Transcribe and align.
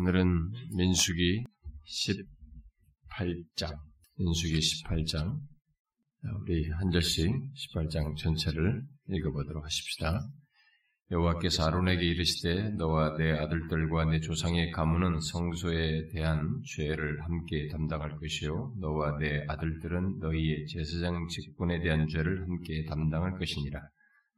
오늘은 0.00 0.52
민수기 0.78 1.44
18장, 3.10 3.76
민수기 4.16 4.58
18장, 4.58 5.38
우리 6.40 6.70
한 6.70 6.90
절씩 6.90 7.30
18장 7.30 8.16
전체를 8.16 8.82
읽어보도록 9.10 9.62
하십시다. 9.62 10.26
여호와께서 11.10 11.66
아론에게 11.66 12.02
이르시되 12.02 12.70
너와 12.78 13.18
내 13.18 13.32
아들들과 13.32 14.06
내 14.06 14.20
조상의 14.20 14.70
가문은 14.70 15.20
성소에 15.20 16.08
대한 16.14 16.62
죄를 16.64 17.22
함께 17.22 17.68
담당할 17.68 18.16
것이요 18.16 18.76
너와 18.80 19.18
내 19.18 19.44
아들들은 19.48 20.18
너희의 20.18 20.66
제사장 20.66 21.28
직분에 21.28 21.82
대한 21.82 22.08
죄를 22.08 22.40
함께 22.40 22.86
담당할 22.86 23.38
것이니라. 23.38 23.78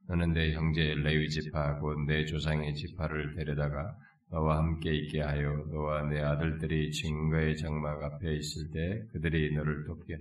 너는 0.09 0.33
내 0.33 0.55
형제 0.55 0.93
레위 0.97 1.29
지파 1.29 1.79
곧 1.79 2.05
내 2.09 2.25
조상의 2.25 2.75
지파를 2.75 3.37
데려다가 3.37 3.97
너와 4.33 4.59
함께 4.59 4.95
있게 4.95 5.21
하여 5.21 5.65
너와 5.71 6.09
내 6.09 6.21
아들들이 6.21 6.91
증거의 6.91 7.57
장막 7.57 8.03
앞에 8.03 8.35
있을 8.35 8.71
때 8.71 9.07
그들이 9.13 9.55
너를 9.55 9.85
돕게 9.85 10.17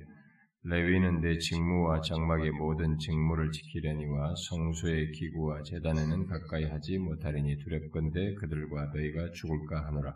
레위는 0.63 1.21
내 1.21 1.39
직무와 1.39 2.01
장막의 2.01 2.51
모든 2.51 2.99
직무를 2.99 3.51
지키려니와 3.51 4.35
성소의 4.49 5.11
기구와 5.13 5.63
재단에는 5.63 6.27
가까이 6.27 6.65
하지 6.65 6.99
못하리니 6.99 7.57
두렵건대 7.57 8.35
그들과 8.35 8.91
너희가 8.93 9.31
죽을까 9.31 9.87
하노라. 9.87 10.13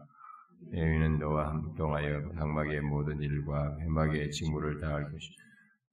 레위는 0.72 1.18
너와 1.18 1.50
함동하여 1.50 2.32
장막의 2.36 2.82
모든 2.82 3.20
일과 3.22 3.76
회막의 3.80 4.30
직무를 4.32 4.80
다할 4.82 5.12
것이 5.12 5.30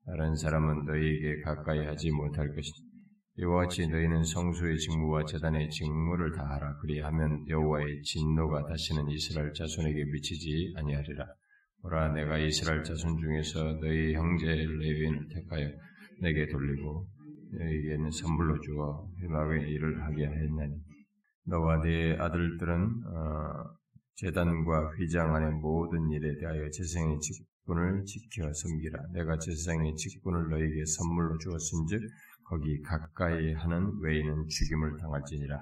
다른 0.04 0.36
사람은 0.36 0.84
너희에게 0.84 1.40
가까이 1.42 1.86
하지 1.86 2.10
못할 2.10 2.54
것이니 2.54 2.91
이와 3.42 3.62
같이 3.62 3.88
너희는 3.88 4.22
성소의 4.22 4.78
직무와 4.78 5.24
재단의 5.24 5.68
직무를 5.68 6.30
다하라. 6.30 6.76
그리하면 6.76 7.44
여호와의 7.48 8.02
진노가 8.02 8.66
다시는 8.68 9.10
이스라엘 9.10 9.52
자손에게 9.52 10.04
미치지 10.12 10.72
아니하리라. 10.76 11.26
보라, 11.82 12.12
내가 12.12 12.38
이스라엘 12.38 12.84
자손 12.84 13.18
중에서 13.18 13.80
너희 13.80 14.14
형제 14.14 14.46
레위인을 14.46 15.28
택하여 15.34 15.68
내게 16.20 16.46
돌리고 16.46 17.08
너희에게는 17.58 18.12
선물로 18.12 18.60
주어 18.60 19.08
회막의 19.20 19.68
일을 19.70 20.04
하게 20.04 20.24
하였나니 20.24 20.76
너와 21.46 21.80
네 21.82 22.16
아들들은 22.16 22.70
어, 22.78 23.64
재단과 24.14 24.92
휘장 24.94 25.34
안의 25.34 25.50
모든 25.54 26.08
일에 26.12 26.38
대하여 26.38 26.70
재생의 26.70 27.18
직분을 27.18 28.04
지켜 28.04 28.52
섬기라. 28.52 29.00
내가 29.14 29.36
재생의 29.36 29.96
직분을 29.96 30.48
너희에게 30.48 30.84
선물로 30.84 31.38
주었은즉 31.38 32.02
거기 32.44 32.80
가까이 32.82 33.52
하는 33.54 33.98
외인은 34.00 34.48
죽임을 34.48 34.96
당할지니라. 34.98 35.58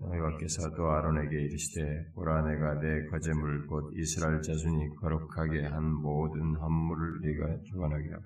여호와께서 0.00 0.74
또 0.74 0.90
아론에게 0.90 1.36
이르시되 1.36 2.12
보라 2.14 2.42
내가 2.42 2.80
내 2.80 3.06
거제물 3.06 3.66
곧 3.66 3.92
이스라엘 3.94 4.40
자손이 4.42 4.96
거룩하게 4.96 5.66
한 5.66 5.84
모든 5.84 6.56
헌물을 6.56 7.20
네가 7.20 7.62
주관하게 7.64 8.10
하고 8.10 8.24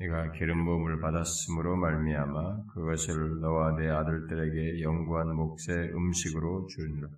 네가 0.00 0.30
기름 0.32 0.64
부음을 0.64 1.00
받았으므로 1.00 1.76
말미암아 1.76 2.66
그것을 2.72 3.40
너와 3.40 3.76
내 3.76 3.88
아들들에게 3.88 4.82
영구한 4.82 5.34
몫의 5.34 5.92
음식으로 5.92 6.66
주니라. 6.66 7.08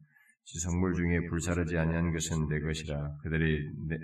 지성물 0.45 0.95
중에 0.95 1.29
불사르지 1.29 1.77
아니한 1.77 2.13
것은 2.13 2.49
내 2.49 2.61
것이라 2.61 3.19
그들이 3.23 3.71
내, 3.87 3.97
아, 3.97 3.99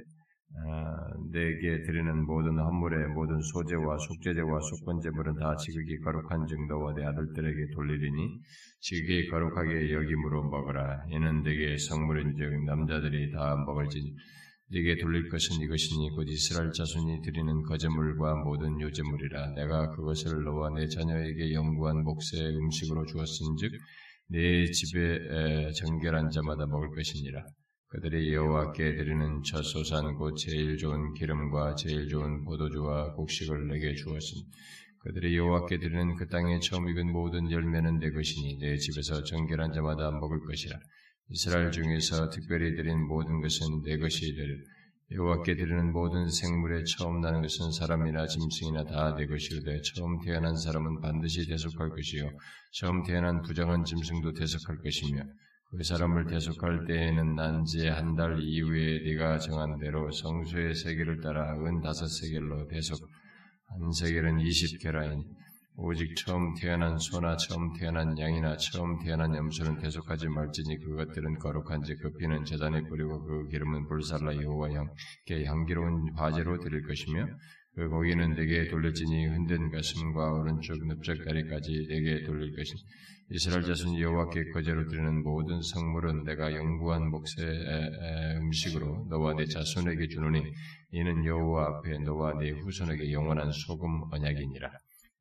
내게 1.33 1.83
드리는 1.83 2.25
모든 2.25 2.59
헌물의 2.59 3.09
모든 3.09 3.41
소재와 3.41 3.99
속죄제와 3.99 4.61
속건제물은 4.61 5.35
다 5.37 5.55
지극히 5.57 5.99
거룩한 6.01 6.47
증도와 6.47 6.95
내 6.95 7.05
아들들에게 7.05 7.75
돌리리니 7.75 8.41
지극히 8.81 9.29
거룩하게 9.29 9.93
여김으로 9.93 10.49
먹어라. 10.49 11.05
이는 11.11 11.43
내게 11.43 11.77
성물인즉 11.77 12.65
남자들이 12.65 13.33
다 13.33 13.57
먹을지니 13.67 14.15
네게 14.69 14.97
돌릴 14.97 15.29
것은 15.29 15.63
이것이니 15.63 16.11
곧 16.17 16.25
이스라엘 16.27 16.73
자손이 16.73 17.21
드리는 17.23 17.63
거제물과 17.63 18.43
모든 18.43 18.81
요제물이라 18.81 19.55
내가 19.55 19.91
그것을 19.91 20.43
너와 20.43 20.71
내 20.71 20.89
자녀에게 20.89 21.53
영구한 21.53 22.03
몫의 22.03 22.57
음식으로 22.57 23.05
주었은즉 23.07 23.71
내 24.29 24.65
집에 24.65 25.71
정결한 25.73 26.31
자마다 26.31 26.67
먹을 26.67 26.91
것이니라. 26.91 27.45
그들이 27.97 28.35
여호와께 28.35 28.95
드리는 28.95 29.43
첫 29.43 29.63
소산 29.63 30.17
곧 30.17 30.37
제일 30.37 30.77
좋은 30.77 31.15
기름과 31.15 31.77
제일 31.77 32.09
좋은 32.09 32.45
포도주와 32.45 33.15
곡식을 33.15 33.69
내게 33.69 33.95
주었으니 33.95 34.45
그들이 34.99 35.35
여호와께 35.39 35.79
드리는 35.79 36.15
그 36.17 36.29
땅에 36.29 36.61
처음 36.61 36.91
익은 36.91 37.11
모든 37.11 37.51
열매는 37.51 37.99
내 37.99 38.11
것이니 38.11 38.59
내 38.59 38.77
집에서 38.77 39.25
정결한 39.25 39.73
자마다 39.73 40.11
먹을 40.11 40.41
것이라. 40.41 40.79
이스라엘 41.31 41.71
중에서 41.73 42.29
특별히 42.29 42.77
드린 42.77 43.01
모든 43.01 43.41
것은 43.41 43.81
내 43.83 43.97
것이 43.97 44.35
되리라 44.35 44.59
여호와께 45.13 45.57
드리는 45.57 45.91
모든 45.91 46.29
생물에 46.29 46.85
처음 46.85 47.23
나는 47.23 47.41
것은 47.41 47.73
사람이나 47.73 48.27
짐승이나 48.27 48.85
다 48.85 49.15
내 49.17 49.27
것이로되 49.27 49.81
처음 49.95 50.21
태어난 50.21 50.55
사람은 50.55 51.01
반드시 51.01 51.49
대속할 51.49 51.89
것이요. 51.89 52.29
처음 52.73 53.05
태어난 53.05 53.41
부정한 53.41 53.85
짐승도 53.85 54.35
대속할 54.35 54.83
것이며 54.83 55.23
그 55.71 55.83
사람을 55.83 56.27
대속할 56.27 56.87
때에는 56.87 57.35
난지 57.35 57.89
한달 57.89 58.39
이후에 58.41 59.01
네가 59.05 59.39
정한 59.39 59.79
대로 59.79 60.11
성수의 60.11 60.75
세계를 60.75 61.21
따라 61.21 61.55
은 61.55 61.81
다섯 61.81 62.07
세겔로 62.07 62.69
대속. 62.69 62.99
한 63.69 63.93
세겔은 63.93 64.41
이십 64.41 64.81
계라이니 64.81 65.25
오직 65.79 66.15
처음 66.17 66.55
태어난 66.55 66.97
소나 66.99 67.37
처음 67.37 67.73
태어난 67.75 68.19
양이나 68.19 68.57
처음 68.57 68.99
태어난 69.05 69.35
염소는 69.35 69.79
대속하지 69.79 70.29
말지니 70.29 70.79
그것들은 70.79 71.39
거룩한지 71.39 71.97
그 71.97 72.13
피는 72.13 72.45
재단에 72.45 72.81
뿌리고 72.83 73.23
그 73.25 73.49
기름은 73.49 73.89
불살라 73.89 74.37
여호와 74.37 74.71
향께 74.71 75.45
향기로운 75.45 76.13
화제로 76.17 76.59
드릴 76.59 76.87
것이며 76.87 77.27
그 77.75 77.89
고기는 77.91 78.35
내게 78.35 78.69
돌릴지니 78.69 79.27
흔든 79.27 79.71
가슴과 79.71 80.33
오른쪽 80.33 80.79
넓적 80.87 81.23
다리까지 81.25 81.87
내게 81.91 82.25
돌릴 82.25 82.57
것이니 82.57 82.81
이스라엘 83.29 83.65
자손 83.65 83.99
여호와께 83.99 84.51
거제로 84.53 84.87
드리는 84.87 85.23
모든 85.25 85.61
성물은 85.61 86.23
내가 86.23 86.55
영구한 86.55 87.11
몫의 87.11 88.37
음식으로 88.37 89.07
너와 89.11 89.35
내 89.35 89.45
자손에게 89.47 90.07
주노니 90.07 90.43
이는 90.93 91.25
여호와 91.25 91.79
앞에 91.79 91.99
너와 91.99 92.39
내 92.39 92.51
후손에게 92.51 93.11
영원한 93.11 93.51
소금 93.51 94.13
언약이니라. 94.13 94.71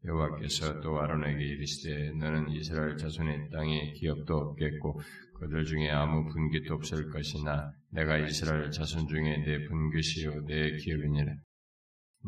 여호와께서 0.05 0.81
또 0.81 1.01
아론에게 1.01 1.43
이르시되 1.43 2.11
너는 2.19 2.51
이스라엘 2.51 2.95
자손의 2.95 3.49
땅에 3.51 3.93
기업도 3.93 4.35
없겠고 4.35 5.01
그들 5.39 5.65
중에 5.65 5.89
아무 5.89 6.31
분깃도 6.31 6.75
없을 6.75 7.09
것이나 7.09 7.71
내가 7.89 8.19
이스라엘 8.19 8.69
자손 8.69 9.07
중에 9.07 9.37
내 9.37 9.65
분깃이요 9.65 10.45
내 10.45 10.77
기업이니라. 10.77 11.33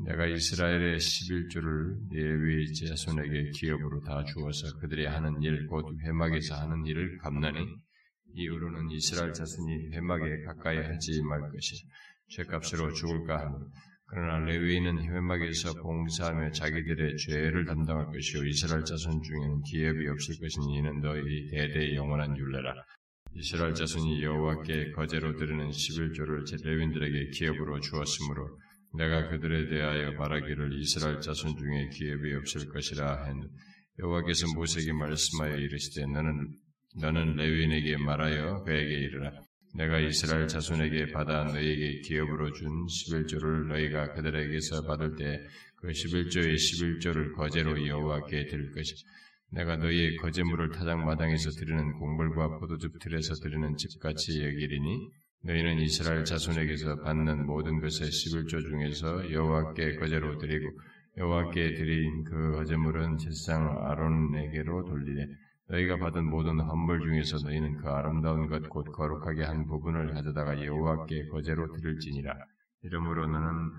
내가 0.06 0.26
이스라엘의 0.28 0.98
11조를 0.98 2.14
예위 2.14 2.74
자손에게 2.74 3.52
기업으로 3.52 4.02
다 4.02 4.24
주어서 4.26 4.78
그들이 4.80 5.06
하는 5.06 5.42
일, 5.42 5.66
곧 5.68 5.86
회막에서 6.04 6.56
하는 6.56 6.86
일을 6.86 7.18
갚나니 7.18 7.66
이후로는 8.34 8.92
이스라엘 8.92 9.34
자손이 9.34 9.92
회막에 9.94 10.44
가까이 10.44 10.78
하지 10.78 11.22
말 11.24 11.42
것이 11.52 11.76
죄값으로 12.30 12.94
죽을까 12.94 13.40
하노라. 13.40 13.66
그러나 14.10 14.46
레위인은 14.46 15.04
회막에서 15.04 15.74
봉사하며 15.82 16.52
자기들의 16.52 17.18
죄를 17.18 17.66
담당할 17.66 18.06
것이요 18.06 18.46
이스라엘 18.46 18.86
자손 18.86 19.22
중에는 19.22 19.62
기업이 19.64 20.08
없을 20.08 20.36
것이니 20.40 20.78
이는 20.78 21.02
너희 21.02 21.50
대대 21.50 21.94
영원한 21.96 22.38
율례라. 22.38 22.74
이스라엘 23.34 23.74
자손이 23.74 24.24
여호와께 24.24 24.92
거제로 24.92 25.36
드리는 25.36 25.70
11조를 25.70 26.66
레위인들에게 26.66 27.30
기업으로 27.32 27.80
주었으므로 27.82 28.58
내가 28.98 29.30
그들에 29.30 29.70
대하여 29.70 30.12
말하기를 30.14 30.80
이스라엘 30.80 31.20
자손 31.22 31.56
중에 31.58 31.90
기업이 31.90 32.34
없을 32.36 32.68
것이라 32.70 33.26
했는 33.26 33.48
여호와께서 34.00 34.48
모세에게 34.56 34.94
말씀하여 34.94 35.56
이르시되 35.58 36.06
너는 36.08 36.54
너는 37.00 37.36
레위인에게 37.36 37.98
말하여 37.98 38.64
그에게 38.64 38.94
이르라. 38.94 39.32
내가 39.76 40.00
이스라엘 40.00 40.48
자손에게 40.48 41.12
받아 41.12 41.44
너희에게 41.44 42.02
기업으로 42.02 42.52
준 42.54 42.68
11조를 42.86 43.68
너희가 43.68 44.14
그들에게서 44.14 44.84
받을 44.88 45.16
때 45.16 45.46
그 45.78 45.90
11조의 45.90 46.56
11조를 46.56 47.36
거제로 47.36 47.88
여호와께 47.88 48.46
드릴 48.48 48.72
것이 48.72 48.96
내가 49.52 49.78
너희의 49.78 50.18
거제물을 50.18 50.72
타작마당에서 50.72 51.52
드리는 51.52 51.94
공물과 52.00 52.58
포도즙 52.58 52.98
틀에서 53.00 53.36
드리는 53.36 53.78
집같이 53.78 54.44
여기리니 54.44 55.12
너희는 55.48 55.80
이스라엘 55.80 56.26
자손에게서 56.26 57.04
받는 57.04 57.46
모든 57.46 57.80
것의 57.80 58.12
11조 58.12 58.70
중에서 58.70 59.32
여호와께 59.32 59.96
거제로 59.96 60.38
드리고 60.38 60.78
여호와께 61.18 61.74
드린 61.76 62.26
그 62.26 62.52
거제물은 62.52 63.18
제사장 63.18 63.66
아론에게로 63.88 64.84
돌리되 64.84 65.26
너희가 65.70 66.00
받은 66.00 66.30
모든 66.30 66.60
헌물 66.60 67.00
중에서 67.00 67.38
너희는 67.46 67.78
그 67.78 67.88
아름다운 67.88 68.50
것 68.50 68.68
곧 68.68 68.92
거룩하게 68.92 69.46
한 69.46 69.66
부분을 69.66 70.14
가져다가 70.14 70.66
여호와께 70.66 71.28
거제로 71.28 71.74
드릴지니라. 71.74 72.34
이러므로 72.84 73.28
너는 73.28 73.72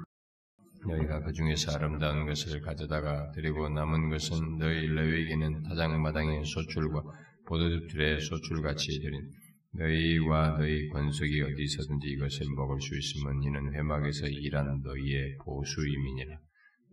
너희가 0.87 1.21
그 1.21 1.33
중에서 1.35 1.73
아름다운 1.73 2.25
것을 2.25 2.63
가져다가 2.63 3.31
드리고 3.33 3.69
남은 3.69 4.09
것은 4.09 4.57
너희 4.57 4.87
레위에게는 4.87 5.65
타작마당의 5.65 6.47
소출과 6.47 7.03
보도즙 7.47 7.89
틀의 7.89 8.23
소출같이 8.23 9.01
드린 9.01 9.31
너희와 9.79 10.59
너희 10.59 10.89
권속이 10.89 11.41
어디서든지 11.41 12.09
이것을 12.09 12.47
먹을 12.57 12.81
수 12.81 12.97
있으면 12.99 13.43
이는 13.43 13.75
회막에서 13.75 14.27
일하는 14.27 14.83
너희의 14.83 15.37
보수임이니라. 15.45 16.39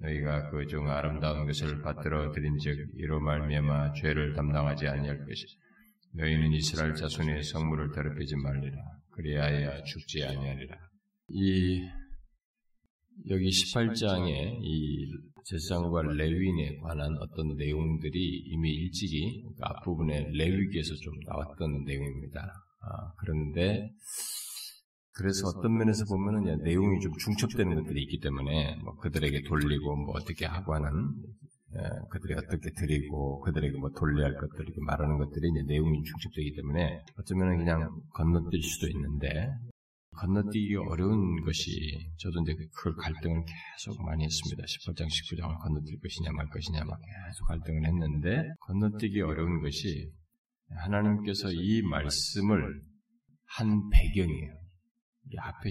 너희가 0.02 0.50
그 0.52 0.66
중 0.68 0.88
아름다운 0.90 1.46
것을 1.48 1.82
받들어 1.82 2.32
드린즉 2.32 2.78
이로 2.98 3.20
말미암아 3.22 3.94
죄를 3.94 4.34
담당하지 4.34 4.88
아니할 4.88 5.26
것이. 5.26 5.46
너희는 6.14 6.52
이스라엘 6.54 6.94
자손의 6.94 7.44
성물을 7.44 7.92
더럽히지 7.92 8.36
말리라. 8.36 8.78
그리하여 9.12 9.84
죽지 9.84 10.24
아니하리라. 10.24 10.78
이 11.30 11.82
여기 13.30 13.50
18장에 13.50 14.60
이 14.62 15.08
제사장과 15.46 16.02
레위인에 16.14 16.78
관한 16.78 17.16
어떤 17.20 17.56
내용들이 17.56 18.20
이미 18.48 18.72
일찍이 18.76 19.42
그러니까 19.42 19.70
앞부분에 19.70 20.30
레위기에서 20.34 20.94
좀 20.96 21.14
나왔던 21.26 21.84
내용입니다. 21.86 22.65
아, 22.86 23.14
그런데 23.18 23.90
그래서 25.14 25.48
어떤 25.48 25.78
면에서 25.78 26.04
보면은 26.06 26.64
내용이 26.64 27.00
좀 27.00 27.14
중첩되는 27.14 27.76
것들이 27.76 28.04
있기 28.04 28.20
때문에 28.20 28.76
뭐 28.84 28.96
그들에게 28.98 29.44
돌리고 29.48 29.96
뭐 29.96 30.16
어떻게 30.16 30.46
하고 30.46 30.76
하는 30.76 31.14
예, 31.76 31.82
그들이 32.10 32.34
어떻게 32.36 32.70
드리고 32.72 33.42
그들에게 33.42 33.78
뭐 33.78 33.90
돌려야 33.92 34.28
할 34.28 34.36
것들 34.36 34.64
이렇게 34.64 34.80
말하는 34.82 35.18
것들이 35.18 35.50
이제 35.50 35.64
내용이 35.68 36.04
중첩되기 36.04 36.56
때문에 36.56 37.04
어쩌면 37.18 37.58
그냥 37.58 37.90
건너뛸 38.14 38.62
수도 38.62 38.88
있는데 38.88 39.52
건너뛰기 40.18 40.76
어려운 40.76 41.42
것이 41.44 41.72
저도 42.18 42.42
이제 42.44 42.56
그 42.78 42.96
갈등을 42.96 43.44
계속 43.44 44.02
많이 44.06 44.24
했습니다. 44.24 44.64
18장, 44.64 45.08
19장을 45.08 45.52
건너뛸 45.60 46.02
것이냐 46.02 46.32
말 46.32 46.48
것이냐 46.48 46.84
막 46.86 46.98
계속 47.00 47.46
갈등을 47.48 47.86
했는데 47.86 48.54
건너뛰기 48.62 49.22
어려운 49.22 49.62
것이 49.62 50.12
하나님께서 50.70 51.52
이 51.52 51.82
말씀을 51.84 52.82
한 53.46 53.90
배경이에요. 53.90 54.54
앞에 55.38 55.70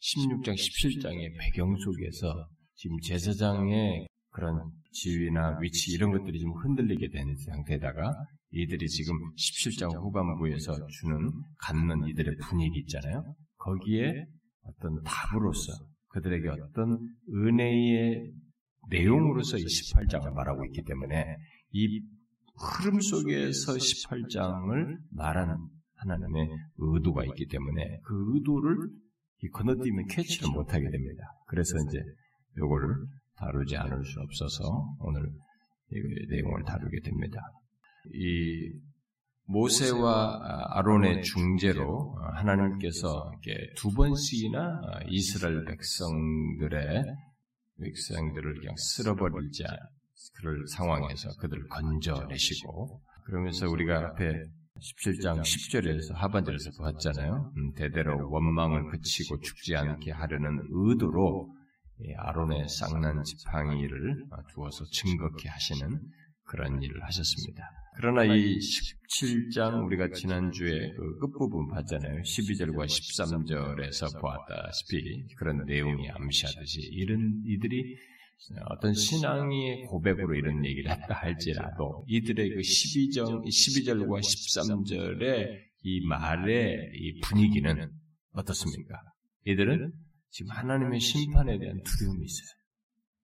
16장, 0.00 0.54
17장의 0.54 1.38
배경 1.38 1.76
속에서 1.76 2.48
지금 2.74 2.96
제사장의 3.00 4.06
그런 4.30 4.70
지위나 4.92 5.58
위치 5.60 5.92
이런 5.92 6.12
것들이 6.12 6.38
좀 6.40 6.52
흔들리게 6.52 7.08
된 7.10 7.36
상태에다가 7.36 8.12
이들이 8.50 8.88
지금 8.88 9.14
17장 9.34 9.94
후반부에서 10.00 10.74
주는 10.86 11.30
갖는 11.58 12.08
이들의 12.08 12.36
분위기 12.48 12.80
있잖아요. 12.80 13.34
거기에 13.56 14.24
어떤 14.62 15.02
답으로서 15.02 15.72
그들에게 16.08 16.48
어떤 16.48 16.98
은혜의 17.28 18.32
내용으로서 18.90 19.58
이 19.58 19.64
18장을 19.64 20.32
말하고 20.32 20.64
있기 20.66 20.82
때문에 20.84 21.36
이 21.72 22.00
흐름 22.60 23.00
속에서 23.00 23.74
18장을 23.74 24.98
말하는 25.10 25.56
하나님의 25.96 26.48
의도가 26.76 27.24
있기 27.24 27.46
때문에 27.46 28.00
그 28.04 28.34
의도를 28.34 28.76
건너뛰면 29.52 30.06
캐치를 30.06 30.50
못하게 30.50 30.90
됩니다. 30.90 31.24
그래서 31.46 31.76
이제 31.88 31.98
요거를 32.56 33.06
다루지 33.36 33.76
않을 33.76 34.04
수 34.04 34.20
없어서 34.20 34.96
오늘 35.00 35.30
이 35.92 36.26
내용을 36.30 36.64
다루게 36.64 37.00
됩니다. 37.00 37.40
이 38.12 38.72
모세와 39.44 40.40
아론의 40.76 41.22
중재로 41.22 42.16
하나님께서 42.34 43.32
두 43.76 43.90
번씩이나 43.92 44.80
이스라엘 45.08 45.64
백성들의 45.64 47.04
백성들을 47.80 48.60
그냥 48.60 48.74
쓸어버리자 48.76 49.64
그럴 50.36 50.66
상황에서 50.68 51.30
그들을 51.40 51.68
건져내시고 51.68 53.02
그러면서 53.24 53.68
우리가 53.68 54.08
앞에 54.08 54.42
17장 54.78 55.40
10절에서 55.40 56.14
하반절에서 56.14 56.70
보았잖아요. 56.78 57.52
음, 57.56 57.72
대대로 57.74 58.30
원망을 58.30 58.90
그치고 58.90 59.40
죽지 59.40 59.76
않게 59.76 60.12
하려는 60.12 60.60
의도로 60.70 61.52
아론의 62.16 62.68
쌍난 62.68 63.24
지팡이를 63.24 64.24
두어서 64.54 64.84
증거케 64.84 65.48
하시는 65.48 66.00
그런 66.44 66.80
일을 66.80 67.02
하셨습니다. 67.04 67.70
그러나 67.96 68.24
이 68.24 68.58
17장 68.58 69.84
우리가 69.84 70.10
지난주에 70.14 70.92
그 70.92 71.18
끝부분 71.18 71.68
봤잖아요. 71.68 72.22
12절과 72.22 72.86
13절에서 72.86 74.20
보았다시피 74.20 75.34
그런 75.36 75.64
내용이 75.66 76.08
암시하듯이 76.08 76.80
이런 76.92 77.42
이들이 77.44 77.96
어떤 78.70 78.94
신앙의 78.94 79.86
고백으로 79.86 80.34
이런 80.34 80.64
얘기를 80.64 80.90
했다 80.90 81.14
할지라도 81.14 82.04
이들의 82.06 82.50
그 82.50 82.60
12절, 82.60 83.44
12절과 83.44 84.20
13절의 84.20 85.68
이 85.82 86.06
말의 86.06 86.90
이 86.94 87.20
분위기는 87.20 87.90
어떻습니까? 88.32 89.02
이들은 89.44 89.92
지금 90.30 90.50
하나님의 90.52 91.00
심판에 91.00 91.58
대한 91.58 91.82
두려움이 91.82 92.24
있어요. 92.24 92.58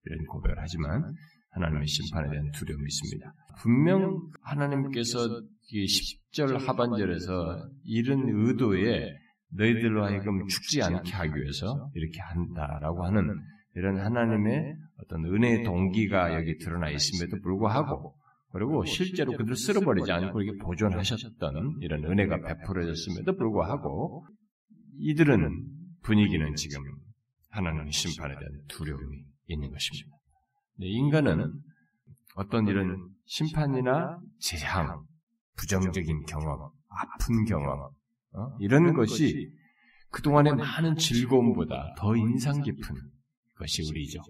이런 0.06 0.26
고백을 0.26 0.56
하지만 0.58 1.14
하나님의 1.50 1.86
심판에 1.86 2.30
대한 2.30 2.50
두려움이 2.50 2.84
있습니다. 2.84 3.34
분명 3.60 4.20
하나님께서 4.42 5.42
이 5.70 5.86
10절 5.86 6.58
하반절에서 6.66 7.70
이런 7.84 8.28
의도에 8.28 9.10
너희들로 9.50 10.04
하여금 10.04 10.46
죽지 10.48 10.82
않게 10.82 11.12
하기 11.12 11.40
위해서 11.40 11.90
이렇게 11.94 12.20
한다라고 12.20 13.04
하는 13.04 13.40
이런 13.76 14.00
하나님의 14.00 14.74
어떤 15.04 15.24
은혜의 15.24 15.64
동기가 15.64 16.34
여기 16.34 16.56
드러나 16.58 16.90
있음에도 16.90 17.40
불구하고 17.42 18.16
그리고 18.52 18.84
실제로 18.84 19.32
그들을 19.32 19.56
쓸어버리지 19.56 20.10
않고 20.12 20.40
이렇게 20.40 20.58
보존하셨던 20.58 21.78
이런 21.80 22.04
은혜가 22.04 22.40
베풀어졌음에도 22.40 23.36
불구하고 23.36 24.26
이들은 24.98 25.66
분위기는 26.02 26.54
지금 26.54 26.82
하나님의 27.50 27.92
심판에 27.92 28.34
대한 28.34 28.52
두려움이 28.68 29.24
있는 29.48 29.70
것입니다. 29.70 30.16
인간은 30.78 31.52
어떤 32.36 32.66
이런 32.66 33.08
심판이나 33.26 34.18
재앙, 34.38 35.04
부정적인 35.56 36.24
경험, 36.26 36.70
아픈 36.88 37.44
경험, 37.44 37.90
어? 38.32 38.56
이런 38.60 38.92
것이 38.94 39.50
그동안의 40.10 40.56
많은 40.56 40.96
즐거움보다 40.96 41.94
더 41.96 42.16
인상 42.16 42.60
깊은 42.62 42.94
것이 43.56 43.82
우리죠. 43.88 44.20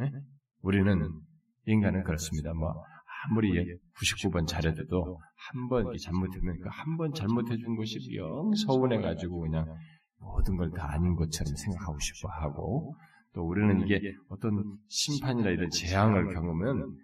네? 0.00 0.10
우리는 0.62 1.10
인간은 1.66 2.04
그렇습니다. 2.04 2.52
뭐 2.54 2.72
아무리 3.28 3.50
99번 3.94 4.46
잘해도 4.46 5.20
한 5.52 5.68
번 5.68 5.94
잘못하면 6.02 6.58
그 6.60 6.68
한 6.68 6.96
번 6.96 7.12
잘못해 7.12 7.56
준 7.58 7.76
것이 7.76 7.98
영 8.16 8.52
서운해 8.54 9.00
가지고 9.00 9.40
그냥 9.40 9.66
모든 10.18 10.56
걸 10.56 10.70
다 10.72 10.92
아닌 10.92 11.14
것처럼 11.16 11.54
생각하고 11.54 11.98
싶어 11.98 12.28
하고 12.28 12.94
또 13.34 13.42
우리는 13.46 13.80
이게 13.86 14.00
어떤 14.28 14.76
심판이나 14.88 15.50
이런 15.50 15.68
재앙을 15.70 16.32
겪으면 16.34 16.96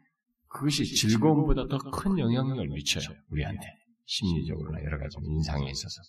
그것이 0.48 0.84
즐거움보다 0.84 1.66
더 1.68 1.78
큰 1.90 2.18
영향력을 2.18 2.68
미쳐요. 2.68 3.14
우리한테. 3.30 3.66
심리적으로나 4.06 4.82
여러 4.84 4.98
가지 4.98 5.16
인상에 5.22 5.68
있어서. 5.70 6.02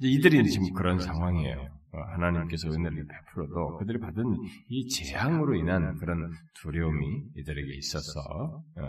이들이 0.00 0.44
지금 0.48 0.72
그런 0.72 0.98
상황이에요. 0.98 1.79
어, 1.92 1.98
하나님께서 2.14 2.68
은혜를 2.68 3.06
베풀어도 3.06 3.78
그들이 3.78 3.98
받은 3.98 4.22
이 4.68 4.88
재앙으로 4.88 5.56
인한 5.56 5.96
그런 5.96 6.30
두려움이 6.62 7.30
이들에게 7.36 7.74
있어서, 7.78 8.20
어, 8.76 8.82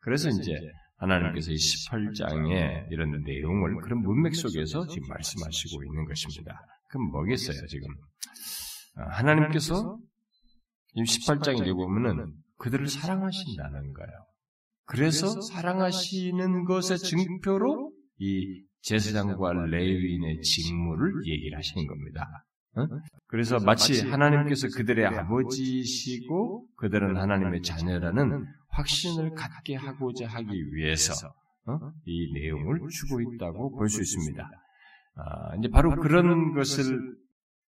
그래서 0.00 0.28
이제 0.28 0.52
하나님께서 0.96 1.50
이 1.50 1.56
18장에 1.56 2.90
이런 2.90 3.22
내용을 3.22 3.76
그런 3.82 4.00
문맥 4.02 4.34
속에서 4.34 4.86
지금 4.86 5.08
말씀하시고 5.08 5.82
있는 5.84 6.04
것입니다. 6.04 6.60
그럼 6.88 7.10
뭐겠어요, 7.10 7.66
지금? 7.66 7.88
어, 8.98 9.02
하나님께서 9.10 9.98
이 10.94 11.02
18장에 11.02 11.74
보면은 11.74 12.34
그들을 12.58 12.86
사랑하신다는 12.86 13.92
거예요. 13.92 14.26
그래서 14.84 15.40
사랑하시는 15.40 16.64
것의 16.64 16.98
증표로 16.98 17.92
이 18.18 18.62
제사장과 18.82 19.52
레위인의 19.66 20.40
직무를 20.42 21.26
얘기를 21.26 21.56
하시는 21.56 21.86
겁니다. 21.86 22.44
어? 22.76 22.86
그래서 23.26 23.58
마치 23.60 24.06
하나님께서 24.08 24.68
그들의 24.76 25.04
아버지시고 25.06 26.66
그들은 26.76 27.16
하나님의 27.16 27.62
자녀라는 27.62 28.46
확신을 28.68 29.34
갖게 29.34 29.76
하고자 29.76 30.26
하기 30.28 30.74
위해서 30.74 31.12
어? 31.66 31.78
이 32.04 32.32
내용을 32.32 32.80
주고 32.88 33.20
있다고 33.20 33.76
볼 33.76 33.88
수 33.88 34.00
있습니다. 34.00 34.50
아, 35.14 35.56
이제 35.58 35.68
바로 35.68 35.94
그런 35.96 36.54
것을 36.54 37.14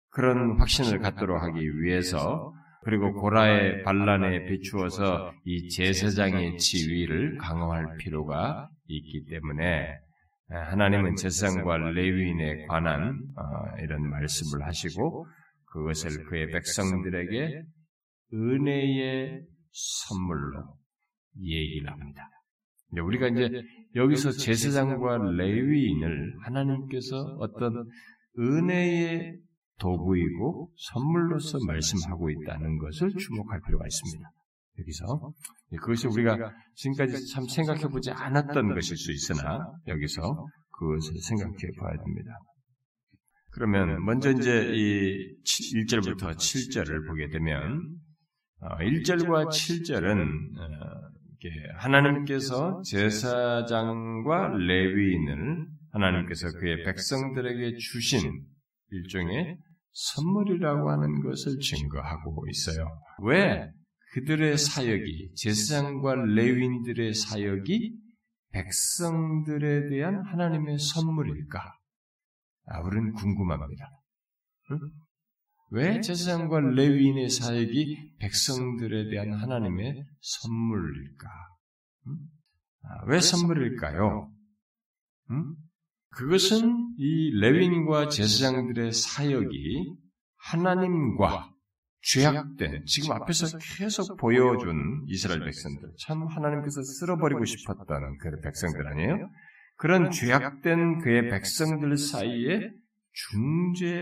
그런 0.09 0.57
확신을 0.59 0.99
갖도록 0.99 1.41
하기 1.41 1.81
위해서 1.81 2.53
그리고 2.83 3.13
고라의 3.13 3.83
반란에 3.83 4.45
비추어서 4.45 5.31
이 5.45 5.69
제사장의 5.69 6.57
지위를 6.57 7.37
강화할 7.37 7.97
필요가 7.97 8.69
있기 8.87 9.25
때문에 9.29 9.97
하나님은 10.49 11.15
제사장과 11.15 11.77
레위인에 11.77 12.65
관한 12.65 13.19
어, 13.37 13.77
이런 13.81 14.09
말씀을 14.09 14.65
하시고 14.65 15.27
그것을 15.65 16.23
그의 16.25 16.47
백성들에게 16.47 17.63
은혜의 18.33 19.41
선물로 19.71 20.75
얘기를 21.39 21.91
합니다. 21.91 22.27
우리가 22.91 23.27
이제 23.27 23.49
여기서 23.95 24.31
제사장과 24.31 25.17
레위인을 25.37 26.37
하나님께서 26.41 27.17
어떤 27.39 27.85
은혜의 28.39 29.37
도구이고 29.79 30.71
선물로서 30.75 31.59
말씀하고 31.65 32.29
있다는 32.31 32.77
것을 32.79 33.09
주목할 33.15 33.61
필요가 33.65 33.85
있습니다. 33.85 34.29
여기서. 34.77 35.33
그것이 35.81 36.07
우리가 36.07 36.37
지금까지 36.75 37.27
참 37.33 37.45
생각해 37.47 37.87
보지 37.87 38.11
않았던 38.11 38.73
것일 38.73 38.97
수 38.97 39.11
있으나 39.11 39.59
여기서 39.87 40.21
그것을 40.71 41.13
생각해 41.21 41.57
봐야 41.79 42.03
됩니다. 42.03 42.31
그러면 43.51 44.03
먼저 44.05 44.31
이제 44.31 44.71
이 44.73 45.35
1절부터 45.43 46.35
7절을 46.35 47.07
보게 47.07 47.29
되면 47.29 47.81
1절과 48.61 49.47
어, 49.47 49.49
7절은 49.49 50.57
어, 50.57 51.09
하나님께서 51.77 52.81
제사장과 52.83 54.49
레위인을 54.57 55.67
하나님께서 55.91 56.51
그의 56.59 56.83
백성들에게 56.83 57.77
주신 57.77 58.45
일종의 58.91 59.57
선물이라고 59.91 60.89
하는 60.91 61.21
것을 61.23 61.57
증거하고 61.59 62.45
있어요. 62.49 62.87
왜 63.23 63.69
그들의 64.11 64.57
사역이 64.57 65.33
제사장과 65.35 66.15
레위인들의 66.15 67.13
사역이 67.13 67.95
백성들에 68.51 69.89
대한 69.89 70.25
하나님의 70.25 70.79
선물일까? 70.79 71.59
아, 72.65 72.79
우리는 72.81 73.13
궁금합니다. 73.13 73.85
응? 74.71 74.79
왜 75.71 76.01
제사장과 76.01 76.59
레위인의 76.59 77.29
사역이 77.29 78.15
백성들에 78.19 79.09
대한 79.11 79.33
하나님의 79.33 80.03
선물일까? 80.21 81.29
응? 82.07 82.17
아, 82.83 83.05
왜 83.05 83.19
선물일까요? 83.19 84.31
응? 85.31 85.55
그것은 86.11 86.95
이 86.97 87.31
레윈과 87.39 88.09
제사장들의 88.09 88.91
사역이 88.91 89.95
하나님과 90.37 91.48
죄악된 92.01 92.85
지금 92.85 93.11
앞에서 93.11 93.57
계속 93.57 94.17
보여준 94.17 95.03
이스라엘 95.07 95.43
백성들 95.43 95.89
참 95.99 96.25
하나님께서 96.27 96.81
쓸어버리고 96.81 97.43
싶었다는 97.43 98.17
그 98.17 98.39
백성들 98.41 98.87
아니에요? 98.87 99.29
그런 99.75 100.09
죄악된 100.11 100.99
그의 100.99 101.29
백성들 101.29 101.97
사이에 101.97 102.69
중재자 103.11 103.93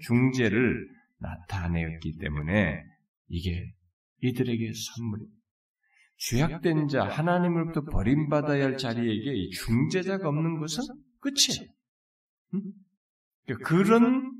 중재를 0.00 0.88
나타내었기 1.18 2.18
때문에 2.18 2.82
이게 3.28 3.72
이들에게 4.22 4.72
선물입니다. 4.72 5.36
죄악된 6.18 6.88
자, 6.88 7.04
하나님으로부터 7.04 7.82
버림받아야 7.82 8.64
할 8.64 8.76
자리에게 8.78 9.34
이 9.34 9.50
중재자가 9.50 10.28
없는 10.28 10.58
것은 10.60 10.84
끝이에요. 11.20 11.70
그러니까 13.44 13.68
그런 13.68 14.32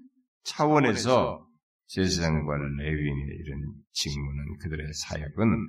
차원에서 0.45 1.46
제사장과 1.87 2.57
레위인의 2.79 3.27
이런 3.41 3.63
직무는 3.93 4.59
그들의 4.61 4.87
사역은 4.93 5.69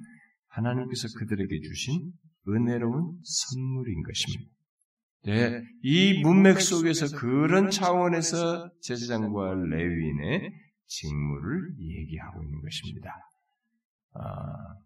하나님께서 0.50 1.08
그들에게 1.20 1.60
주신 1.62 2.12
은혜로운 2.48 3.20
선물인 3.24 4.04
것입니다. 4.04 4.52
네, 5.26 5.62
이 5.84 6.22
문맥 6.22 6.62
속에서 6.62 7.18
그런 7.18 7.70
차원에서 7.70 8.72
제사장과 8.82 9.56
레위인의 9.70 10.52
직무를 10.86 11.74
얘기하고 11.80 12.44
있는 12.44 12.62
것입니다. 12.62 13.12
아, 14.14 14.78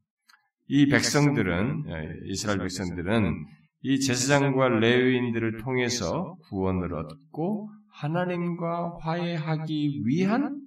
이 0.68 0.88
백성들은 0.88 1.84
예, 1.88 2.30
이스라엘 2.32 2.60
백성들은 2.60 3.46
이 3.84 4.00
제사장과 4.00 4.70
레위인들을 4.80 5.60
통해서 5.60 6.36
구원을 6.50 6.94
얻고 6.94 7.70
하나님과 7.94 8.98
화해하기 9.02 10.02
위한 10.06 10.61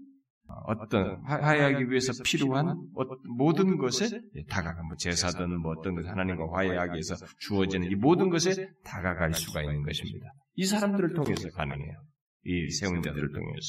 어떤 0.47 1.23
화해하기 1.25 1.91
위해서 1.91 2.13
필요한 2.23 2.77
모든 3.37 3.79
것에 3.79 4.21
다가가 4.49 4.83
뭐 4.83 4.97
제사든 4.97 5.61
뭐 5.61 5.73
어떤 5.73 5.95
것 5.95 6.07
하나님과 6.07 6.53
화해하기 6.53 6.93
위해서 6.93 7.17
주어지는 7.41 7.91
이 7.91 7.95
모든 7.95 8.29
것에 8.29 8.69
다가갈 8.85 9.33
수가 9.33 9.63
있는 9.63 9.83
것입니다. 9.83 10.27
이 10.57 10.65
사람들을 10.65 11.15
통해서 11.15 11.49
가능해요. 11.51 11.95
이 12.45 12.71
세운 12.71 13.03
자들을 13.03 13.33
통해서. 13.33 13.69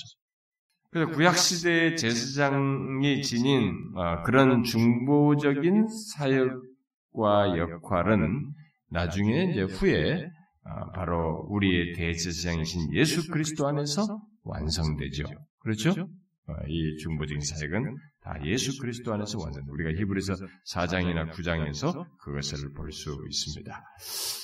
그래서 0.91 1.11
구약 1.11 1.37
시대의 1.37 1.97
제사장이 1.97 3.21
지닌 3.21 3.73
어, 3.95 4.23
그런 4.23 4.63
중보적인 4.63 5.87
사역과 5.87 7.57
역할은 7.57 8.53
나중에 8.89 9.51
이제 9.51 9.63
후에 9.63 10.29
어, 10.63 10.91
바로 10.93 11.45
우리의 11.49 11.93
대제사장이신 11.93 12.93
예수 12.93 13.29
그리스도 13.29 13.67
안에서 13.67 14.21
완성되죠. 14.43 15.25
그렇죠? 15.59 16.07
어, 16.47 16.53
이 16.67 16.97
중보적인 16.97 17.41
사역은 17.41 17.97
다 18.21 18.35
예수 18.45 18.79
그리스도 18.79 19.13
안에서 19.13 19.39
완성. 19.39 19.63
우리가 19.67 19.91
히브리서 19.99 20.33
4장이나 20.71 21.31
9장에서 21.31 22.05
그것을 22.19 22.71
볼 22.73 22.91
수 22.91 23.17
있습니다. 23.27 23.83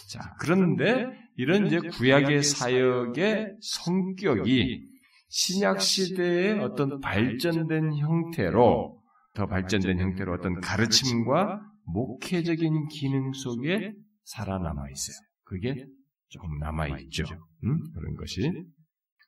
자, 0.10 0.36
그런데 0.40 1.06
이런 1.38 1.68
이제 1.68 1.78
구약의 1.80 2.42
사역의 2.44 3.56
성격이 3.62 4.88
신약 5.30 5.82
시대의 5.82 6.60
어떤 6.60 7.00
발전된 7.00 7.96
형태로 7.98 9.02
더 9.34 9.46
발전된 9.48 10.00
형태로 10.00 10.34
어떤 10.34 10.60
가르침과 10.60 11.62
목회적인 11.86 12.88
기능 12.90 13.32
속에 13.34 13.94
살아남아 14.26 14.90
있어요. 14.90 15.16
그게 15.44 15.86
조금 16.30 16.58
남아 16.60 16.88
있죠. 17.00 17.24
음? 17.64 17.80
그런 17.94 18.16
것이 18.16 18.42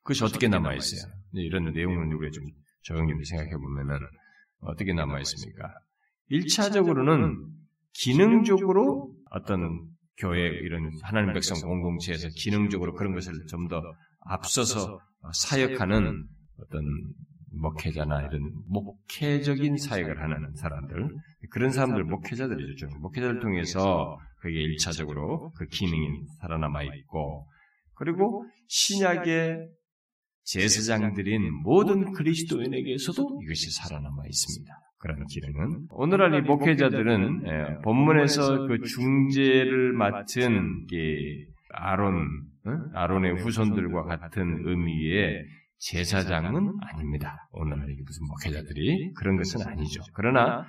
그것이 0.04 0.24
어떻게 0.24 0.48
남아 0.48 0.74
있어요? 0.76 1.12
이런 1.34 1.72
내용은 1.72 2.12
우리가 2.14 2.32
좀 2.32 2.44
적응적으로 2.84 3.24
생각해 3.24 3.52
보면은 3.52 3.98
어떻게 4.60 4.94
남아 4.94 5.20
있습니까? 5.20 5.74
1차적으로는 6.32 7.36
기능적으로 7.94 9.14
어떤 9.30 9.88
교회 10.18 10.48
이런 10.48 10.92
하나님 11.02 11.34
백성 11.34 11.60
공동체에서 11.60 12.30
기능적으로 12.36 12.94
그런 12.94 13.14
것을 13.14 13.34
좀 13.50 13.68
더 13.68 13.82
앞서서 14.26 15.00
사역하는 15.34 16.28
어떤 16.60 16.86
목회자나 17.52 18.22
이런 18.22 18.52
목회적인 18.68 19.78
사역을 19.78 20.22
하는 20.22 20.54
사람들 20.56 21.10
그런 21.52 21.72
사람들 21.72 22.04
목회자들이죠. 22.06 22.88
목회자를 23.00 23.40
통해서 23.42 24.18
그게 24.38 24.60
1차적으로 24.60 25.52
그 25.56 25.66
기능이 25.66 26.26
살아남아 26.40 26.84
있고 26.84 27.48
그리고 27.96 28.46
신약의 28.68 29.68
제사장들인 30.44 31.64
모든 31.64 32.12
그리스도인에게서도 32.12 33.40
이것이 33.44 33.72
살아남아 33.72 34.24
있습니다. 34.26 34.74
그런 35.00 35.26
기능은 35.28 35.88
오늘날 35.90 36.34
이 36.34 36.42
목회자들은 36.42 37.44
예, 37.46 37.82
본문에서 37.84 38.68
그 38.68 38.80
중재를 38.80 39.94
맡은 39.94 40.88
아론 41.70 42.28
아론의 42.94 43.42
후손들과 43.42 44.04
같은 44.04 44.62
의미의 44.66 45.44
제사장은 45.80 46.78
아닙니다. 46.82 47.50
오늘날 47.52 47.94
무슨 48.06 48.28
목회자들이 48.28 49.12
그런 49.16 49.36
것은 49.36 49.68
아니죠. 49.68 50.02
그러나 50.14 50.66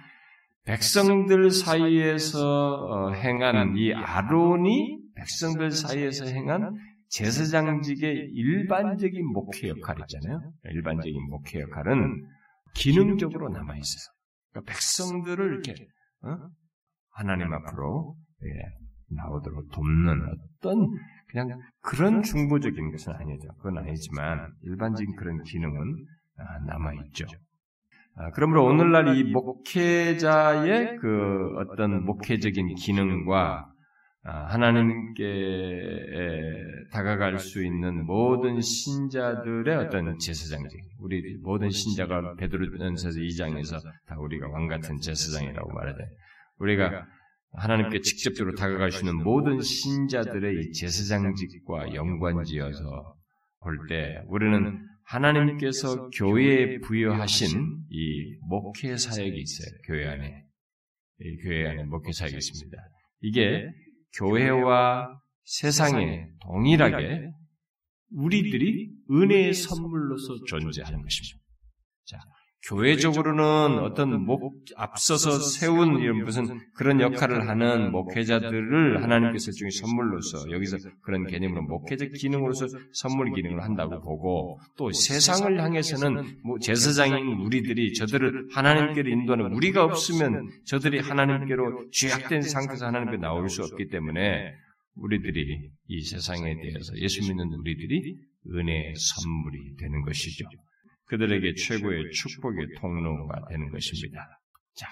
백성들 0.66 1.50
사이에서 1.50 2.40
어, 2.40 3.12
행한 3.12 3.76
이 3.76 3.92
아론이 3.92 4.98
백성들 5.14 5.70
사이에서 5.70 6.24
행한 6.26 6.74
제사장직의 7.16 8.30
일반적인 8.32 9.32
목회 9.32 9.68
역할 9.68 9.96
있잖아요. 10.00 10.52
일반적인 10.64 11.28
목회 11.30 11.60
역할은 11.60 12.26
기능적으로 12.74 13.50
남아 13.50 13.76
있어요. 13.76 14.14
그러니까 14.50 14.72
백성들을 14.72 15.52
이렇게 15.52 15.86
어? 16.22 16.36
하나님 17.10 17.52
앞으로 17.52 18.16
예, 18.42 19.14
나오도록 19.14 19.70
돕는 19.70 20.22
어떤 20.58 20.88
그냥 21.28 21.60
그런 21.82 22.22
중보적인 22.22 22.90
것은 22.90 23.12
아니죠. 23.12 23.48
그건 23.58 23.78
아니지만 23.78 24.52
일반적인 24.62 25.14
그런 25.14 25.42
기능은 25.42 26.06
아, 26.38 26.58
남아 26.66 26.94
있죠. 26.94 27.26
아, 28.16 28.30
그러므로 28.30 28.64
오늘날 28.64 29.16
이 29.16 29.24
목회자의 29.32 30.96
그 30.96 31.50
어떤 31.58 32.04
목회적인 32.04 32.74
기능과 32.74 33.66
아, 33.68 33.73
하나님께 34.24 35.26
다가갈 36.90 37.38
수 37.38 37.62
있는 37.62 38.06
모든 38.06 38.60
신자들의 38.60 39.76
어떤 39.76 40.18
제사장직, 40.18 40.80
우리 40.98 41.36
모든 41.42 41.68
신자가 41.68 42.34
베드로전서 42.36 43.10
2장에서 43.10 43.82
다 44.06 44.16
우리가 44.18 44.48
왕 44.48 44.66
같은 44.66 44.98
제사장이라고 44.98 45.72
말하되 45.72 46.04
우리가 46.58 47.06
하나님께 47.52 48.00
직접적으로 48.00 48.54
다가갈 48.56 48.90
수 48.90 49.04
있는 49.04 49.22
모든 49.22 49.60
신자들의 49.60 50.54
이 50.58 50.72
제사장직과 50.72 51.94
연관지어서 51.94 53.14
볼 53.60 53.86
때 53.88 54.22
우리는 54.28 54.86
하나님께서 55.04 56.08
교회에 56.10 56.78
부여하신 56.78 57.48
이 57.90 58.38
목회 58.48 58.96
사역이 58.96 59.38
있어요. 59.38 59.68
교회 59.86 60.06
안에 60.08 60.44
이 61.20 61.36
교회 61.42 61.68
안에 61.68 61.84
목회 61.84 62.10
사역이 62.12 62.36
있습니다. 62.36 62.78
이게 63.20 63.70
교회와 64.16 65.20
세상에 65.44 66.28
동일하게 66.42 67.30
우리들이 68.12 68.90
은혜의 69.10 69.54
선물로서 69.54 70.44
존재하는 70.46 71.02
것입니다. 71.02 71.44
자, 72.06 72.18
교회적으로는 72.66 73.78
어떤 73.80 74.24
목 74.24 74.64
앞서서 74.76 75.38
세운 75.38 75.98
이런 76.00 76.24
무슨 76.24 76.60
그런 76.74 77.00
역할을 77.00 77.46
하는 77.46 77.92
목회자들을 77.92 79.02
하나님께서 79.02 79.50
중에 79.52 79.68
선물로서 79.70 80.50
여기서 80.50 80.78
그런 81.02 81.26
개념으로 81.26 81.62
목회적 81.62 82.12
기능으로서 82.12 82.66
선물 82.92 83.32
기능을 83.34 83.62
한다고 83.62 84.00
보고 84.00 84.58
또 84.78 84.90
세상을 84.90 85.60
향해서는 85.60 86.38
뭐 86.42 86.58
제사장인 86.58 87.40
우리들이 87.40 87.92
저들을 87.92 88.48
하나님께로 88.52 89.10
인도하는 89.10 89.52
우리가 89.52 89.84
없으면 89.84 90.48
저들이 90.64 91.00
하나님께로 91.00 91.90
죄악된 91.92 92.42
상태에서 92.42 92.86
하나님께 92.86 93.18
나올 93.18 93.50
수 93.50 93.62
없기 93.62 93.88
때문에 93.88 94.54
우리들이 94.96 95.70
이 95.88 96.00
세상에 96.00 96.54
대해서 96.62 96.96
예수 96.96 97.20
믿는 97.20 97.52
우리들이 97.52 98.16
은혜의 98.54 98.94
선물이 98.96 99.76
되는 99.78 100.02
것이죠. 100.02 100.46
그들에게 101.06 101.54
최고의 101.54 102.10
축복의 102.12 102.68
통로가 102.78 103.46
되는 103.48 103.70
것입니다. 103.70 104.40
자, 104.74 104.88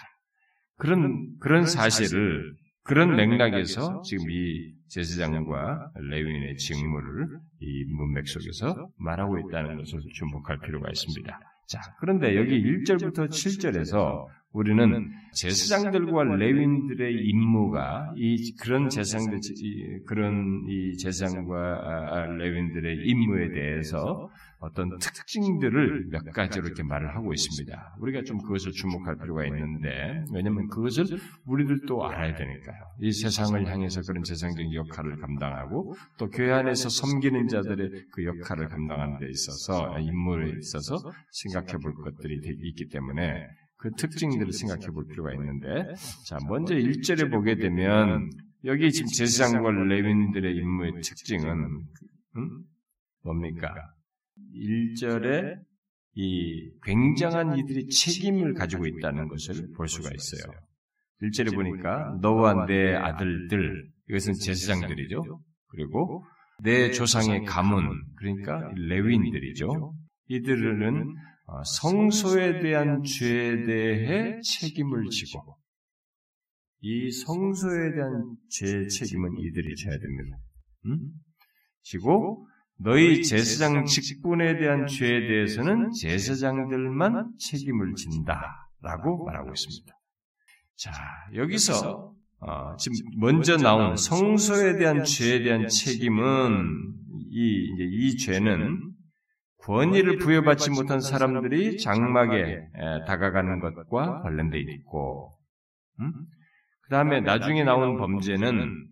그런, 0.77 1.37
그런 1.39 1.67
사실을, 1.67 2.55
그런 2.85 3.17
맥락에서 3.17 4.03
지금 4.03 4.31
이 4.31 4.73
제사장과 4.89 5.93
레위인의 5.95 6.57
직무를 6.57 7.29
이 7.61 7.85
문맥 7.85 8.27
속에서 8.27 8.91
말하고 8.99 9.39
있다는 9.39 9.77
것을 9.79 10.01
주목할 10.15 10.59
필요가 10.61 10.91
있습니다. 10.91 11.41
자, 11.69 11.81
그런데 12.01 12.37
여기 12.37 12.61
1절부터 12.63 13.29
7절에서 13.29 14.27
우리는 14.53 15.11
제사장들과 15.33 16.25
레윈들의 16.37 17.15
임무가 17.25 18.13
이 18.17 18.55
그런 18.57 18.89
제사장들 18.89 19.41
그런 20.07 20.65
이 20.69 20.97
제사장과 20.99 22.27
레윈들의 22.39 23.07
임무에 23.07 23.51
대해서 23.51 24.31
어떤 24.63 24.97
특징들을 24.99 26.07
몇 26.11 26.23
가지로 26.33 26.67
이렇게 26.67 26.85
말을 26.85 27.17
하고 27.17 27.33
있습니다. 27.33 27.97
우리가 27.99 28.23
좀 28.23 28.39
그것을 28.39 28.71
주목할 28.71 29.17
필요가 29.19 29.45
있는데, 29.47 30.23
왜냐하면 30.33 30.69
그것을 30.69 31.05
우리들도 31.47 32.07
알아야 32.07 32.33
되니까요. 32.37 32.79
이 33.01 33.11
세상을 33.11 33.67
향해서 33.67 34.03
그런 34.03 34.23
세상적인 34.23 34.73
역할을 34.73 35.17
감당하고, 35.17 35.97
또 36.17 36.31
교회 36.31 36.53
안에서 36.53 36.91
섬기는 36.91 37.49
자들의 37.49 37.91
그 38.13 38.25
역할을 38.25 38.69
감당하는 38.69 39.19
데 39.19 39.29
있어서, 39.31 39.99
임무에 39.99 40.53
있어서 40.61 40.97
생각해 41.31 41.79
볼 41.83 41.95
것들이 41.95 42.41
있기 42.63 42.89
때문에, 42.89 43.49
그 43.83 43.91
특징들을 43.97 44.53
생각해 44.53 44.87
볼 44.95 45.09
필요가 45.09 45.33
있는데, 45.35 45.93
자, 46.25 46.39
먼저 46.47 46.73
1절에 46.73 47.33
보게 47.33 47.57
되면, 47.57 48.31
여기 48.65 48.93
지금 48.93 49.09
제사장과 49.09 49.73
레윈들의 49.73 50.55
임무의 50.55 50.93
특징은, 51.03 51.83
음? 52.37 52.65
뭡니까? 53.25 53.75
1절에 54.55 55.57
이 56.15 56.71
굉장한 56.85 57.59
이들이 57.59 57.89
책임을 57.89 58.55
가지고 58.55 58.87
있다는 58.87 59.27
것을 59.27 59.73
볼 59.77 59.89
수가 59.89 60.11
있어요. 60.15 60.53
1절에 61.23 61.53
보니까 61.53 62.19
너와 62.21 62.67
내 62.67 62.95
아들들 62.95 63.91
이것은 64.09 64.35
제사장들이죠. 64.35 65.23
그리고 65.67 66.25
내 66.63 66.93
조상의 66.93 67.47
가문 67.47 68.01
그러니까 68.17 68.71
레위인들이죠. 68.77 69.95
이들은 70.29 71.01
어, 71.01 71.32
성소에 71.65 72.61
대한 72.61 73.03
죄에 73.03 73.65
대해 73.67 74.41
책임을 74.41 75.07
지고 75.11 75.59
이 76.81 77.11
성소에 77.11 77.95
대한 77.95 78.37
죄 78.49 78.87
책임은 78.87 79.39
이들이 79.39 79.77
져야 79.77 79.99
됩니다. 79.99 80.37
음? 80.87 80.99
지고 81.83 82.47
너희 82.79 83.23
제사장 83.23 83.85
직분에 83.85 84.59
대한 84.59 84.87
죄에 84.87 85.29
대해서는 85.29 85.91
제사장들만 85.93 87.35
책임을 87.39 87.95
진다라고 87.95 89.25
말하고 89.25 89.53
있습니다. 89.53 89.95
자, 90.77 90.93
여기서 91.35 92.15
어, 92.41 92.77
지금 92.77 92.97
먼저 93.19 93.57
나온 93.57 93.97
성소에 93.97 94.79
대한 94.79 95.05
죄에 95.05 95.45
대한 95.45 95.69
책임은 95.69 96.95
이, 97.31 97.69
이 97.79 98.17
죄는 98.17 98.92
권위를 99.63 100.19
부여받지 100.19 100.71
못한 100.71 101.01
사람들이 101.01 101.79
장막에 101.79 102.61
다가가는 103.07 103.61
것과 103.61 104.23
관련되어 104.23 104.61
있고, 104.61 105.31
음? 106.01 106.13
그 106.83 106.91
다음에 106.91 107.21
나중에 107.21 107.65
나온 107.65 107.97
범죄는 107.97 108.89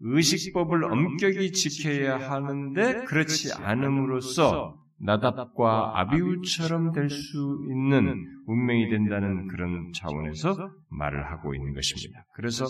의식법을 0.00 0.84
엄격히 0.84 1.52
지켜야 1.52 2.18
하는데 2.30 3.04
그렇지 3.04 3.52
않음으로써 3.54 4.78
나답과 5.00 6.00
아비우처럼 6.00 6.92
될 6.92 7.10
수 7.10 7.58
있는 7.70 8.24
운명이 8.46 8.88
된다는 8.90 9.46
그런 9.48 9.92
차원에서 9.94 10.56
말을 10.88 11.30
하고 11.30 11.54
있는 11.54 11.74
것입니다. 11.74 12.24
그래서 12.34 12.66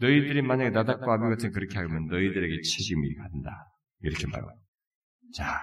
너희들이 0.00 0.42
만약에 0.42 0.70
나답과 0.70 1.14
아비 1.14 1.22
같은 1.30 1.50
그렇게 1.52 1.78
하면 1.78 2.06
너희들에게 2.06 2.60
책임이 2.62 3.14
간다. 3.16 3.66
이렇게 4.02 4.26
말하고. 4.26 4.50
자, 5.34 5.60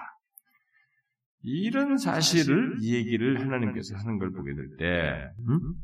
이런 1.46 1.96
사실을 1.96 2.76
이 2.80 2.94
얘기를 2.94 3.40
하나님께서 3.40 3.96
하는 3.96 4.18
걸 4.18 4.32
보게 4.32 4.52
될 4.52 4.76
때, 4.78 5.30
음? 5.48 5.74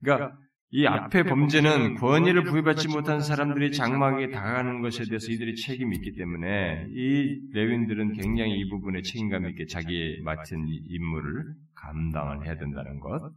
그러니까 0.00 0.38
이 0.70 0.86
앞의 0.86 1.24
범죄는 1.24 1.96
권위를 1.96 2.44
부여받지 2.44 2.88
못한 2.88 3.20
사람들이 3.20 3.72
장막에 3.72 4.30
다가가는 4.30 4.80
것에 4.80 5.04
대해서 5.04 5.30
이들이 5.32 5.56
책임이 5.56 5.96
있기 5.96 6.14
때문에 6.16 6.86
이 6.90 7.40
레윈들은 7.52 8.12
굉장히 8.12 8.58
이 8.58 8.68
부분에 8.70 9.02
책임감 9.02 9.48
있게 9.50 9.66
자기 9.66 10.20
맡은 10.24 10.64
임무를 10.68 11.44
감당을 11.74 12.46
해야 12.46 12.56
된다는 12.56 13.00
것, 13.00 13.32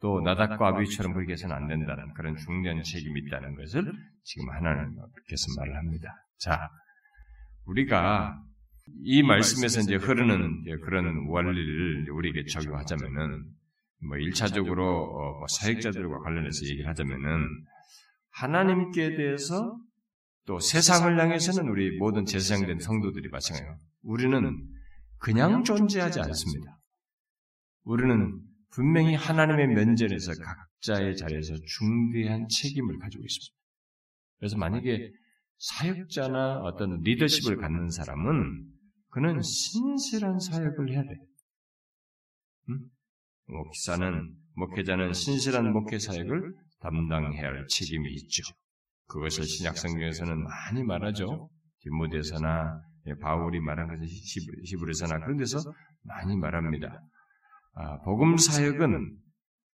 또 0.00 0.20
나닥과 0.20 0.68
아비처럼 0.68 1.14
그렇게 1.14 1.32
해서는 1.32 1.56
안 1.56 1.68
된다는 1.68 2.12
그런 2.12 2.36
중요한 2.36 2.82
책임이 2.82 3.22
있다는 3.22 3.56
것을 3.56 3.92
지금 4.24 4.50
하나님께서 4.50 5.46
말을 5.56 5.74
합니다. 5.76 6.14
자, 6.38 6.70
우리가 7.64 8.38
이 9.02 9.22
말씀에서 9.22 9.80
이제 9.80 9.96
흐르는 9.96 10.64
그런 10.82 11.26
원리를 11.28 12.10
우리에게 12.10 12.44
적용하자면은 12.46 13.44
뭐 14.06 14.16
1차적으로 14.16 14.80
어, 14.80 15.38
뭐 15.38 15.46
사역자들과 15.48 16.20
관련해서 16.20 16.66
얘기를 16.66 16.88
하자면은 16.88 17.46
하나님께 18.30 19.16
대해서 19.16 19.78
또 20.44 20.60
세상을 20.60 21.18
향해서는 21.18 21.68
우리 21.68 21.96
모든 21.98 22.24
제사장된 22.24 22.78
성도들이 22.78 23.28
마찬가지예요. 23.30 23.78
우리는 24.02 24.68
그냥 25.18 25.64
존재하지 25.64 26.20
않습니다. 26.20 26.78
우리는 27.84 28.40
분명히 28.70 29.14
하나님의 29.14 29.68
면전에서 29.68 30.32
각자의 30.34 31.16
자리에서 31.16 31.54
중대한 31.66 32.46
책임을 32.48 32.98
가지고 32.98 33.24
있습니다. 33.24 33.56
그래서 34.38 34.56
만약에 34.58 35.10
사역자나 35.58 36.60
어떤 36.60 37.00
리더십을 37.00 37.56
갖는 37.56 37.90
사람은 37.90 38.75
그는 39.16 39.40
신실한 39.40 40.38
사역을 40.38 40.92
해야 40.92 41.02
돼. 41.02 41.08
음? 42.68 42.90
목사는 43.46 44.34
목회자는 44.56 45.14
신실한 45.14 45.72
목회 45.72 45.98
사역을 45.98 46.52
담당해야 46.80 47.46
할 47.46 47.66
책임이 47.66 48.12
있죠. 48.12 48.42
그것을 49.06 49.44
신약 49.44 49.78
성경에서는 49.78 50.42
많이 50.42 50.82
말하죠. 50.82 51.48
디모데서나 51.80 52.82
예, 53.06 53.14
바울이 53.14 53.58
말한 53.60 53.88
것은 53.88 54.04
히브리서나 54.66 55.20
그런 55.20 55.38
데서 55.38 55.60
많이 56.02 56.36
말합니다. 56.36 57.00
아, 57.72 57.98
복음 58.02 58.36
사역은 58.36 59.16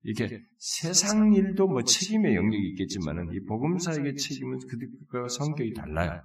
이게 0.02 0.42
세상 0.58 1.32
일도 1.32 1.68
뭐 1.68 1.84
책임의 1.84 2.34
영역이 2.34 2.70
있겠지만은 2.70 3.32
이 3.32 3.44
복음 3.46 3.78
사역의 3.78 4.16
책임은 4.16 4.58
그들과 4.68 5.28
성격이 5.28 5.74
달라요. 5.74 6.22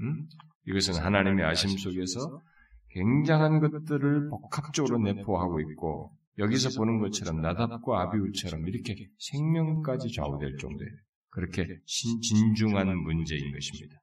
음? 0.00 0.26
이것은 0.66 0.94
하나님의 1.02 1.44
아심 1.44 1.70
속에서 1.76 2.42
굉장한 2.90 3.60
것들을 3.60 4.28
복합적으로 4.28 4.98
내포하고 4.98 5.60
있고 5.60 6.12
여기서 6.38 6.78
보는 6.78 7.00
것처럼 7.00 7.40
나답과 7.40 8.02
아비우처럼 8.02 8.66
이렇게 8.68 8.94
생명까지 9.18 10.12
좌우될 10.12 10.56
정도의 10.58 10.90
그렇게 11.30 11.66
진중한 11.86 12.96
문제인 12.98 13.52
것입니다. 13.52 14.00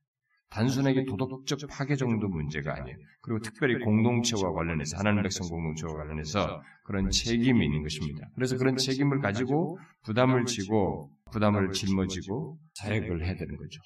단순하게 0.49 1.05
도덕적 1.05 1.59
파괴 1.67 1.95
정도 1.95 2.27
문제가 2.27 2.75
아니에요. 2.75 2.95
그리고 3.21 3.39
특별히 3.39 3.83
공동체와 3.83 4.53
관련해서 4.53 4.97
하나님 4.97 5.23
백성 5.23 5.47
공동체와 5.47 5.95
관련해서 5.95 6.61
그런 6.83 7.09
책임이 7.09 7.65
있는 7.65 7.81
것입니다. 7.81 8.27
그래서 8.35 8.55
그런 8.57 8.77
책임을 8.77 9.19
가지고 9.19 9.79
부담을 10.03 10.45
지고 10.45 11.11
부담을 11.31 11.71
짊어지고 11.71 12.59
사역을 12.75 13.25
해야 13.25 13.35
되는 13.35 13.57
거죠. 13.57 13.81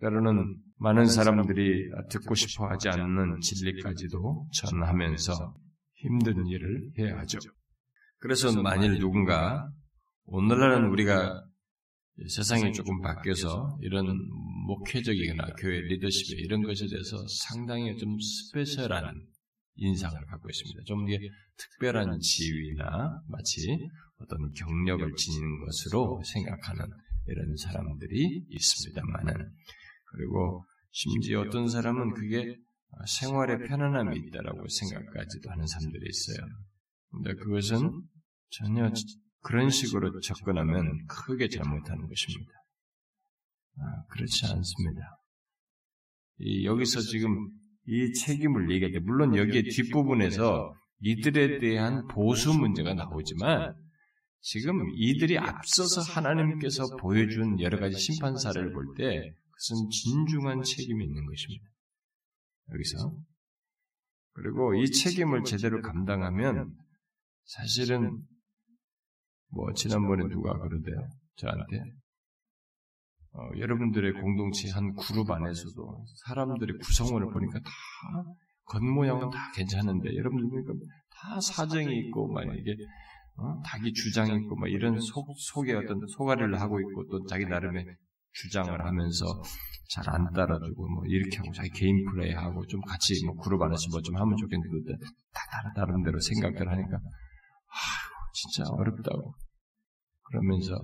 때로는 0.00 0.56
많은 0.78 1.06
사람들이 1.06 1.90
듣고 2.10 2.34
싶어 2.34 2.66
하지 2.66 2.88
않는 2.88 3.40
진리까지도 3.40 4.48
전하면서 4.54 5.54
힘든 5.94 6.46
일을 6.46 6.90
해야 6.98 7.18
하죠. 7.18 7.38
그래서 8.18 8.50
만일 8.62 8.98
누군가 8.98 9.70
오늘날은 10.24 10.88
우리가 10.88 11.44
세상이 12.28 12.72
조금 12.72 13.00
바뀌어서 13.00 13.78
이런 13.82 14.06
목회적이거나 14.66 15.54
교회 15.58 15.80
리더십에 15.80 16.40
이런 16.42 16.62
것에 16.62 16.86
대해서 16.86 17.16
상당히 17.28 17.96
좀 17.96 18.16
스페셜한 18.18 19.26
인상을 19.76 20.26
갖고 20.26 20.48
있습니다. 20.48 20.82
좀 20.84 21.08
이게 21.08 21.28
특별한 21.56 22.20
지위나 22.20 23.22
마치 23.28 23.66
어떤 24.18 24.50
경력을 24.52 25.14
지니는 25.14 25.64
것으로 25.64 26.22
생각하는 26.24 26.84
이런 27.26 27.56
사람들이 27.56 28.44
있습니다만은 28.50 29.50
그리고 30.12 30.64
심지어 30.90 31.42
어떤 31.42 31.68
사람은 31.68 32.14
그게 32.14 32.56
생활에 33.06 33.58
편안함이 33.58 34.18
있다라고 34.18 34.66
생각까지도 34.68 35.50
하는 35.50 35.66
사람들이 35.66 36.06
있어요. 36.08 36.46
근데 37.10 37.34
그것은 37.34 38.02
전혀 38.50 38.92
그런 39.42 39.70
식으로 39.70 40.20
접근하면 40.20 41.06
크게 41.06 41.48
잘못하는 41.48 42.08
것입니다. 42.08 42.52
아, 43.78 44.04
그렇지 44.10 44.46
않습니다. 44.46 45.00
이, 46.38 46.64
여기서 46.66 47.00
지금 47.00 47.50
이 47.86 48.12
책임을 48.12 48.70
얘기할 48.70 48.92
때, 48.92 48.98
물론 49.00 49.36
여기에 49.36 49.62
뒷부분에서 49.62 50.74
이들에 51.00 51.58
대한 51.60 52.06
보수 52.08 52.52
문제가 52.52 52.94
나오지만, 52.94 53.74
지금 54.42 54.88
이들이 54.94 55.38
앞서서 55.38 56.00
하나님께서 56.00 56.96
보여준 56.96 57.60
여러 57.60 57.78
가지 57.78 57.98
심판 57.98 58.36
사례를 58.36 58.72
볼 58.72 58.94
때, 58.96 59.32
그것은 59.60 59.90
진중한 59.90 60.62
책임이 60.62 61.04
있는 61.04 61.26
것입니다. 61.26 61.64
여기서. 62.72 63.14
그리고 64.32 64.74
이 64.74 64.90
책임을 64.90 65.44
제대로 65.44 65.82
감당하면, 65.82 66.74
사실은 67.44 68.22
뭐 69.48 69.72
지난번에 69.74 70.28
누가 70.28 70.56
그러대요 70.56 71.08
저한테 71.34 71.82
어, 73.32 73.50
여러분들의 73.58 74.12
공동체 74.14 74.70
한 74.70 74.94
그룹 74.94 75.28
안에서도 75.28 76.04
사람들의 76.26 76.78
구성원을 76.78 77.32
보니까 77.32 77.58
다 77.58 77.70
겉모양은 78.66 79.30
다 79.30 79.50
괜찮은데 79.56 80.14
여러분들 80.14 80.48
보니까 80.50 80.72
다 81.10 81.40
사정이 81.40 81.98
있고 82.06 82.32
막 82.32 82.44
이게 82.56 82.76
어? 83.36 83.60
자기 83.66 83.92
주장이 83.92 84.36
있고 84.42 84.54
막 84.54 84.68
이런 84.68 85.00
속 85.00 85.26
속에 85.36 85.74
어떤 85.74 86.06
소가리를 86.06 86.60
하고 86.60 86.78
있고 86.80 87.08
또 87.08 87.26
자기 87.26 87.46
나름의 87.46 87.86
주장을 88.32 88.70
하면서 88.84 89.24
잘 89.90 90.08
안 90.08 90.30
따라주고 90.32 90.88
뭐 90.88 91.04
이렇게 91.06 91.38
하고 91.38 91.52
자기 91.52 91.68
개인 91.70 92.04
플레이 92.06 92.32
하고 92.32 92.64
좀 92.66 92.80
같이 92.82 93.14
뭐 93.26 93.34
그룹 93.36 93.60
안에서 93.62 93.88
뭐 93.90 94.00
좀 94.02 94.16
하면 94.16 94.36
좋겠는데 94.36 94.92
다 95.32 95.40
다른 95.50 95.72
다른 95.74 96.02
대로 96.04 96.18
생각들 96.20 96.68
하니까 96.70 96.96
아 96.96 97.76
진짜 98.32 98.68
어렵다고. 98.70 99.34
그러면서 100.30 100.74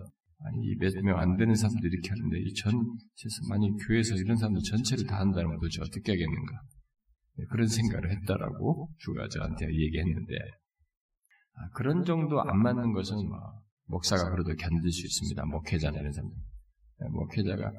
아니 0.44 0.74
몇 0.80 0.90
명 1.04 1.18
안 1.18 1.37
되는 1.37 1.54
사람들 1.54 1.88
이렇게 1.92 2.09
하는데 2.11 2.37
이 2.40 2.52
전체에서 2.54 3.38
만약 3.48 3.68
교회에서 3.87 4.16
이런 4.16 4.37
사람들 4.37 4.61
전체를 4.62 5.06
다 5.06 5.20
한다면 5.20 5.54
도대체 5.61 5.80
어떻게 5.82 6.12
하겠는가? 6.12 6.52
네, 7.38 7.44
그런 7.50 7.68
생각을 7.68 8.11
했다라고 8.11 8.90
주가 8.98 9.28
저한테 9.28 9.66
얘기했는데. 9.66 10.35
아, 11.54 11.68
그런 11.74 12.04
정도 12.04 12.40
안 12.42 12.59
맞는 12.61 12.92
것은 12.92 13.16
뭐 13.28 13.38
목사가 13.87 14.30
그래도 14.30 14.52
견딜 14.56 14.90
수 14.90 15.06
있습니다. 15.06 15.44
목회자나 15.46 16.00
이런 16.00 16.12
사람들. 16.12 16.37
네, 16.37 16.42
목회자가 16.98 17.72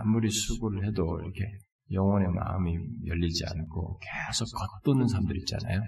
아무리 0.00 0.30
수고를 0.30 0.86
해도 0.86 1.20
이렇게 1.20 1.58
영혼의 1.92 2.28
마음이 2.28 2.78
열리지 3.06 3.44
않고 3.46 3.98
계속 3.98 4.46
겉도는 4.82 5.06
사람들 5.06 5.36
있잖아요. 5.38 5.80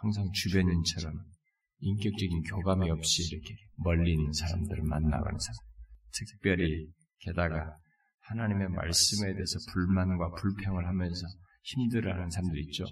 항상 0.00 0.30
주변인처럼 0.32 1.14
인격적인 1.80 2.42
교감이 2.42 2.90
없이 2.90 3.22
이렇게 3.32 3.54
멀리 3.76 4.12
있는 4.12 4.32
사람들을 4.32 4.82
만나가는 4.84 5.38
사람. 5.38 5.56
특별히 6.12 6.88
게다가 7.20 7.76
하나님의 8.20 8.68
말씀에 8.68 9.32
대해서 9.32 9.58
불만과 9.72 10.30
불평을 10.34 10.86
하면서 10.86 11.26
힘들어하는 11.62 12.30
사람들 12.30 12.58
있죠. 12.66 12.84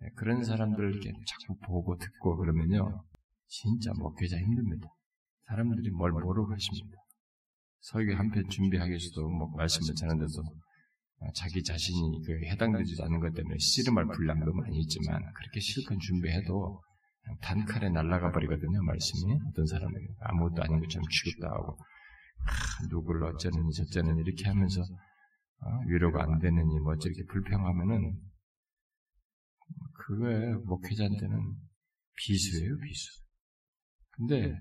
네, 0.00 0.08
그런 0.16 0.42
사람들을 0.42 0.92
이렇게 0.92 1.12
자꾸 1.26 1.58
보고 1.66 1.96
듣고 1.96 2.36
그러면요, 2.36 3.04
진짜 3.46 3.92
목회자 3.98 4.36
힘듭니다. 4.38 4.88
사람들이 5.46 5.90
뭘 5.90 6.12
모르고 6.12 6.52
하십니다. 6.52 7.01
설교 7.82 8.14
한 8.14 8.30
편 8.30 8.48
준비하기 8.48 8.90
위해서도 8.90 9.28
뭐 9.28 9.48
말씀을 9.56 9.94
전하는데도 9.94 10.42
자기 11.34 11.62
자신이 11.62 12.22
그 12.26 12.32
해당되지 12.46 13.00
않는 13.02 13.20
것 13.20 13.32
때문에 13.34 13.56
씨름할 13.58 14.06
분량도 14.06 14.52
많이 14.52 14.78
있지만 14.80 15.22
그렇게 15.34 15.60
실컷 15.60 15.96
준비해도 15.98 16.82
단칼에 17.40 17.88
날아가 17.90 18.32
버리거든요, 18.32 18.82
말씀이. 18.82 19.38
어떤 19.48 19.64
사람에게. 19.66 20.06
아무것도 20.20 20.62
아닌 20.62 20.80
것처럼 20.80 21.06
취급도 21.08 21.46
하고, 21.46 21.78
아, 22.46 22.86
누구를 22.90 23.22
어쩌느니 23.24 23.72
저쩌느니 23.72 24.20
이렇게 24.22 24.48
하면서, 24.48 24.82
어, 24.82 25.66
위로가 25.86 26.24
안 26.24 26.40
되느니 26.40 26.80
뭐 26.80 26.96
저렇게 26.98 27.22
불평하면은, 27.30 28.18
그거에 29.94 30.52
목회자한테는 30.64 31.54
비수예요, 32.16 32.76
비수. 32.78 33.22
근데, 34.10 34.58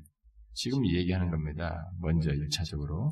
지금 0.53 0.85
얘기하는 0.85 1.29
겁니다. 1.31 1.91
먼저 1.99 2.31
1차적으로. 2.31 3.11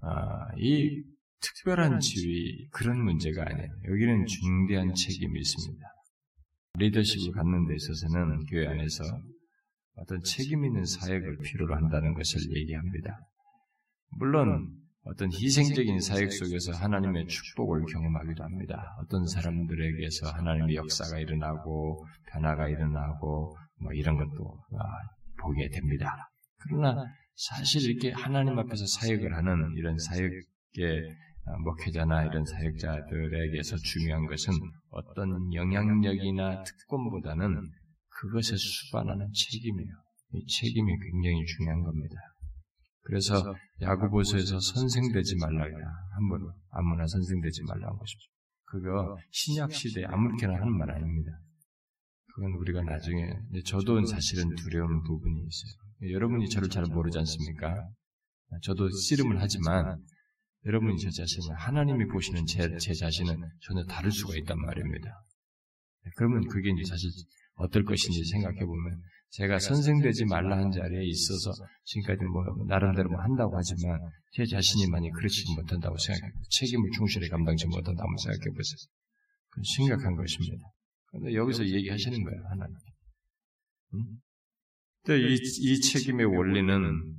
아, 0.00 0.48
이 0.56 1.02
특별한 1.40 2.00
지위, 2.00 2.68
그런 2.70 3.02
문제가 3.02 3.42
아니에요. 3.46 3.68
여기는 3.88 4.26
중대한 4.26 4.94
책임이 4.94 5.38
있습니다. 5.40 5.86
리더십을 6.78 7.32
갖는 7.32 7.66
데 7.66 7.74
있어서는 7.74 8.44
교회 8.46 8.66
안에서 8.68 9.04
어떤 9.96 10.22
책임 10.22 10.64
있는 10.64 10.84
사역을 10.84 11.38
필요로 11.38 11.74
한다는 11.74 12.14
것을 12.14 12.40
얘기합니다. 12.56 13.18
물론 14.18 14.80
어떤 15.04 15.32
희생적인 15.32 16.00
사역 16.00 16.32
속에서 16.32 16.72
하나님의 16.72 17.26
축복을 17.26 17.84
경험하기도 17.86 18.44
합니다. 18.44 18.96
어떤 19.00 19.26
사람들에게서 19.26 20.30
하나님의 20.30 20.76
역사가 20.76 21.18
일어나고 21.18 22.04
변화가 22.32 22.68
일어나고 22.68 23.56
뭐 23.80 23.92
이런 23.92 24.16
것도 24.16 24.62
아, 24.78 24.84
보게 25.42 25.68
됩니다. 25.70 26.29
그러나 26.60 27.04
사실 27.34 27.82
이렇게 27.82 28.12
하나님 28.12 28.58
앞에서 28.58 28.86
사역을 28.86 29.34
하는 29.34 29.74
이런 29.76 29.96
사역의 29.98 31.16
아, 31.46 31.56
목회자나 31.58 32.24
이런 32.26 32.44
사역자들에게서 32.44 33.76
중요한 33.76 34.26
것은 34.26 34.52
어떤 34.90 35.52
영향력이나 35.54 36.62
특권보다는 36.62 37.70
그것에 38.08 38.56
수반하는 38.56 39.26
책임이에요. 39.32 39.90
이 40.34 40.46
책임이 40.46 40.92
굉장히 41.10 41.44
중요한 41.46 41.82
겁니다. 41.82 42.14
그래서 43.02 43.54
야구보서에서 43.80 44.60
선생되지 44.60 45.36
말라 45.40 45.64
한번 46.14 46.52
아무나 46.70 47.06
선생되지 47.06 47.62
말라는 47.64 47.96
것이죠. 47.96 48.30
그거 48.64 49.16
신약 49.30 49.72
시대에 49.72 50.04
아무렇게나 50.04 50.54
하는 50.54 50.78
말 50.78 50.90
아닙니다. 50.90 51.32
그건 52.34 52.52
우리가 52.52 52.82
나중에 52.82 53.32
저도 53.64 54.04
사실은 54.04 54.54
두려운 54.54 55.02
부분이 55.02 55.40
있어요. 55.40 55.89
여러분이 56.02 56.48
저를 56.48 56.68
잘 56.68 56.84
모르지 56.84 57.18
않습니까? 57.18 57.88
저도 58.62 58.90
씨름을 58.90 59.40
하지만 59.40 60.02
여러분이 60.66 60.98
저 60.98 61.10
자신을 61.10 61.56
하나님이 61.56 62.06
보시는 62.06 62.46
제, 62.46 62.76
제 62.78 62.92
자신은 62.92 63.36
전혀 63.62 63.84
다를 63.84 64.10
수가 64.10 64.36
있단 64.36 64.58
말입니다. 64.58 65.10
네, 66.04 66.10
그러면 66.16 66.46
그게 66.48 66.70
이제 66.70 66.84
사실 66.88 67.10
어떨 67.54 67.84
것인지 67.84 68.24
생각해 68.24 68.64
보면 68.64 69.02
제가 69.30 69.58
선생되지 69.58 70.24
말라 70.24 70.58
한 70.58 70.70
자리에 70.70 71.04
있어서 71.04 71.52
지금까지 71.84 72.24
뭐 72.24 72.44
나름대로 72.66 73.10
뭐 73.10 73.20
한다고 73.20 73.56
하지만 73.56 74.00
제 74.32 74.44
자신이 74.44 74.90
많이 74.90 75.10
그렇지 75.10 75.44
못한다고 75.54 75.96
생각해 75.96 76.32
책임을 76.50 76.90
충실히 76.96 77.28
감당치 77.28 77.66
못한다고 77.66 78.16
생각해 78.24 78.50
보세요. 78.56 78.76
그건 79.50 79.62
심각한 79.64 80.16
것입니다. 80.16 80.64
그런데 81.06 81.34
여기서 81.34 81.66
얘기하시는 81.66 82.22
거예요 82.24 82.42
하나님. 82.48 82.76
음? 83.94 84.20
이, 85.08 85.34
이 85.34 85.80
책임의 85.80 86.26
원리는 86.26 87.16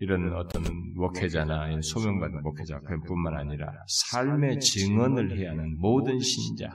이런 0.00 0.32
어떤 0.34 0.62
목회자나 0.94 1.80
소명받은 1.82 2.42
목회자 2.42 2.80
그뿐만 2.80 3.34
아니라 3.34 3.72
삶의 4.10 4.60
증언을 4.60 5.36
해야 5.36 5.50
하는 5.50 5.76
모든 5.78 6.20
신자, 6.20 6.70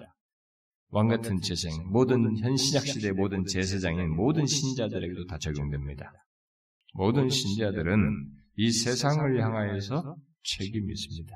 왕 0.90 1.08
같은 1.08 1.40
재생, 1.42 1.72
모든 1.90 2.38
현 2.38 2.58
신약 2.58 2.86
시대의 2.86 3.14
모든 3.14 3.46
제사장인 3.46 4.16
모든 4.16 4.46
신자들에게도 4.46 5.26
다 5.28 5.38
적용됩니다. 5.38 6.12
모든 6.94 7.30
신자들은 7.30 8.30
이 8.58 8.72
세상을 8.72 9.42
향하여서 9.42 10.16
책임이 10.44 10.92
있습니다. 10.92 11.36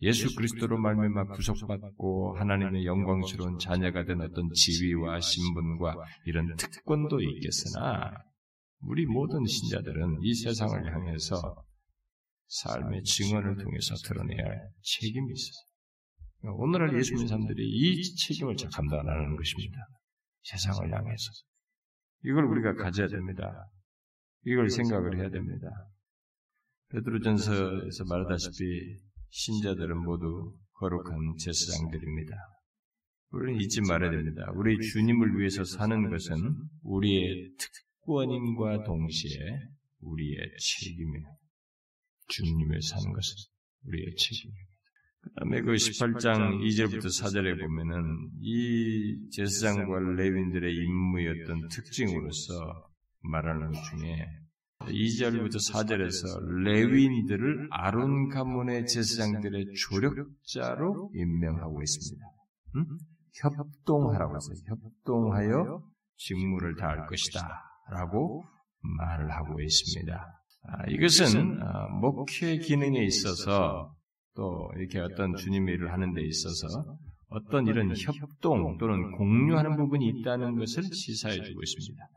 예수 0.00 0.34
그리스도로 0.36 0.78
말미암아 0.78 1.24
구속받고 1.34 2.36
하나님의 2.38 2.86
영광스러운 2.86 3.58
자녀가 3.58 4.04
된 4.04 4.20
어떤 4.20 4.48
지위와 4.52 5.20
신분과 5.20 5.96
이런 6.24 6.54
특권도 6.56 7.20
있겠으나 7.20 8.12
우리 8.80 9.06
모든 9.06 9.44
신자들은 9.44 10.18
이 10.22 10.34
세상을 10.34 10.94
향해서 10.94 11.64
삶의 12.46 13.02
증언을 13.02 13.56
통해서 13.56 13.94
드러내야 14.06 14.44
할 14.44 14.70
책임이 14.82 15.32
있어요. 15.32 16.54
오늘날 16.56 16.96
예수 16.96 17.14
믿는 17.14 17.26
사람들이 17.26 17.68
이 17.68 18.16
책임을 18.16 18.56
잘 18.56 18.70
감당 18.70 19.00
안 19.00 19.08
하는 19.08 19.36
것입니다. 19.36 19.78
세상을 20.42 20.92
향해서. 20.92 21.32
이걸 22.24 22.44
우리가 22.44 22.74
가져야 22.74 23.08
됩니다. 23.08 23.68
이걸 24.46 24.70
생각을 24.70 25.18
해야 25.18 25.28
됩니다. 25.28 25.68
베드로전서에서 26.90 28.04
말하다시피 28.08 29.07
신자들은 29.30 29.98
모두 29.98 30.54
거룩한 30.74 31.36
제사장들입니다. 31.38 32.34
우리는 33.30 33.60
잊지 33.60 33.82
말아야 33.82 34.10
됩니다. 34.10 34.50
우리 34.54 34.78
주님을 34.80 35.38
위해서 35.38 35.64
사는 35.64 36.08
것은 36.08 36.36
우리의 36.82 37.50
특권임과 37.58 38.84
동시에 38.84 39.38
우리의 40.00 40.38
책임이에요. 40.58 41.26
주님을 42.28 42.80
사는 42.82 43.12
것은 43.12 43.34
우리의 43.84 44.14
책임입니다. 44.16 44.68
그 45.20 45.30
다음에 45.34 45.60
그 45.60 45.72
18장 45.72 46.60
2절부터 46.62 47.06
4절에 47.06 47.60
보면은 47.60 48.30
이 48.40 49.28
제사장과 49.30 49.98
레윈들의 50.16 50.74
임무였던 50.74 51.68
특징으로서 51.68 52.88
말하는 53.20 53.72
것 53.72 53.82
중에 53.90 54.26
2절부터 54.80 55.56
4절에서 55.72 56.40
레윈들을 56.64 57.68
아론 57.70 58.28
가문의 58.28 58.86
제사장들의 58.86 59.66
조력자로 59.74 61.12
임명하고 61.14 61.82
있습니다. 61.82 62.26
음? 62.76 62.84
협동하라고 63.42 64.36
해서 64.36 64.52
협동하여 64.66 65.82
직무를 66.16 66.76
다할 66.76 67.06
것이다. 67.06 67.40
라고 67.90 68.44
말을 68.80 69.30
하고 69.30 69.60
있습니다. 69.60 70.40
아, 70.64 70.84
이것은 70.88 71.62
아, 71.62 71.88
목회 72.00 72.58
기능에 72.58 73.04
있어서 73.04 73.94
또 74.34 74.70
이렇게 74.76 75.00
어떤 75.00 75.34
주님의 75.34 75.74
일을 75.74 75.92
하는 75.92 76.12
데 76.12 76.22
있어서 76.22 76.96
어떤 77.28 77.66
이런 77.66 77.92
협동 77.96 78.78
또는 78.78 79.12
공유하는 79.12 79.76
부분이 79.76 80.08
있다는 80.08 80.56
것을 80.56 80.82
시사해 80.82 81.42
주고 81.42 81.60
있습니다. 81.62 82.08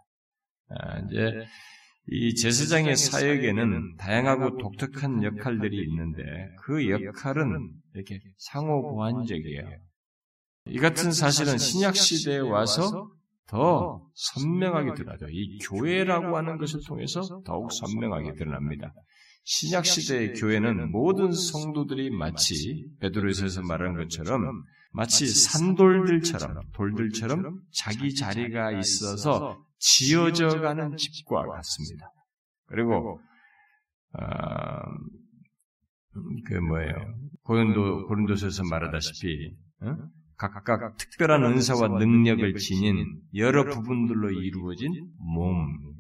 아, 0.70 1.00
이제 1.00 1.46
이 2.14 2.36
제사장의 2.36 2.98
사역에는 2.98 3.96
다양하고 3.96 4.58
독특한 4.58 5.24
역할들이 5.24 5.82
있는데 5.88 6.22
그 6.62 6.90
역할은 6.90 7.72
이렇게 7.96 8.20
상호 8.38 8.82
보완적이에요. 8.82 9.64
이 10.66 10.78
같은 10.80 11.14
사실은 11.14 11.58
신약 11.58 11.96
시대에 11.96 12.40
와서 12.40 13.10
더 13.48 14.06
선명하게 14.14 14.94
드러나죠. 14.96 15.28
이 15.30 15.58
교회라고 15.60 16.36
하는 16.36 16.58
것을 16.58 16.82
통해서 16.86 17.22
더욱 17.46 17.72
선명하게 17.72 18.34
드러납니다. 18.34 18.94
신약 19.46 19.86
시대의 19.86 20.34
교회는 20.34 20.92
모든 20.92 21.32
성도들이 21.32 22.10
마치 22.10 22.88
베드로에서 23.00 23.62
말한 23.62 23.96
것처럼 23.96 24.64
마치 24.92 25.28
산돌들처럼 25.28 26.64
돌들처럼 26.74 27.62
자기 27.72 28.14
자리가 28.14 28.72
있어서 28.80 29.66
지어져 29.78 30.50
가는 30.62 30.96
집과 30.98 31.46
같습니다. 31.48 32.12
그리고 32.68 33.22
아, 34.14 34.82
그 36.46 36.54
뭐예요? 36.56 36.94
고린도 37.44 38.08
고린도서에서 38.08 38.64
말하다시피 38.70 39.56
어? 39.82 39.96
각각 40.36 40.98
특별한 40.98 41.44
은사와 41.44 41.88
능력을 42.00 42.56
지닌 42.56 43.22
여러 43.36 43.64
부분들로 43.66 44.32
이루어진 44.32 45.12
몸. 45.18 45.92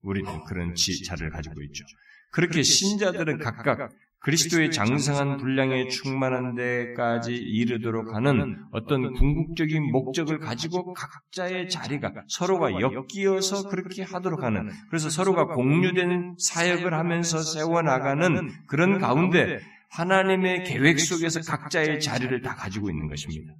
우리도 0.00 0.44
그런 0.44 0.74
지, 0.74 1.04
자를 1.04 1.28
가지고 1.30 1.60
있죠. 1.64 1.84
그렇게 2.30 2.62
신자들은 2.62 3.38
각각 3.38 3.90
그리스도의 4.20 4.72
장성한 4.72 5.36
분량에 5.36 5.86
충만한 5.88 6.54
데까지 6.54 7.34
이르도록 7.34 8.14
하는 8.14 8.56
어떤 8.72 9.14
궁극적인 9.14 9.92
목적을 9.92 10.38
가지고 10.40 10.92
각자의 10.92 11.68
자리가 11.68 12.12
서로가 12.28 12.72
엮이어서 12.72 13.68
그렇게 13.68 14.02
하도록 14.02 14.42
하는 14.42 14.70
그래서 14.90 15.08
서로가 15.08 15.46
공유된 15.46 16.34
사역을 16.38 16.94
하면서 16.94 17.38
세워나가는 17.38 18.50
그런 18.66 18.98
가운데 18.98 19.60
하나님의 19.90 20.64
계획 20.64 20.98
속에서 20.98 21.40
각자의 21.40 22.00
자리를 22.00 22.42
다 22.42 22.54
가지고 22.54 22.90
있는 22.90 23.08
것입니다. 23.08 23.54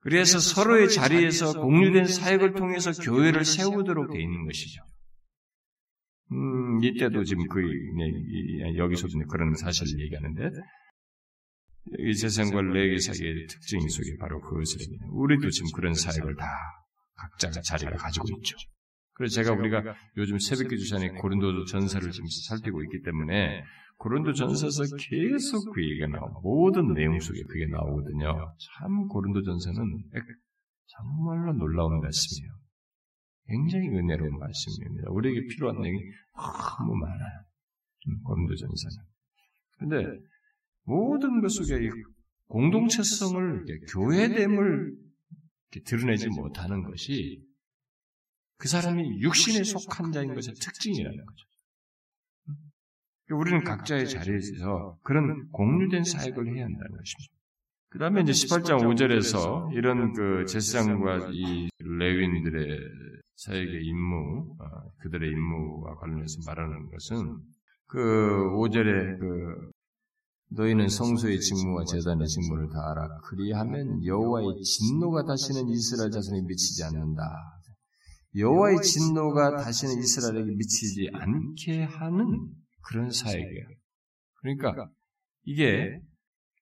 그래서 0.00 0.38
서로의 0.38 0.88
자리에서 0.88 1.60
공유된 1.60 2.06
사역을 2.06 2.54
통해서 2.54 2.92
교회를 2.92 3.44
세우도록 3.44 4.12
되어 4.12 4.20
있는 4.20 4.46
것이죠. 4.46 4.82
음, 6.32 6.82
이때도 6.82 7.24
지금 7.24 7.46
그, 7.48 7.60
여기서도 8.76 9.18
그런 9.28 9.54
사실을 9.54 10.00
얘기하는데, 10.04 10.50
이 11.98 12.12
세상과 12.12 12.62
레기 12.62 13.00
사이의 13.00 13.46
특징 13.48 13.80
속에 13.88 14.16
바로 14.18 14.40
그것을, 14.40 14.80
우리도 15.10 15.50
지금 15.50 15.70
그런 15.74 15.94
사역을 15.94 16.36
다 16.36 16.46
각자 17.16 17.50
자리가 17.50 17.96
가지고 17.96 18.26
있죠. 18.36 18.56
그래서 19.14 19.42
제가 19.42 19.52
우리가 19.52 19.82
요즘 20.16 20.38
새벽기 20.38 20.78
주산에 20.78 21.08
고린도 21.08 21.66
전설을 21.66 22.10
지금 22.10 22.26
살피고 22.48 22.82
있기 22.84 23.02
때문에 23.02 23.62
고린도 23.98 24.32
전서에서 24.32 24.96
계속 24.96 25.72
그 25.74 25.82
얘기가 25.82 26.06
나오고 26.06 26.40
모든 26.40 26.94
내용 26.94 27.20
속에 27.20 27.42
그게 27.42 27.66
나오거든요. 27.66 28.54
참 28.58 29.08
고린도 29.08 29.42
전서는 29.42 30.04
정말로 30.86 31.52
놀라운 31.52 32.00
말씀이에요. 32.00 32.59
굉장히 33.50 33.88
은혜로운 33.88 34.38
말씀입니다. 34.38 35.10
우리에게 35.10 35.46
필요한 35.48 35.80
내용이 35.82 36.00
너무 36.78 36.94
많아요. 36.94 37.44
고린도 38.24 38.54
전서는. 38.54 38.96
근데 39.78 40.06
모든 40.84 41.40
것 41.40 41.48
속에 41.48 41.90
공동체성을 42.46 43.64
교회됨을 43.92 44.96
드러내지 45.84 46.28
못하는 46.28 46.84
것이 46.84 47.44
그 48.56 48.68
사람이 48.68 49.20
육신에 49.20 49.64
속한 49.64 50.12
자인 50.12 50.28
것의 50.28 50.54
특징이라는 50.54 51.24
거죠. 51.24 51.46
우리는 53.32 53.62
각자의 53.64 54.08
자리에서 54.08 54.98
그런 55.02 55.48
공유된 55.50 56.04
사역을 56.04 56.54
해야 56.54 56.64
한다는 56.64 56.96
것입니다. 56.96 57.39
그 57.90 57.98
다음에 57.98 58.22
이제 58.22 58.32
18장 58.32 58.80
5절에서 58.82 59.74
이런 59.74 60.12
그 60.12 60.46
제사장과 60.46 61.30
이 61.32 61.68
레윈들의 61.78 62.78
사역의 63.34 63.84
임무, 63.84 64.56
어, 64.60 64.92
그들의 64.98 65.28
임무와 65.28 65.96
관련해서 65.96 66.38
말하는 66.46 66.88
것은 66.88 67.38
그 67.86 67.98
5절에 67.98 69.18
그 69.18 69.70
너희는 70.52 70.88
성소의 70.88 71.40
직무와 71.40 71.84
재단의 71.84 72.26
직무를 72.26 72.68
다 72.68 72.90
알아. 72.90 73.08
그리하면 73.24 74.04
여호와의 74.04 74.62
진노가 74.62 75.24
다시는 75.24 75.68
이스라엘 75.68 76.10
자손에 76.10 76.42
미치지 76.42 76.84
않는다. 76.84 77.22
여호와의 78.36 78.82
진노가 78.82 79.62
다시는 79.62 79.98
이스라엘에게 79.98 80.52
미치지 80.52 81.10
않게 81.12 81.82
하는 81.82 82.48
그런 82.82 83.10
사역이에요. 83.10 83.66
그러니까 84.36 84.88
이게 85.44 86.00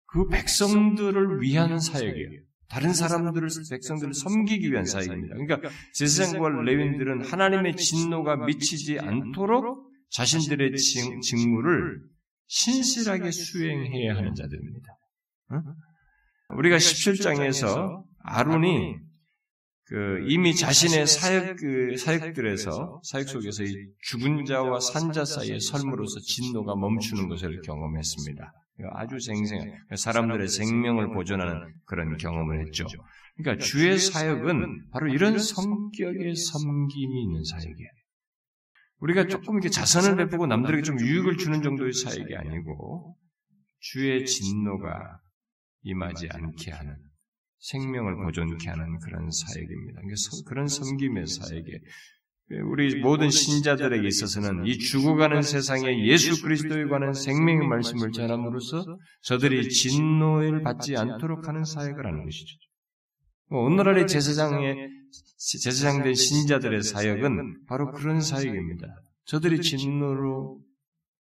그 0.08 0.26
백성들을 0.28 1.40
위한 1.42 1.78
사역이에요. 1.78 2.40
다른 2.68 2.92
사람들을 2.92 3.48
백성들을 3.70 4.12
섬기기 4.12 4.70
위한 4.70 4.84
사역입니다. 4.84 5.36
그러니까 5.36 5.70
제사장과 5.94 6.48
레윈들은 6.62 7.24
하나님의 7.24 7.76
진노가 7.76 8.36
미치지 8.46 8.98
않도록 8.98 9.90
자신들의 10.10 10.76
직무를 10.76 12.00
신실하게 12.46 13.30
수행해야 13.30 14.16
하는 14.16 14.34
자들입니다. 14.34 14.88
우리가 16.56 16.76
17장에서 16.76 18.02
아론이 18.20 18.96
그 19.84 20.26
이미 20.28 20.54
자신의 20.54 21.06
사역 21.06 21.56
그 21.56 21.96
사역들에서 21.96 23.00
사역 23.04 23.28
속에서 23.28 23.62
이 23.64 23.74
죽은 24.02 24.44
자와 24.44 24.80
산자 24.80 25.24
사이의 25.24 25.60
설무로서 25.60 26.20
진노가 26.20 26.76
멈추는 26.76 27.28
것을 27.28 27.62
경험했습니다. 27.62 28.52
아주 28.92 29.18
생생 29.18 29.60
사람들의 29.94 30.48
생명을 30.48 31.08
보존하는 31.12 31.74
그런 31.84 32.16
경험을 32.16 32.66
했죠. 32.66 32.86
그러니까 33.36 33.64
주의 33.64 33.98
사역은 33.98 34.90
바로 34.90 35.08
이런 35.08 35.38
성격의 35.38 36.34
섬김이 36.34 37.22
있는 37.22 37.44
사역이에요. 37.44 37.90
우리가 39.00 39.26
조금 39.28 39.54
이렇게 39.54 39.68
자선을 39.68 40.16
베푸고 40.16 40.46
남들에게 40.46 40.82
좀 40.82 40.98
유익을 41.00 41.36
주는 41.36 41.62
정도의 41.62 41.92
사역이 41.92 42.34
아니고 42.34 43.16
주의 43.80 44.26
진노가 44.26 45.20
임하지 45.82 46.28
않게 46.32 46.72
하는 46.72 46.96
생명을 47.60 48.16
보존케 48.16 48.68
하는 48.68 48.98
그런 49.00 49.30
사역입니다. 49.30 50.00
그런 50.46 50.66
섬김의 50.66 51.26
사역에 51.26 51.80
우리 52.50 53.00
모든 53.00 53.28
신자들에게 53.28 54.06
있어서는 54.06 54.64
이 54.66 54.78
죽어가는 54.78 55.42
세상에 55.42 56.06
예수 56.06 56.42
그리스도에 56.42 56.86
관한 56.86 57.12
생명의 57.12 57.68
말씀을 57.68 58.10
전함으로써 58.10 58.84
저들이 59.22 59.68
진노를 59.68 60.62
받지 60.62 60.96
않도록 60.96 61.46
하는 61.46 61.64
사역을 61.64 62.06
하는 62.06 62.24
것이죠. 62.24 62.56
뭐 63.50 63.64
오늘날의 63.64 64.06
제사장의 64.06 64.76
제사장된 65.60 66.14
신자들의 66.14 66.82
사역은 66.82 67.66
바로 67.66 67.92
그런 67.92 68.20
사역입니다. 68.20 68.86
저들이 69.26 69.60
진노로 69.60 70.60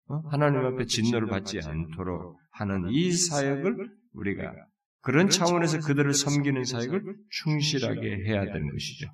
어? 0.08 0.22
하나님 0.30 0.60
앞에 0.64 0.86
진노를 0.86 1.28
받지 1.28 1.60
않도록 1.60 2.38
하는 2.52 2.88
이 2.90 3.12
사역을 3.12 3.90
우리가 4.14 4.54
그런 5.02 5.28
차원에서 5.28 5.80
그들을 5.80 6.12
섬기는 6.14 6.64
사역을 6.64 7.16
충실하게 7.30 8.24
해야 8.26 8.44
되는 8.46 8.70
것이죠. 8.72 9.08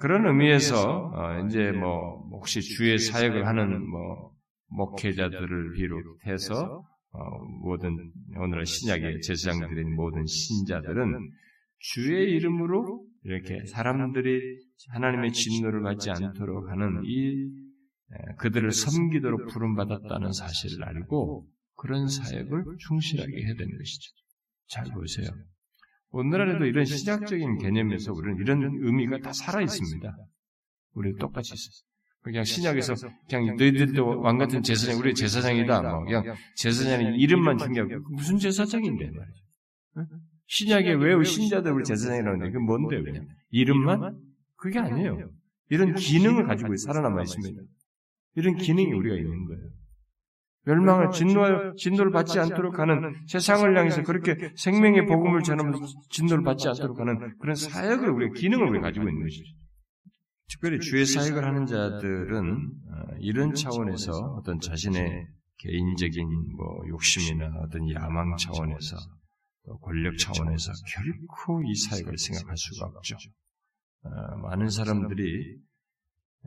그런 0.00 0.26
의미에서 0.26 1.10
어, 1.14 1.46
이제 1.46 1.72
뭐 1.72 2.28
혹시 2.30 2.60
주의 2.60 2.98
사역을 2.98 3.46
하는 3.46 3.88
뭐 3.88 4.32
목회자들을 4.68 5.72
비롯해서 5.72 6.84
어, 7.10 7.44
모든 7.62 8.12
오늘 8.36 8.66
신약의 8.66 9.20
제사장들인 9.22 9.94
모든 9.94 10.24
신자들은 10.26 11.30
주의 11.78 12.32
이름으로 12.32 13.04
이렇게 13.24 13.64
사람들이 13.66 14.58
하나님의 14.90 15.32
진노를 15.32 15.82
받지 15.82 16.10
않도록 16.10 16.70
하는 16.70 17.02
이 17.04 17.50
그들을 18.38 18.70
섬기도록 18.70 19.48
부름받았다는 19.48 20.32
사실을 20.32 20.84
알고 20.84 21.46
그런 21.76 22.08
사역을 22.08 22.64
충실하게 22.78 23.32
해야 23.32 23.54
되는 23.54 23.78
것이죠. 23.78 24.12
잘 24.68 24.84
보세요. 24.92 25.28
오늘날에도 26.10 26.64
이런 26.64 26.84
신학적인 26.84 27.58
개념에서 27.58 28.12
우리는 28.12 28.38
이런 28.40 28.62
의미가 28.82 29.18
다 29.18 29.32
살아 29.32 29.60
있습니다. 29.60 30.16
우리 30.94 31.14
똑같이 31.16 31.54
있어요. 31.54 31.86
그냥 32.22 32.44
신약에서 32.44 32.94
그냥 33.28 33.56
너희들도 33.56 34.20
왕 34.20 34.38
같은 34.38 34.62
제사장, 34.62 34.98
우리 34.98 35.14
제사장이다. 35.14 35.82
뭐 35.82 36.04
그냥 36.04 36.34
제사장의 36.56 37.16
이름만 37.18 37.56
중요하고 37.58 38.10
무슨 38.10 38.38
제사장인데 38.38 39.10
말이죠. 39.10 39.44
신약에 40.46 40.94
왜 40.94 41.24
신자들 41.24 41.72
우리 41.72 41.84
제사장이라는데 41.84 42.46
그게 42.46 42.58
뭔데요? 42.58 43.02
그냥 43.04 43.26
이름만 43.50 44.18
그게 44.56 44.78
아니에요. 44.78 45.30
이런 45.70 45.94
기능을 45.94 46.46
가지고 46.46 46.74
살아남아 46.76 47.22
있습니다. 47.22 47.62
이런 48.34 48.56
기능이 48.56 48.92
우리가 48.92 49.16
있는 49.16 49.44
거예요. 49.44 49.62
멸망을 50.64 51.10
진노 51.10 51.74
진노를 51.76 52.12
받지 52.12 52.38
않도록 52.38 52.78
하는 52.78 53.14
세상을 53.26 53.76
향해서 53.76 54.02
그렇게 54.02 54.52
생명의 54.56 55.06
복음을 55.06 55.42
전하면서 55.42 55.80
진노를 56.10 56.44
받지 56.44 56.68
않도록 56.68 57.00
하는 57.00 57.38
그런 57.38 57.54
사역을 57.54 58.08
우리가 58.10 58.34
기능을 58.34 58.68
우리가 58.68 58.88
가지고 58.88 59.08
있는 59.08 59.22
것이죠. 59.22 59.44
특별히 60.50 60.80
주의 60.80 61.04
사역을 61.04 61.44
하는 61.44 61.66
자들은 61.66 62.70
어, 62.90 63.16
이런 63.20 63.54
차원에서 63.54 64.12
어떤 64.38 64.60
자신의 64.60 65.26
개인적인 65.58 66.26
뭐 66.56 66.88
욕심이나 66.88 67.46
어떤 67.60 67.90
야망 67.92 68.36
차원에서 68.36 68.96
권력 69.82 70.16
차원에서 70.16 70.72
결코 70.94 71.62
이 71.62 71.74
사역을 71.74 72.16
생각할 72.16 72.56
수가 72.56 72.86
없죠. 72.86 73.16
어, 74.04 74.36
많은 74.42 74.70
사람들이 74.70 75.58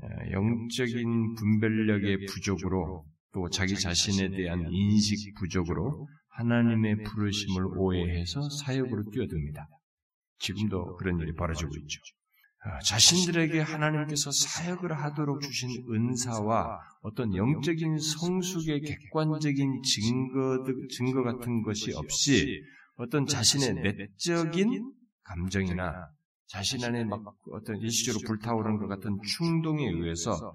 어, 0.01 0.07
영적인 0.31 1.35
분별력의 1.35 2.25
부족으로 2.25 3.05
또 3.33 3.49
자기 3.49 3.75
자신에 3.75 4.29
대한 4.29 4.67
인식 4.69 5.33
부족으로 5.35 6.07
하나님의 6.29 7.03
부르심을 7.03 7.77
오해해서 7.77 8.41
사역으로 8.49 9.09
뛰어듭니다. 9.11 9.67
지금도 10.39 10.95
그런 10.97 11.19
일이 11.19 11.33
벌어지고 11.33 11.69
있죠. 11.81 12.01
어, 12.63 12.79
자신들에게 12.83 13.59
하나님께서 13.59 14.31
사역을 14.31 14.93
하도록 14.93 15.41
주신 15.41 15.83
은사와 15.89 16.79
어떤 17.01 17.35
영적인 17.35 17.97
성숙의 17.97 18.81
객관적인 18.81 19.81
증거, 19.81 20.63
증거 20.91 21.23
같은 21.23 21.63
것이 21.63 21.91
없이 21.93 22.61
어떤 22.95 23.25
자신의 23.25 23.81
내적인 23.81 24.93
감정이나 25.23 26.09
자신 26.47 26.83
안에 26.83 27.05
막 27.05 27.23
어떤 27.51 27.77
일시적으로 27.77 28.21
불타오르는 28.27 28.77
것 28.77 28.87
같은 28.87 29.17
충동에 29.25 29.87
의해서 29.87 30.53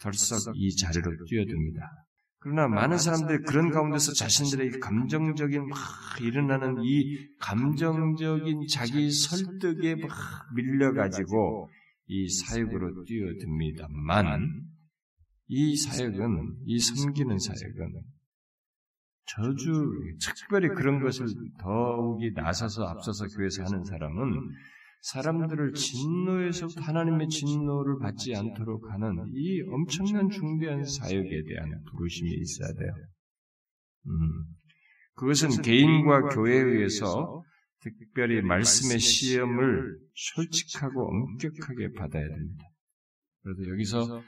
덜썩 0.00 0.54
이 0.56 0.76
자리로 0.76 1.10
뛰어듭니다. 1.26 2.05
그러나 2.38 2.68
많은 2.68 2.98
사람들이 2.98 3.42
그런 3.42 3.70
가운데서 3.70 4.12
자신들의 4.12 4.78
감정적인 4.80 5.68
막 5.68 5.78
일어나는 6.20 6.82
이 6.82 7.18
감정적인 7.40 8.66
자기 8.70 9.10
설득에 9.10 9.96
막 9.96 10.10
밀려가지고 10.54 11.70
이 12.06 12.28
사역으로 12.28 13.04
뛰어듭니다만 13.04 14.62
이 15.48 15.76
사역은 15.76 16.56
이 16.66 16.78
섬기는 16.78 17.38
사역은 17.38 18.02
저주 19.26 19.72
특별히 20.20 20.68
그런 20.68 21.00
것을 21.00 21.26
더욱이 21.60 22.30
나서서 22.32 22.84
앞서서 22.84 23.26
교회에서 23.26 23.64
하는 23.64 23.82
사람은 23.84 24.50
사람들을 25.02 25.74
진노에서부터 25.74 26.80
하나님의 26.80 27.28
진노를 27.28 27.98
받지 28.00 28.34
않도록 28.34 28.90
하는 28.90 29.30
이 29.34 29.62
엄청난 29.70 30.28
중대한 30.28 30.84
사역에 30.84 31.42
대한 31.48 31.82
부르심이 31.90 32.30
있어야 32.32 32.72
돼요. 32.72 32.92
음, 34.06 34.44
그것은 35.14 35.62
개인과 35.62 36.34
교회에 36.34 36.60
의해서 36.60 37.42
특별히 37.80 38.42
말씀의 38.42 38.98
시험을 38.98 39.98
솔직하고 40.14 41.08
엄격하게 41.08 41.92
받아야 41.92 42.28
됩니다. 42.28 42.64
그래서 43.42 43.70
여기서 43.70 44.22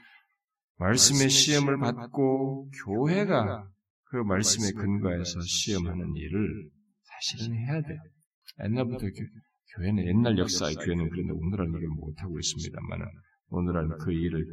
말씀의 0.77 1.29
시험을 1.29 1.77
받고 1.79 2.69
교회가 2.85 3.69
그 4.05 4.17
말씀에 4.17 4.71
근거해서 4.71 5.39
시험하는 5.41 6.15
일을 6.15 6.69
사실은 7.03 7.55
해야 7.55 7.81
돼요. 7.81 7.99
옛날부터 8.63 9.05
교회는 9.75 10.05
옛날 10.05 10.37
역사의 10.37 10.75
교회는 10.75 11.09
그런데 11.09 11.33
오늘날 11.33 11.67
이걸 11.69 11.87
못하고 11.89 12.39
있습니다만 12.39 12.99
오늘날 13.49 13.87
그 13.99 14.11
일을 14.11 14.45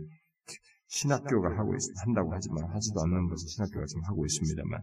신학교가 0.88 1.57
하고 1.59 1.74
있, 1.74 1.81
한다고 2.05 2.33
하지만 2.33 2.64
하지도 2.70 3.00
않는 3.02 3.29
것을 3.29 3.48
신학교가 3.48 3.87
지금 3.87 4.05
하고 4.05 4.24
있습니다만 4.24 4.81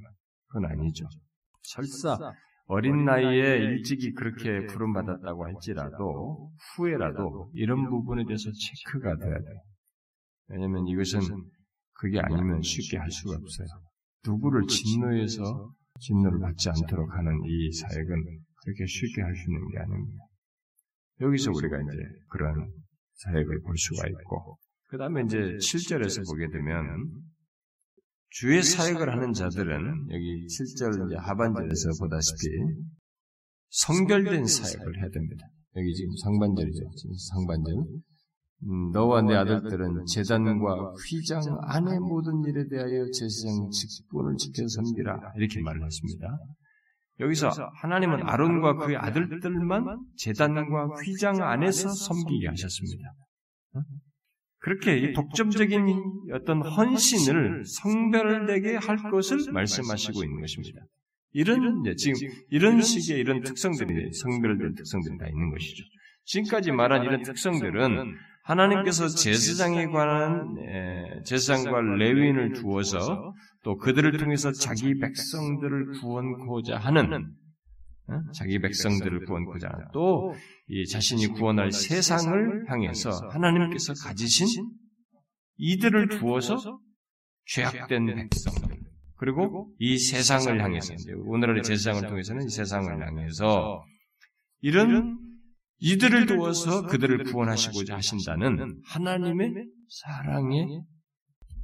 그건 0.48 0.66
아니죠. 0.66 1.08
설사 1.62 2.18
어린 2.66 3.06
나이에 3.06 3.58
일찍이 3.58 4.14
그렇게 4.14 4.66
부름받았다고 4.68 5.46
할지라도 5.46 6.52
후에라도 6.76 7.52
이런 7.54 7.90
부분에 7.90 8.26
대해서 8.26 8.50
체크가 8.52 9.18
돼야 9.18 9.38
돼요. 9.38 9.62
왜냐하면 10.48 10.88
이것은 10.88 11.22
그게 11.94 12.20
아니면 12.20 12.62
쉽게 12.62 12.98
할 12.98 13.12
수가 13.12 13.36
없어요. 13.36 13.68
누구를 14.26 14.68
진노해서 14.68 15.74
진노를 16.00 16.40
받지 16.40 16.70
않도록 16.70 17.14
하는 17.14 17.42
이 17.46 17.72
사역은 17.72 18.40
그렇게 18.64 18.86
쉽게 18.86 19.22
할 19.22 19.36
수 19.36 19.50
있는 19.50 19.70
게 19.70 19.78
아닙니다. 19.80 20.24
여기서 21.22 21.52
우리가 21.52 21.78
이제 21.78 21.98
그런 22.30 22.72
사역을 23.14 23.62
볼 23.62 23.78
수가 23.78 24.08
있고, 24.08 24.58
그 24.90 24.98
다음에 24.98 25.22
이제 25.24 25.38
7절에서 25.38 26.26
보게 26.30 26.48
되면, 26.50 26.86
주의 28.30 28.64
사역을 28.64 29.10
하는 29.12 29.32
자들은 29.34 30.08
여기 30.10 30.48
7절 30.48 31.06
이제 31.08 31.16
하반절에서 31.18 31.90
보다시피 32.00 32.48
성결된 33.70 34.46
사역을 34.46 34.98
해야 34.98 35.10
됩니다. 35.10 35.46
여기 35.76 35.94
지금 35.94 36.16
상반절이죠. 36.24 36.80
지금 36.98 37.14
상반절. 37.16 37.74
음, 38.66 38.92
너와 38.92 39.22
내 39.24 39.36
아들들은 39.36 40.06
재단과 40.06 40.94
휘장 40.94 41.42
안의 41.64 42.00
모든 42.00 42.44
일에 42.46 42.68
대하여 42.70 43.06
제사장 43.12 43.70
직분을 43.70 44.38
지켜 44.38 44.68
섬기라 44.68 45.34
이렇게 45.36 45.62
말을 45.62 45.84
했습니다. 45.86 46.28
여기서 47.20 47.50
하나님은 47.82 48.24
아론과 48.24 48.78
그의 48.78 48.98
아들들만 48.98 49.86
재단과 50.18 50.88
휘장 51.06 51.42
안에서 51.42 51.90
섬기게 51.90 52.48
하셨습니다. 52.48 53.14
그렇게 54.60 54.98
이 54.98 55.14
독점적인 55.14 55.86
어떤 56.34 56.62
헌신을 56.62 57.64
성별되게 57.66 58.78
할 58.78 58.98
것을 59.12 59.52
말씀하시고 59.52 60.24
있는 60.24 60.40
것입니다. 60.42 60.82
이런 61.34 61.84
지금 61.98 62.30
이런 62.50 62.82
식의 62.82 63.20
이런 63.20 63.42
특성들이 63.42 64.14
성별된 64.14 64.76
특성들이 64.76 65.18
다 65.18 65.28
있는 65.28 65.52
것이죠. 65.52 65.84
지금까지 66.26 66.72
말한 66.72 67.04
이런 67.04 67.22
특성들은 67.24 68.16
하나님께서 68.44 69.08
제사장에 69.08 69.88
관한 69.88 70.56
제사장과 71.26 71.82
레위인을 71.98 72.54
두어서 72.54 73.34
또 73.64 73.78
그들을 73.78 74.18
통해서 74.18 74.52
자기 74.52 74.98
백성들을 75.00 76.00
구원코자 76.00 76.78
하는 76.78 77.34
어? 78.10 78.14
자기 78.34 78.60
백성들을 78.60 79.26
구원코자 79.26 79.70
하는 79.70 79.86
또 79.94 80.36
자신이 80.92 81.28
구원할 81.28 81.72
세상을 81.72 82.70
향해서 82.70 83.30
하나님께서 83.30 83.94
가지신 83.94 84.48
이들을 85.58 86.10
두어서 86.10 86.80
죄악된 87.46 88.28
백성들 88.30 88.78
그리고 89.16 89.74
이 89.80 89.98
세상을 89.98 90.62
향해서 90.62 90.94
오늘의 91.26 91.64
제사장을 91.64 92.10
통해서는 92.10 92.46
이 92.46 92.50
세상을 92.50 93.08
향해서 93.08 93.84
이런 94.60 95.18
이들을 95.80 96.26
도와서 96.26 96.88
그들을 96.88 97.24
구원하시고자 97.26 97.96
하신다는 97.96 98.82
하나님의 98.86 99.54
사랑의 99.88 100.82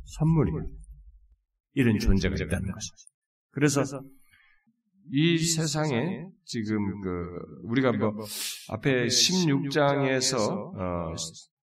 선물입니다. 0.05 0.78
이런 1.79 1.97
존재가 1.97 2.35
있다는 2.35 2.71
것이죠. 2.71 2.95
그래서 3.51 3.83
이 5.11 5.37
세상에 5.39 6.25
지금 6.43 7.01
그 7.01 7.25
우리가 7.63 7.93
뭐 7.93 8.13
앞에 8.69 9.07
16장에서 9.07 10.37
어, 10.75 11.15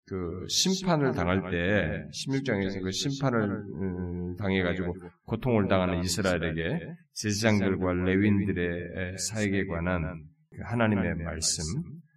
그 0.07 0.47
심판을 0.49 1.13
당할 1.13 1.51
때 1.51 2.07
16장에서 2.13 2.83
그 2.83 2.93
심판을 2.93 3.41
음, 3.41 4.37
당해 4.37 4.63
가지고 4.63 4.95
고통을 5.25 5.67
당하는 5.69 6.05
이스라엘에게 6.05 6.95
제사장들과 7.15 7.95
레윈들의 7.95 9.17
사역에 9.19 9.67
관한 9.67 10.25
그 10.51 10.59
하나님의 10.65 11.15
말씀 11.25 11.65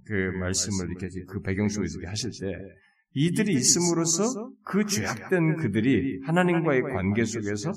그 0.06 0.14
말씀을 0.38 0.92
이렇게 0.92 1.08
그 1.28 1.42
배경 1.42 1.70
속에서 1.70 2.00
하실 2.06 2.32
때 2.42 2.54
이들이 3.16 3.54
있음으로써 3.54 4.52
그 4.64 4.86
죄악된 4.86 5.56
그들이 5.58 6.20
하나님과의 6.26 6.82
관계 6.84 7.24
속에서 7.26 7.72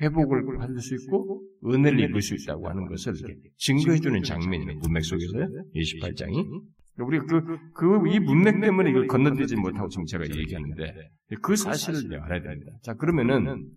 회복을 0.00 0.58
받을 0.58 0.78
수 0.80 0.94
있고 0.94 1.42
은혜를 1.66 2.00
입을 2.00 2.22
수 2.22 2.34
있다고 2.34 2.68
하는 2.68 2.86
것을 2.86 3.14
증거해 3.58 3.98
주는 3.98 4.22
장면이에요. 4.22 4.78
문맥 4.80 5.04
속에서요. 5.04 5.48
28장이. 5.74 6.62
우리 6.98 7.18
그, 7.18 7.42
그, 7.74 8.08
이 8.08 8.20
문맥 8.20 8.60
때문에 8.60 8.90
이걸 8.90 9.08
건너뛰지 9.08 9.56
못하고 9.56 9.88
지금 9.88 10.04
제가 10.06 10.24
얘기하는데, 10.24 10.94
그 11.42 11.56
사실을 11.56 12.20
알아야 12.22 12.40
됩니다. 12.40 12.70
자, 12.82 12.94
그러면은, 12.94 13.68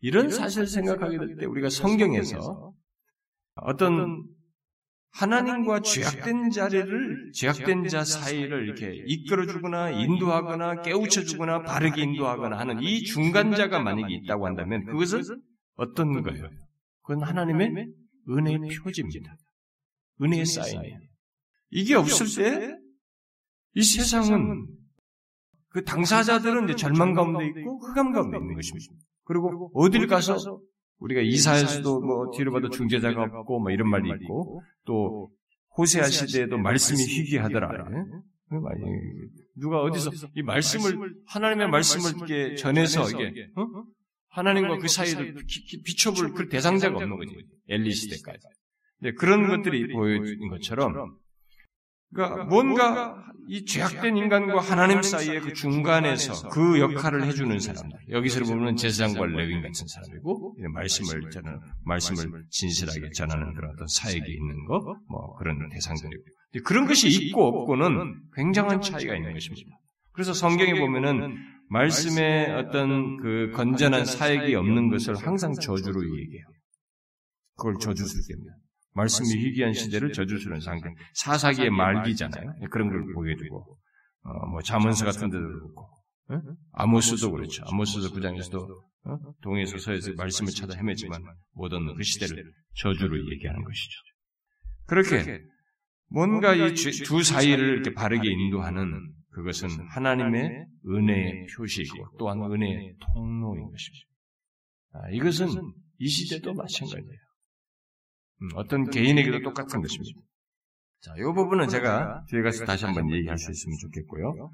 이런 0.00 0.30
사실을 0.30 0.68
생각하게 0.68 1.18
될 1.18 1.36
때 1.36 1.46
우리가 1.46 1.68
성경에서 1.68 2.72
어떤 3.56 4.24
하나님과 5.12 5.80
죄악된 5.80 6.50
자리를, 6.50 7.32
죄악된 7.34 7.88
자 7.88 8.04
사이를 8.04 8.64
이렇게 8.64 9.02
이끌어주거나 9.06 9.90
인도하거나 9.90 10.82
깨우쳐주거나 10.82 11.62
바르게 11.62 12.02
인도하거나 12.02 12.58
하는 12.58 12.82
이 12.82 13.02
중간자가 13.02 13.80
만약에 13.80 14.14
있다고 14.14 14.46
한다면 14.46 14.84
그것은 14.86 15.22
어떤 15.74 16.22
거예요? 16.22 16.48
그건 17.02 17.22
하나님의 17.24 17.88
은혜의 18.28 18.58
표지입니다. 18.82 19.36
은혜의 20.22 20.46
사인이에요. 20.46 20.98
이게 21.70 21.94
없을 21.94 22.26
때 22.42 22.80
이 23.74 23.82
세상은 23.82 24.66
그 25.68 25.84
당사자들은 25.84 26.64
이제 26.64 26.74
절망 26.74 27.14
가운데 27.14 27.46
있고 27.46 27.78
흑암 27.78 28.12
가운데 28.12 28.36
있는 28.38 28.54
것입니다. 28.54 28.92
그리고 29.24 29.70
어딜 29.74 30.06
가서 30.08 30.60
우리가 31.00 31.20
이사에서도 31.22 32.00
뭐 32.00 32.30
뒤로 32.30 32.52
봐도 32.52 32.68
중재자가 32.68 33.22
없고 33.22 33.60
뭐 33.60 33.70
이런 33.70 33.88
말이 33.88 34.08
있고 34.08 34.62
또 34.84 35.30
호세아 35.76 36.04
시대에도 36.04 36.58
말씀이 36.58 37.02
희귀하더라. 37.02 37.88
예? 37.90 38.56
누가 39.56 39.80
어디서 39.82 40.10
이 40.34 40.42
말씀을 40.42 41.14
하나님의 41.26 41.68
말씀을 41.68 42.16
이렇게 42.16 42.54
전해서 42.56 43.08
이게 43.08 43.48
어? 43.56 43.66
하나님과 44.28 44.78
그 44.78 44.88
사이를 44.88 45.34
비춰볼 45.84 46.32
그 46.34 46.48
대상자가 46.48 46.96
없는 46.96 47.16
거지. 47.16 47.34
엘리 47.68 47.92
시대까지. 47.92 48.46
네, 49.02 49.12
그런 49.12 49.48
것들이 49.48 49.92
보여진 49.92 50.48
것처럼 50.48 51.16
그러니까 52.12 52.44
뭔가 52.44 53.24
이 53.48 53.64
죄악된 53.64 54.16
인간과 54.16 54.60
하나님 54.60 55.02
사이의 55.02 55.40
그 55.40 55.52
중간에서 55.52 56.48
그 56.50 56.78
역할을 56.78 57.24
해주는 57.24 57.58
사람들. 57.58 57.98
여기서 58.10 58.44
보면 58.44 58.76
제사장과 58.76 59.26
레윈 59.26 59.62
같은 59.62 59.86
사람이고 59.86 60.56
말씀을 60.72 61.30
전하는 61.30 61.60
말씀을 61.84 62.44
진실하게 62.50 63.10
전하는 63.10 63.54
그런 63.54 63.72
어떤 63.72 63.86
사역이 63.88 64.30
있는 64.32 64.64
거, 64.66 64.96
뭐 65.08 65.34
그런 65.36 65.68
대상들이고 65.68 66.22
그런 66.64 66.86
것이 66.86 67.08
있고 67.08 67.46
없고는 67.46 68.22
굉장한 68.34 68.80
차이가 68.82 69.16
있는 69.16 69.32
것입니다. 69.32 69.76
그래서 70.12 70.32
성경에 70.32 70.74
보면은 70.74 71.36
말씀의 71.70 72.52
어떤 72.52 73.16
그 73.16 73.52
건전한 73.54 74.04
사역이 74.04 74.54
없는 74.54 74.90
것을 74.90 75.16
항상 75.16 75.54
저주로 75.54 76.02
얘기해요. 76.04 76.44
그걸 77.56 77.74
저주스럽게 77.80 78.34
합니다. 78.34 78.54
말씀이 78.94 79.28
희귀한 79.28 79.72
시대를 79.72 80.12
저주스러운 80.12 80.60
상태. 80.60 80.88
사사기의 81.14 81.70
말기잖아요. 81.70 82.54
그런 82.70 82.88
걸 82.88 83.12
보여주고, 83.14 83.78
어, 84.22 84.46
뭐, 84.48 84.62
자문서 84.62 85.04
같은 85.04 85.30
데도 85.30 85.42
그렇고, 85.42 85.82
어? 86.30 86.40
아모스도 86.72 87.30
그렇죠. 87.30 87.62
아모스도 87.66 88.10
구장에서도, 88.12 88.58
어? 89.04 89.16
동에서 89.42 89.78
서에서 89.78 90.12
말씀을 90.16 90.52
찾아 90.52 90.76
헤매지만 90.76 91.22
못 91.54 91.72
얻는 91.72 91.94
그 91.96 92.02
시대를 92.02 92.52
저주로 92.74 93.18
얘기하는 93.32 93.62
것이죠. 93.64 93.96
그렇게, 94.86 95.40
뭔가 96.08 96.54
이 96.54 96.74
두 97.06 97.22
사이를 97.22 97.74
이렇게 97.74 97.94
바르게 97.94 98.28
인도하는 98.28 99.14
그것은 99.30 99.68
하나님의 99.90 100.66
은혜의 100.88 101.46
표시이고 101.56 102.16
또한 102.18 102.40
은혜의 102.42 102.96
통로인 103.14 103.70
것입니다. 103.70 104.06
아, 104.92 105.08
이것은 105.12 105.46
이 105.98 106.08
시대도 106.08 106.52
마찬가지예요. 106.52 107.18
음, 108.42 108.48
어떤 108.54 108.88
개인에게도 108.90 109.40
똑같은 109.42 109.80
것입니다. 109.82 110.20
자, 111.00 111.14
이 111.16 111.22
부분은 111.22 111.68
제가 111.68 112.24
뒤에 112.28 112.42
가서 112.42 112.64
다시 112.64 112.84
한번 112.84 113.10
얘기할 113.12 113.38
수 113.38 113.50
있으면 113.50 113.76
좋겠고요. 113.80 114.50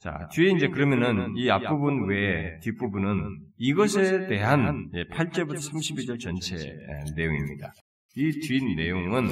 자, 0.00 0.28
뒤에 0.32 0.50
이제 0.52 0.68
그러면은 0.68 1.36
이 1.36 1.48
앞부분 1.50 2.08
외에 2.08 2.58
뒷부분은 2.60 3.40
이것에 3.58 4.26
대한 4.26 4.90
8절부터 4.90 5.56
32절 5.56 6.18
전체 6.18 6.56
내용입니다. 7.16 7.72
이 8.16 8.30
뒷 8.40 8.62
내용은 8.74 9.28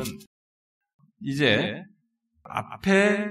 이제 1.22 1.82
앞에 2.44 3.30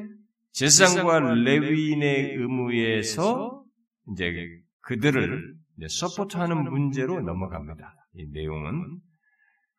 제사장과 0.51 1.19
레위인의 1.35 2.35
의무에서 2.35 3.63
이제 4.11 4.33
그들을 4.81 5.55
서포트하는 5.87 6.69
문제로 6.69 7.21
넘어갑니다. 7.21 7.95
이 8.15 8.25
내용은 8.31 8.99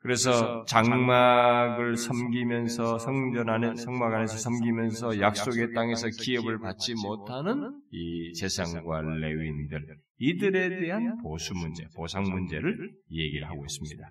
그래서 0.01 0.65
장막을 0.65 1.97
섬기면서 1.97 2.99
성전 2.99 3.51
안에 3.51 3.77
성막 3.77 4.15
안에서 4.15 4.39
섬기면서 4.39 5.21
약속의 5.21 5.73
땅에서 5.75 6.09
기업을 6.09 6.59
받지 6.59 6.95
못하는 6.95 7.79
이 7.91 8.33
제사장과 8.33 9.03
레위인들. 9.03 9.99
이들에 10.19 10.81
대한 10.81 11.19
보수 11.23 11.55
문제, 11.55 11.87
보상 11.95 12.23
문제를 12.23 12.91
얘기를 13.11 13.47
하고 13.47 13.63
있습니다. 13.65 14.11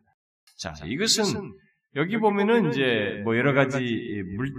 자, 0.57 0.73
이것은 0.85 1.53
여기 1.95 2.17
보면은 2.17 2.69
이제 2.69 3.21
뭐 3.23 3.35
여러 3.35 3.53
가지 3.53 3.79
물 4.37 4.51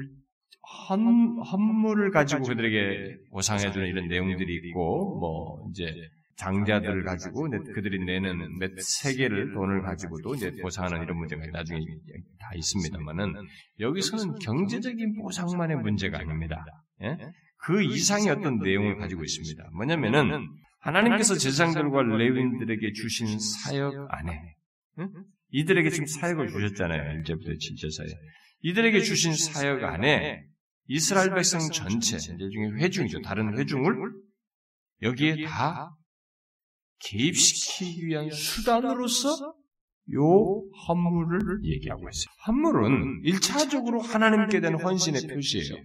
헌, 0.88 1.40
헌물을 1.40 2.10
가지고 2.10 2.42
그들에게 2.42 3.16
보상해주는 3.30 3.86
이런 3.86 4.08
내용들이 4.08 4.68
있고, 4.68 5.18
뭐, 5.18 5.68
이제, 5.70 5.92
장자들을 6.40 7.04
가지고 7.04 7.48
그들이 7.74 8.04
내는 8.04 8.58
몇 8.58 8.70
세계를 8.78 9.52
돈을 9.52 9.82
가지고도 9.82 10.34
이제 10.34 10.50
보상하는 10.62 11.02
이런 11.02 11.18
문제가 11.18 11.46
나중에 11.52 11.80
다 12.38 12.50
있습니다만은 12.54 13.34
여기서는 13.78 14.38
경제적인 14.38 15.20
보상만의 15.20 15.76
문제가 15.76 16.18
아닙니다. 16.18 16.64
예? 17.02 17.16
그 17.58 17.82
이상의 17.82 18.30
어떤 18.30 18.58
내용을 18.58 18.96
가지고 18.96 19.22
있습니다. 19.22 19.70
뭐냐면은 19.74 20.48
하나님께서 20.80 21.34
제사장들과 21.34 22.02
레위인들에게 22.02 22.92
주신 22.92 23.38
사역 23.38 24.08
안에 24.08 24.54
이들에게 25.50 25.90
지금 25.90 26.06
사역을 26.06 26.48
주셨잖아요. 26.48 27.20
이제부터 27.20 27.50
7절사에 27.50 28.08
이들에게 28.62 29.00
주신 29.00 29.34
사역 29.34 29.84
안에 29.84 30.44
이스라엘 30.86 31.34
백성 31.34 31.60
전체, 31.70 32.18
중에 32.18 32.70
회중이죠. 32.78 33.20
다른 33.20 33.58
회중을 33.58 33.94
여기에 35.02 35.44
다 35.46 35.90
개입시키기 37.00 38.06
위한 38.06 38.30
수단으로서 38.30 39.54
요 40.14 40.64
헌물을 40.88 41.64
얘기하고 41.64 42.08
있어요. 42.08 42.32
헌물은 42.46 43.22
1차적으로 43.22 44.02
하나님께 44.02 44.60
대한 44.60 44.80
헌신의 44.80 45.22
표시예요. 45.28 45.76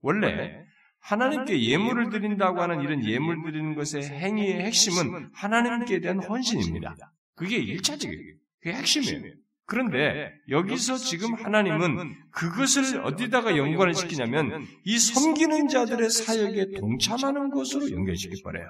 원래 0.00 0.64
하나님께 1.00 1.62
예물을 1.62 2.10
드린다고 2.10 2.60
하는 2.60 2.82
이런 2.82 3.04
예물 3.04 3.42
드리는 3.42 3.74
것의 3.74 4.08
행위의 4.08 4.60
핵심은 4.64 5.30
하나님께 5.34 6.00
대한 6.00 6.22
헌신입니다. 6.22 6.94
그게 7.34 7.64
1차적이에요. 7.64 8.36
그게 8.60 8.76
핵심이에요. 8.76 9.34
그런데 9.66 10.32
여기서 10.48 10.96
지금 10.96 11.34
하나님은 11.34 12.12
그것을 12.32 13.02
어디다가 13.02 13.56
연관을 13.56 13.94
시키냐면 13.94 14.66
이 14.84 14.98
섬기는 14.98 15.68
자들의 15.68 16.10
사역에 16.10 16.72
동참하는 16.78 17.50
것으로 17.50 17.90
연결시킬 17.92 18.42
거래요. 18.42 18.66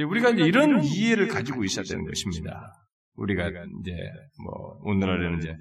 우리가 0.00 0.30
이제 0.30 0.42
이런 0.44 0.82
이해를 0.82 1.28
가지고 1.28 1.64
있어야 1.64 1.84
되는 1.84 2.04
것입니다. 2.06 2.72
우리가 3.14 3.48
이제 3.48 3.92
뭐 4.44 4.78
오늘날에는 4.82 5.38
이제 5.38 5.54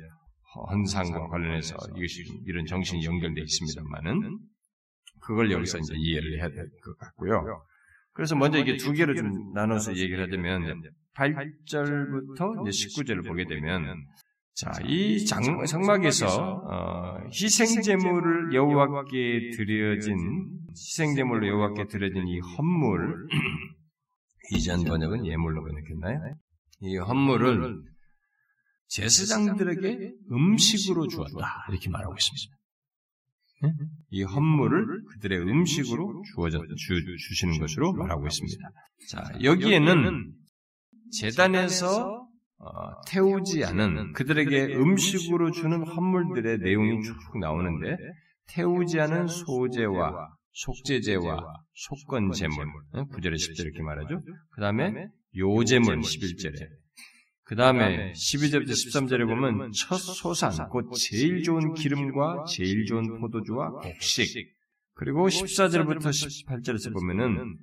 헌상과 0.69 1.27
관련해서 1.27 1.75
이것이 1.97 2.23
이런 2.45 2.65
정신이 2.65 3.03
연결되어 3.05 3.43
있습니다만은 3.43 4.39
그걸 5.21 5.51
여기서 5.51 5.77
이제 5.79 5.93
이해를 5.97 6.38
해야 6.39 6.47
될 6.49 6.65
것 6.84 6.97
같고요. 6.97 7.43
그래서 8.13 8.36
먼저 8.36 8.57
이게 8.57 8.75
두 8.77 8.91
개로 8.93 9.15
좀 9.15 9.53
나눠서 9.53 9.95
얘기를 9.95 10.23
하자면 10.25 10.82
8절부터 11.15 12.67
이제 12.67 12.88
19절을 12.88 13.27
보게 13.27 13.45
되면 13.45 13.86
자, 14.53 14.71
이 14.86 15.25
장, 15.25 15.65
성막에서 15.65 16.27
어, 16.69 17.17
희생 17.32 17.82
제물을 17.82 18.53
여호와께 18.53 19.51
드려진 19.55 20.17
희생 20.71 21.15
제물로 21.15 21.47
여호와께 21.47 21.86
드려진 21.88 22.27
이 22.27 22.39
헌물 22.39 23.27
이전 24.52 24.84
번역은 24.84 25.26
예물로 25.26 25.64
번역했나요? 25.64 26.36
이 26.82 26.97
헌물을 26.97 27.84
제사장들에게 28.88 30.14
음식으로 30.32 31.08
주었다. 31.08 31.66
이렇게 31.70 31.89
말하고 31.89 32.14
있습니다. 32.14 32.58
이 34.10 34.24
헌물을 34.24 35.04
그들의 35.14 35.39
음식으로 35.39 36.24
주어져, 36.34 36.60
주, 36.76 37.18
주시는 37.18 37.60
것으로 37.60 37.93
말하고 37.93 38.28
있습니다. 38.28 38.70
자, 39.10 39.24
여기에는 39.43 40.34
재단에서 41.12 42.28
어, 42.58 43.02
태우지 43.08 43.64
않은 43.66 44.14
그들에게 44.14 44.76
음식으로 44.76 45.52
주는 45.52 45.86
헌물들의 45.86 46.60
내용이 46.60 47.02
쭉 47.04 47.39
나오는데 47.39 47.97
태우지 48.49 48.99
않은 48.99 49.28
소재와 49.28 50.30
속죄제와 50.54 51.64
속건제물, 51.74 52.66
구절에 53.14 53.36
10절 53.36 53.66
이렇게 53.66 53.82
말하죠. 53.82 54.22
그 54.52 54.62
다음에 54.62 55.08
요제물 55.36 55.99
11절에. 55.99 56.68
그 57.43 57.56
다음에 57.56 58.14
12절부터 58.14 58.70
13절에 58.70 59.28
보면 59.28 59.72
첫 59.74 59.97
소산, 59.97 60.52
곧 60.70 60.91
제일 60.93 61.43
좋은 61.43 61.74
기름과 61.74 62.45
제일 62.47 62.86
좋은 62.86 63.20
포도주와 63.20 63.72
곡식, 63.72 64.56
그리고 64.93 65.28
14절부터 65.28 66.08
18절에서 66.45 66.93
보면은 66.93 67.58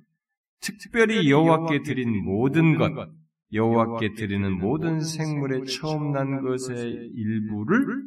특별히 0.61 1.29
여호와께 1.29 1.83
드린 1.83 2.23
모든 2.23 2.77
것, 2.77 3.09
여호와께 3.53 4.13
드리는 4.13 4.59
모든 4.59 5.01
생물의 5.01 5.65
처음 5.65 6.11
난 6.11 6.41
것의 6.41 6.91
일부를 7.15 8.03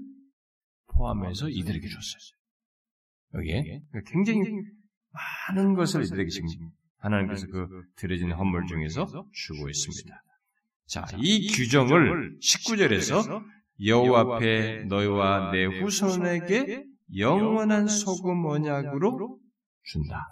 포함해서 0.86 1.48
이들에게 1.48 1.88
줬어요. 1.88 2.41
여기에 3.34 3.82
굉장히 4.06 4.40
많은 5.48 5.74
것을 5.74 6.04
이들에게 6.04 6.28
지금 6.28 6.48
하나님께서 6.98 7.46
그 7.46 7.68
드려진 7.96 8.32
헌물 8.32 8.66
중에서 8.66 9.06
주고 9.32 9.68
있습니다. 9.68 10.22
자, 10.86 11.06
이 11.18 11.48
규정을 11.52 12.38
19절에서 12.38 13.42
여호와 13.84 14.36
앞에 14.36 14.84
너희와 14.84 15.50
내 15.52 15.64
후손에게 15.64 16.84
영원한 17.16 17.88
소금 17.88 18.44
언약으로 18.46 19.38
준다. 19.84 20.26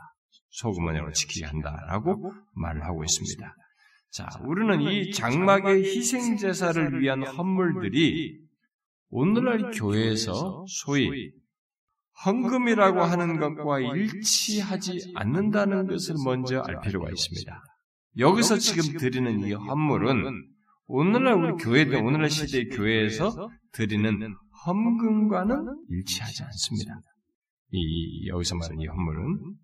소금 0.51 0.87
언약으로 0.87 1.13
지키게 1.13 1.47
한다라고 1.47 2.33
말을 2.55 2.85
하고 2.85 3.03
있습니다. 3.05 3.57
자, 4.11 4.29
우리는 4.45 4.81
이 4.83 5.13
장막의 5.13 5.85
희생 5.85 6.37
제사를 6.37 7.01
위한 7.01 7.23
헌물들이 7.25 8.41
오늘날 9.09 9.71
교회에서 9.71 10.65
소위 10.69 11.33
헌금이라고 12.25 13.03
하는 13.03 13.39
것과 13.39 13.81
일치하지 13.81 15.13
않는다는 15.15 15.87
것을 15.87 16.17
먼저 16.25 16.61
알 16.61 16.81
필요가 16.81 17.09
있습니다. 17.11 17.65
여기서 18.19 18.59
지금 18.59 18.99
드리는 18.99 19.41
이 19.41 19.53
헌물은 19.53 20.25
오늘날 20.87 21.35
우리 21.35 21.63
교회들, 21.63 21.97
오늘날 21.97 22.29
시대의 22.29 22.69
교회에서 22.69 23.49
드리는 23.73 24.35
헌금과는 24.67 25.85
일치하지 25.89 26.43
않습니다. 26.43 27.01
이, 27.73 28.29
여기서 28.29 28.57
말하는 28.57 28.81
이 28.81 28.87
헌물은 28.87 29.55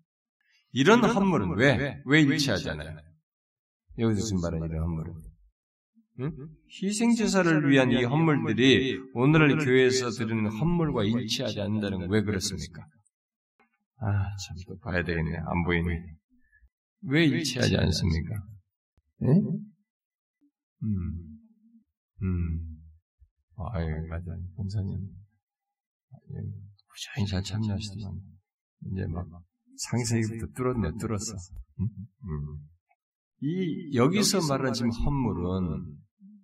이런 0.71 1.03
헌물은 1.03 1.57
왜, 1.57 2.01
왜 2.05 2.21
일치하지 2.21 2.69
않아요? 2.69 2.97
여기서 3.99 4.25
지금 4.25 4.41
말하는 4.41 4.67
이런 4.67 4.83
헌물은 4.83 5.13
응? 5.13 5.26
희생 6.81 7.13
제사를 7.13 7.69
위한 7.69 7.91
이 7.91 8.03
헌물들이 8.03 8.99
오늘날 9.13 9.57
교회에서 9.63 10.09
드리는 10.09 10.47
헌물과 10.49 11.03
일치하지 11.03 11.61
않는다는 11.61 11.99
건 11.99 12.09
왜 12.09 12.23
그렇습니까? 12.23 12.85
아, 13.99 14.35
참, 14.45 14.55
또 14.67 14.77
봐야 14.79 15.03
되겠네. 15.03 15.37
안 15.37 15.63
보이네. 15.63 16.15
왜 17.01 17.25
일치하지 17.25 17.75
않습니까? 17.77 18.35
예? 19.23 19.27
음, 20.83 21.39
음. 22.21 22.77
아유, 23.73 23.87
맞아요. 24.07 24.39
본사님. 24.55 24.99
부지런히 26.89 27.27
잘 27.27 27.41
참여하시더만. 27.43 28.19
이제 28.91 29.05
막, 29.07 29.27
상세히부터 29.77 30.45
뚫었네, 30.55 30.91
뚫었어. 30.99 31.33
음? 31.79 31.87
음. 32.23 32.57
이, 33.41 33.95
여기서 33.95 34.47
말하는 34.47 34.73
지금 34.73 34.91
헌물은, 34.91 35.97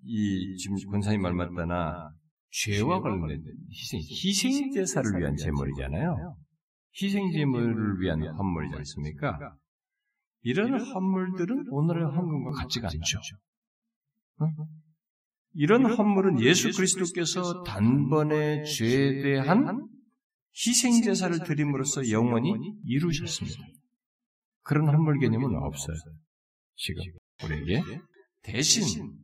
이, 0.06 0.56
지금 0.58 0.76
권사님 0.92 1.22
말 1.22 1.34
맞다나, 1.34 2.12
죄와 2.52 3.02
관련된 3.02 3.42
희생, 3.72 4.00
희생 4.00 4.72
제사를 4.72 5.20
위한 5.20 5.36
제물이잖아요. 5.36 6.36
희생 6.96 7.32
제물을 7.32 8.00
위한 8.00 8.22
헌물이지 8.24 8.76
않습니까? 8.76 9.58
이런 10.42 10.80
헌물들은 10.80 11.66
오늘의 11.70 12.04
헌금과 12.06 12.52
같지가 12.52 12.90
않죠. 12.90 13.20
이런 15.54 15.86
헌물은 15.86 16.42
예수 16.42 16.72
그리스도께서 16.72 17.64
단번에 17.64 18.64
죄에 18.64 19.22
대한 19.22 19.88
희생 20.56 21.02
제사를 21.02 21.40
드림으로써 21.44 22.10
영원히 22.12 22.54
이루셨습니다. 22.86 23.58
그런 24.62 24.88
헌물 24.88 25.20
개념은 25.20 25.56
없어요. 25.56 25.98
지금 26.76 27.04
우리에게 27.44 27.82
대신 28.44 29.23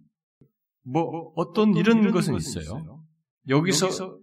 뭐 0.83 1.31
어떤 1.35 1.75
이런 1.75 2.11
것은 2.11 2.35
있어요. 2.35 3.03
여기서 3.47 4.19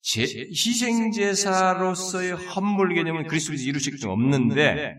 제, 0.00 0.22
희생제사로서의 0.22 2.32
헌물 2.32 2.94
개념은 2.94 3.26
그리스도에서 3.26 3.64
이루실 3.64 3.98
수 3.98 4.08
없는데 4.10 4.94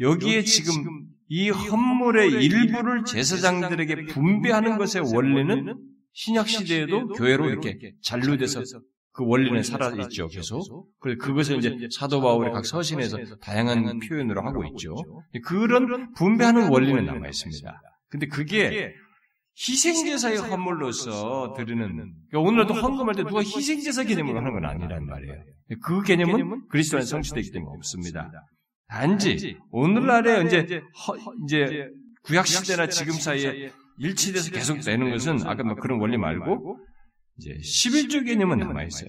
여기에 0.00 0.42
지금 0.42 1.06
이 1.28 1.50
헌물의 1.50 2.44
일부를 2.44 3.04
제사장들에게 3.04 4.06
분배하는 4.06 4.78
것의 4.78 5.14
원리는 5.14 5.76
신약 6.12 6.48
시대에도 6.48 7.06
교회로 7.08 7.48
이렇게 7.48 7.92
잔류돼서 8.02 8.62
그 9.12 9.24
원리는 9.26 9.62
살아있죠, 9.62 10.28
계속. 10.28 10.88
그것을 10.98 11.58
이제 11.58 11.88
사도 11.90 12.20
바울의 12.20 12.52
각 12.52 12.66
서신에서 12.66 13.18
다양한 13.40 14.00
표현으로 14.00 14.42
하고 14.42 14.64
있죠. 14.66 14.96
그런 15.44 16.12
분배하는 16.14 16.68
원리는 16.68 17.06
남아 17.06 17.28
있습니다. 17.28 17.82
근데 18.08 18.26
그게 18.26 18.92
희생제사의 19.58 20.38
헌물로서 20.38 21.54
드리는, 21.56 22.14
그러니까 22.30 22.38
오늘도 22.38 22.74
헌금할 22.74 23.14
때 23.14 23.24
누가 23.24 23.40
희생제사 23.40 24.04
개념으로 24.04 24.38
하는 24.38 24.52
건 24.52 24.64
아니란 24.64 25.06
말이에요. 25.06 25.34
그 25.82 26.02
개념은 26.02 26.68
그리스도 26.68 26.96
안에 26.96 27.06
성취되기 27.06 27.50
때문에 27.50 27.76
없습니다. 27.76 28.30
단지 28.88 29.56
오늘날에 29.70 30.44
이제 30.44 30.80
허, 31.06 31.14
이제 31.44 31.88
구약 32.22 32.46
시대나 32.46 32.88
지금 32.88 33.12
사이에 33.12 33.70
일치돼서 33.98 34.50
계속 34.50 34.78
내는 34.78 35.10
것은 35.10 35.46
아까 35.46 35.62
뭐 35.62 35.74
그런 35.74 36.00
원리 36.00 36.16
말고 36.16 36.78
이제 37.38 37.50
11조 37.52 38.26
개념은 38.26 38.58
남아 38.58 38.84
있어요. 38.84 39.08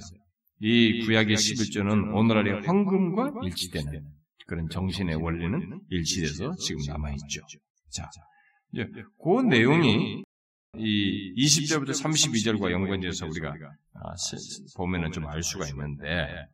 이 0.60 1.04
구약의 1.06 1.36
11조는 1.36 2.16
오늘날의 2.16 2.62
황금과 2.66 3.34
일치되는 3.44 4.04
그런 4.46 4.70
정신의 4.70 5.16
원리는 5.16 5.80
일치돼서 5.90 6.52
지금 6.60 6.82
남아 6.88 7.12
있죠. 7.12 7.42
자, 7.90 8.08
이제 8.74 8.86
그 9.24 9.42
내용이 9.42 10.24
이 10.78 11.34
20절부터 11.36 11.90
32절과 11.92 12.72
연관돼서 12.72 13.28
우리가 13.28 13.50
아, 13.50 14.14
보면은 14.78 15.12
좀 15.12 15.26
알 15.26 15.44
수가 15.44 15.68
있는데 15.68 16.48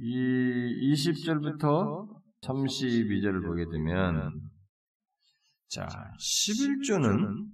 이 0.00 0.92
20절부터 0.94 2.08
32절을 2.42 3.44
보게 3.44 3.64
되면 3.72 4.40
자, 5.68 5.86
11조는 6.20 7.48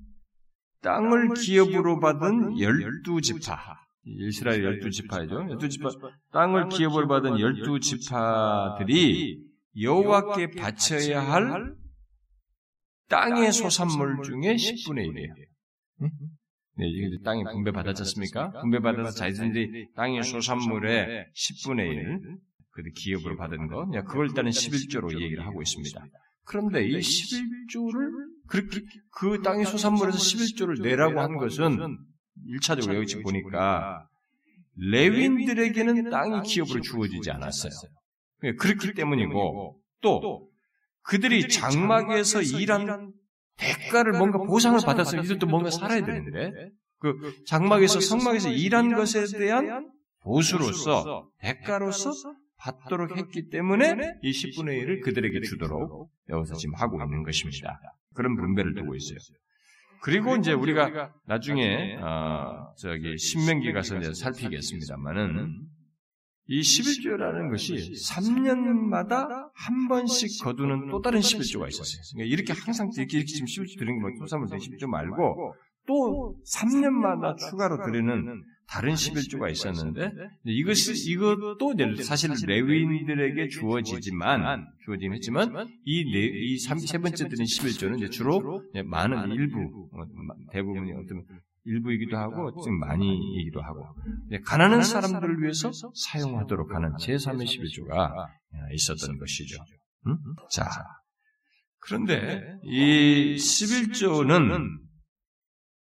땅을 0.83 1.31
기업으로 1.35 1.99
받은 2.01 2.59
열두 2.61 3.21
지파. 3.23 3.77
이스라엘 4.05 4.65
열두 4.65 4.91
지파이죠. 4.91 5.35
열두 5.51 5.69
지파. 5.69 5.89
땅을 6.33 6.69
기업으로 6.69 7.07
받은 7.09 7.39
열두 7.41 7.81
지파들이 7.81 9.43
여호와께 9.81 10.51
바쳐야 10.51 11.21
할 11.23 11.75
땅의 13.09 13.53
소산물 13.53 14.23
중에 14.23 14.55
10분의 14.57 15.07
1이에요. 15.09 15.50
네, 16.81 16.89
이게 16.89 17.19
땅이 17.23 17.45
분배받았지 17.45 18.03
않습니까? 18.03 18.53
분배받아서 18.61 19.11
자신들이 19.11 19.89
땅의 19.95 20.23
소산물의 20.23 21.27
10분의 21.37 21.79
1, 21.79 22.21
그 22.71 22.83
기업으로 22.95 23.37
받은 23.37 23.67
거, 23.69 23.87
그걸 24.07 24.29
일단은 24.29 24.51
11조로 24.51 25.21
얘기를 25.21 25.45
하고 25.45 25.61
있습니다. 25.61 26.03
그런데 26.45 26.87
이 26.87 26.99
11조를 26.99 28.11
그렇게 28.49 28.81
그 29.13 29.43
땅의 29.43 29.67
소산물에서 29.67 30.17
11조를 30.17 30.83
내라고 30.83 31.21
한 31.21 31.37
것은 31.37 31.99
1차적으로 32.49 32.95
여기 32.95 33.23
보니까 33.23 34.07
레윈들에게는 34.77 36.09
땅이 36.11 36.43
기업으로 36.43 36.81
주어지지 36.81 37.31
않았어요. 37.31 37.73
그렇기 38.59 38.95
때문이고 38.95 39.79
또 40.01 40.49
그들이 41.03 41.49
장막에서 41.49 42.41
일한 42.41 43.13
대가를 43.61 44.13
뭔가 44.13 44.39
보상을 44.39 44.79
받았으면 44.85 45.25
이들도 45.25 45.47
뭔가 45.47 45.71
살아야 45.71 46.05
되는데 46.05 46.51
그 46.99 47.15
장막에서 47.47 48.01
성막에서 48.01 48.51
일한 48.51 48.95
것에 48.95 49.25
대한 49.39 49.91
보수로서 50.23 51.29
대가로서 51.39 52.13
받도록 52.57 53.17
했기 53.17 53.49
때문에 53.49 53.95
이 54.23 54.31
10분의 54.33 54.85
1을 54.85 55.03
그들에게 55.03 55.41
주도록 55.43 56.11
여기서 56.29 56.55
지금 56.55 56.75
하고 56.75 57.03
있는 57.03 57.23
것입니다. 57.23 57.81
그런 58.15 58.37
분배를 58.37 58.75
두고 58.75 58.95
있어요. 58.95 59.19
그리고 60.03 60.37
이제 60.37 60.53
우리가 60.53 61.13
나중에 61.27 61.97
어, 61.97 62.73
저기 62.79 63.17
신명기 63.19 63.73
가서 63.73 63.99
이제 63.99 64.13
살피겠습니다만은 64.15 65.67
이 66.53 66.63
11조라는 66.63 67.49
것이 67.49 67.93
3년마다 67.93 69.51
한 69.55 69.87
번씩 69.89 70.43
거두는 70.43 70.89
또 70.91 71.01
다른 71.01 71.21
11조가 71.21 71.69
있었어요. 71.69 72.03
그러니까 72.15 72.35
이렇게 72.35 72.53
항상 72.53 72.91
이렇게, 72.97 73.19
이렇게 73.19 73.33
지금 73.33 73.47
11조 73.47 73.79
드리는 73.79 74.03
거, 74.03 74.09
된 74.49 74.59
11조 74.59 74.87
말고 74.87 75.55
또 75.87 76.37
3년마다 76.53 77.37
추가로 77.37 77.85
드리는 77.87 78.43
다른 78.67 78.95
11조가 78.95 79.51
있었는데 79.53 80.13
이것이 80.45 81.13
이것도 81.13 81.75
사실 82.03 82.31
레위인들에게 82.45 83.49
주어지지만 83.49 84.67
주어지긴 84.85 85.15
했지만 85.15 85.69
이이세 85.85 86.99
번째 86.99 87.29
드린 87.29 87.45
11조는 87.45 87.99
이제 87.99 88.09
주로 88.11 88.63
많은 88.87 89.31
일부 89.31 89.89
어, 89.93 90.03
대부분이 90.51 90.93
어떤 90.95 91.25
일부이기도 91.65 92.17
하고 92.17 92.53
좀 92.63 92.79
많이이기도 92.79 93.61
하고. 93.61 93.87
가난한 94.45 94.83
사람들을 94.83 95.43
위해서 95.43 95.71
사용하도록 95.95 96.75
하는 96.75 96.93
제3의 96.95 97.45
11조가 97.45 98.29
있었던 98.73 99.19
것이죠. 99.19 99.63
음? 100.07 100.17
자, 100.51 100.69
그런데 101.81 102.43
이 102.63 103.35
11조는 103.37 104.81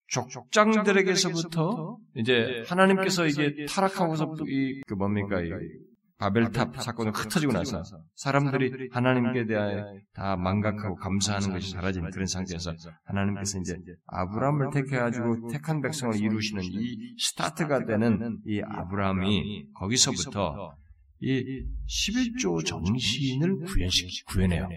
족장들에게서부터 0.07 1.97
이제 2.15 2.63
하나님께서 2.67 3.27
이게 3.27 3.65
타락하고서 3.65 4.35
이그 4.47 4.93
뭡니까 4.95 5.41
이 5.41 5.49
바벨탑 6.19 6.81
사건이 6.81 7.11
흩어지고 7.11 7.53
나서 7.53 7.81
사람들이 8.15 8.89
하나님께 8.91 9.45
대하여 9.45 9.85
다 10.13 10.35
망각하고 10.35 10.95
감사하는 10.95 11.53
것이 11.53 11.71
사라진 11.71 12.09
그런 12.11 12.27
상태에서 12.27 12.73
하나님께서 13.05 13.59
이제 13.59 13.77
아브라함을 14.07 14.69
택해가지고 14.73 15.47
택한 15.47 15.81
백성을 15.81 16.13
이루시는 16.15 16.61
이 16.63 17.15
스타트가 17.17 17.85
되는 17.85 18.37
이 18.45 18.61
아브라함이 18.61 19.71
거기서부터 19.73 20.75
이 21.21 21.65
11조 21.87 22.65
정신을 22.65 23.59
구현시, 23.65 24.25
구현해요. 24.25 24.67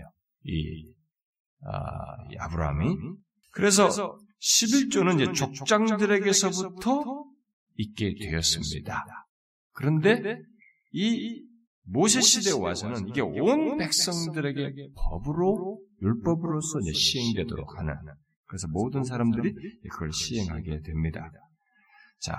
이, 0.44 0.92
아, 1.64 2.30
이 2.30 2.36
아브라함이. 2.38 2.96
그래서 3.50 3.88
11조는 4.40 5.20
이제 5.20 5.32
족장들에게서부터 5.32 7.24
있게 7.76 8.14
되었습니다. 8.20 9.04
그런데 9.72 10.40
이 10.92 11.42
모세 11.84 12.20
시대에 12.20 12.52
와서는 12.52 13.08
이게 13.08 13.20
온 13.20 13.76
백성들에게 13.78 14.90
법으로 14.94 15.80
율법으로서 16.02 16.80
시행되도록 16.92 17.78
하는 17.78 17.94
그래서 18.46 18.68
모든 18.68 19.02
사람들이 19.02 19.54
그걸 19.90 20.12
시행하게 20.12 20.80
됩니다. 20.82 21.30
자, 22.20 22.38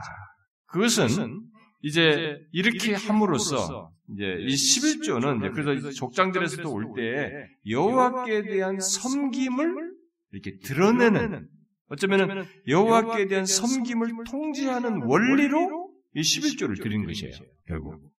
그것은 0.67 1.41
이제 1.81 2.37
이렇게 2.51 2.93
함으로써 2.93 3.91
이제 4.13 4.23
이 4.39 4.53
11조는 4.53 5.39
이제 5.39 5.49
그래서 5.49 5.89
족장들에서도 5.91 6.71
올 6.71 6.93
때 6.95 7.31
여호와께 7.67 8.43
대한 8.43 8.79
섬김을 8.79 9.93
이렇게 10.31 10.57
드러내는 10.63 11.47
어쩌면은 11.87 12.45
여호와께 12.67 13.27
대한 13.27 13.45
섬김을 13.45 14.23
통제하는 14.29 15.01
원리로 15.03 15.91
이 16.15 16.21
11조를 16.21 16.81
드린 16.81 17.05
것이에요. 17.05 17.33
결국. 17.67 18.12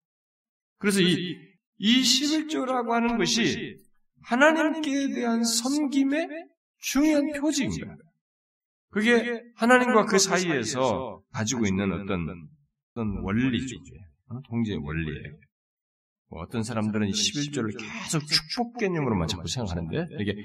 그래서 0.84 1.00
이, 1.00 1.38
이 1.78 2.02
11조라고 2.02 2.90
하는 2.90 3.18
것이 3.18 3.78
하나님께 4.24 5.14
대한 5.14 5.42
섬김의 5.42 6.28
중요한 6.80 7.32
표지입니다. 7.40 7.96
그게 8.90 9.42
하나님과 9.56 10.04
그 10.04 10.20
사이에서 10.20 11.22
가지고 11.32 11.66
있는 11.66 11.90
어떤, 11.90 12.28
어떤 12.92 13.24
원리죠. 13.24 13.78
어? 14.28 14.42
통제의 14.50 14.80
원리예요. 14.80 15.38
뭐 16.28 16.42
어떤 16.42 16.64
사람들은 16.64 17.08
이 17.08 17.12
11조를 17.12 17.80
계속 17.80 18.28
축복 18.28 18.78
개념으로만 18.78 19.30
자꾸 19.30 19.48
생각하는데, 19.48 20.08
이게 20.20 20.36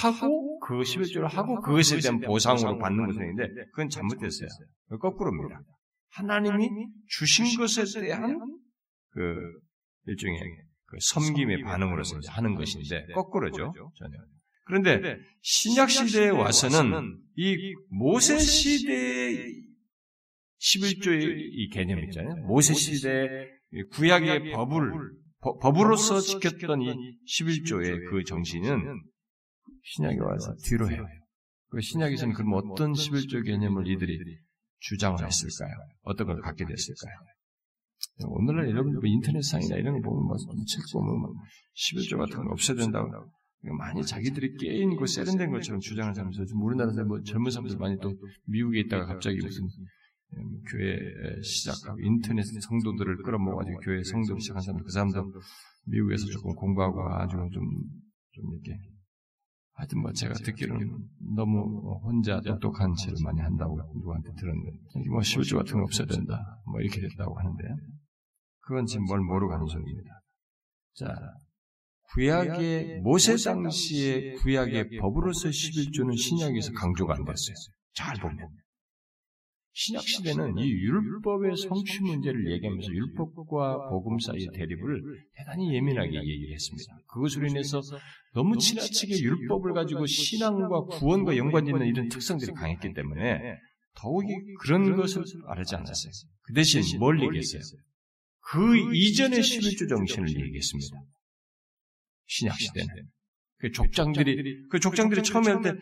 하고, 0.00 0.60
그 0.60 0.74
11조를 0.74 1.24
하고 1.24 1.60
그것에 1.60 1.98
대한 1.98 2.20
보상으로 2.20 2.78
받는 2.78 3.06
것인데, 3.06 3.48
그건 3.72 3.88
잘못됐어요. 3.88 4.48
거꾸로입니다. 5.00 5.60
하나님이 6.10 6.86
주신 7.08 7.58
것에 7.58 7.82
대한 8.00 8.38
그 9.10 9.60
일종의 10.06 10.40
그 10.86 10.96
섬김의 11.00 11.62
반응으로서 11.62 12.18
하는 12.28 12.54
것인데 12.54 13.06
거꾸로죠. 13.14 13.72
전혀. 13.96 14.18
그런데 14.64 15.16
신약 15.40 15.90
시대에 15.90 16.28
와서는 16.28 17.18
이 17.36 17.74
모세 17.88 18.38
시대의 18.38 19.62
11조의 20.60 21.34
이 21.36 21.68
개념 21.70 22.02
있잖아요. 22.04 22.36
모세 22.46 22.74
시대 22.74 23.48
구약의 23.92 24.52
법을 24.52 24.92
법으로서 25.60 26.20
지켰던 26.20 26.82
이 26.82 27.16
11조의 27.26 28.10
그 28.10 28.22
정신은 28.24 29.02
신약에 29.82 30.20
와서 30.20 30.54
뒤로 30.64 30.88
해요. 30.90 31.04
그 31.68 31.80
신약에서는 31.80 32.34
그럼 32.34 32.52
어떤 32.52 32.92
11조 32.92 33.44
개념을 33.44 33.88
이들이 33.88 34.18
주장을 34.78 35.18
했을까요? 35.24 35.74
어떤 36.02 36.26
걸 36.26 36.40
갖게 36.42 36.64
됐을까요? 36.64 37.14
오늘날 38.24 38.68
여러분 38.70 38.94
뭐 38.94 39.02
인터넷상이나 39.04 39.76
이런 39.76 40.00
거 40.00 40.10
보면 40.10 40.26
뭐책 40.26 40.82
보면 40.92 41.20
뭐 41.20 41.34
11조 41.74 42.18
같은 42.18 42.44
거 42.44 42.52
없애야 42.52 42.76
된다고 42.76 43.10
많이 43.78 44.04
자기들이 44.04 44.56
깨인고 44.56 45.06
세련된 45.06 45.50
것처럼 45.50 45.80
주장을 45.80 46.16
하면서 46.16 46.42
우리나라에서 46.54 47.04
뭐 47.04 47.22
젊은 47.22 47.50
사람들 47.50 47.76
많이 47.78 47.96
또 48.00 48.12
미국에 48.46 48.80
있다가 48.80 49.06
갑자기 49.06 49.38
무슨 49.40 49.64
음, 50.34 50.62
교회 50.68 50.98
시작하고 51.42 52.00
인터넷 52.00 52.42
성도들을 52.42 53.22
끌어모아가지고 53.22 53.80
교회 53.80 54.02
성도를 54.02 54.40
시작한 54.40 54.62
사람들 54.62 54.84
그 54.84 54.90
사람도 54.90 55.32
미국에서 55.86 56.26
조금 56.26 56.54
공부하고 56.54 57.02
아주 57.14 57.36
좀, 57.52 57.62
좀 58.32 58.44
이렇게 58.52 58.78
하여튼 59.74 60.00
뭐 60.00 60.12
제가 60.12 60.34
듣기로는 60.34 61.08
너무 61.34 61.98
혼자 62.04 62.40
똑똑한 62.40 62.94
채를 62.94 63.16
많이 63.24 63.40
한다고 63.40 63.80
누구한테 63.94 64.30
들었는데 64.38 64.70
뭐 65.10 65.20
11조 65.20 65.56
같은 65.56 65.78
거 65.78 65.82
없어야 65.82 66.06
된다 66.06 66.60
뭐 66.66 66.80
이렇게 66.80 67.00
됐다고 67.00 67.38
하는데 67.38 67.64
그건 68.60 68.86
지금 68.86 69.04
뭘 69.06 69.20
모르고 69.20 69.52
하는 69.52 69.66
소리입니다. 69.66 70.20
자, 70.94 71.14
구약의 72.14 73.00
모세 73.00 73.36
당시의 73.36 74.36
구약의 74.36 74.98
법으로서 75.00 75.48
11조는 75.48 76.16
신약에서 76.16 76.72
강조가 76.72 77.14
안 77.14 77.24
됐어요. 77.24 77.54
잘 77.94 78.16
보면. 78.18 78.38
신약 79.74 80.02
시대는 80.02 80.58
이 80.58 80.70
율법의 80.70 81.56
성취 81.56 82.02
문제를 82.02 82.50
얘기하면서 82.52 82.92
율법과 82.92 83.88
복음 83.88 84.18
사이의 84.18 84.48
대립을 84.52 85.02
대단히 85.34 85.74
예민하게 85.74 86.14
얘기를 86.14 86.52
했습니다. 86.52 86.98
그것으로 87.06 87.48
인해서 87.48 87.80
너무 88.34 88.58
지나치게 88.58 89.18
율법을 89.18 89.72
가지고 89.72 90.04
신앙과 90.04 90.84
구원과 90.84 91.38
연관짓는 91.38 91.86
이런 91.86 92.08
특성들이 92.08 92.52
강했기 92.52 92.92
때문에 92.92 93.56
더욱이 93.94 94.28
그런 94.60 94.94
것을 94.96 95.24
알지 95.46 95.74
않았어요. 95.74 96.12
그 96.42 96.52
대신 96.52 96.82
뭘 96.98 97.22
얘기했어요? 97.22 97.62
그 98.40 98.94
이전의 98.94 99.40
11조 99.40 99.88
정신을 99.88 100.28
얘기했습니다. 100.28 101.02
신약 102.26 102.60
시대는. 102.60 103.08
그 103.58 103.70
족장들이, 103.70 104.66
그 104.68 104.80
족장들이 104.80 105.22
처음에 105.22 105.52
할 105.52 105.62
때, 105.62 105.72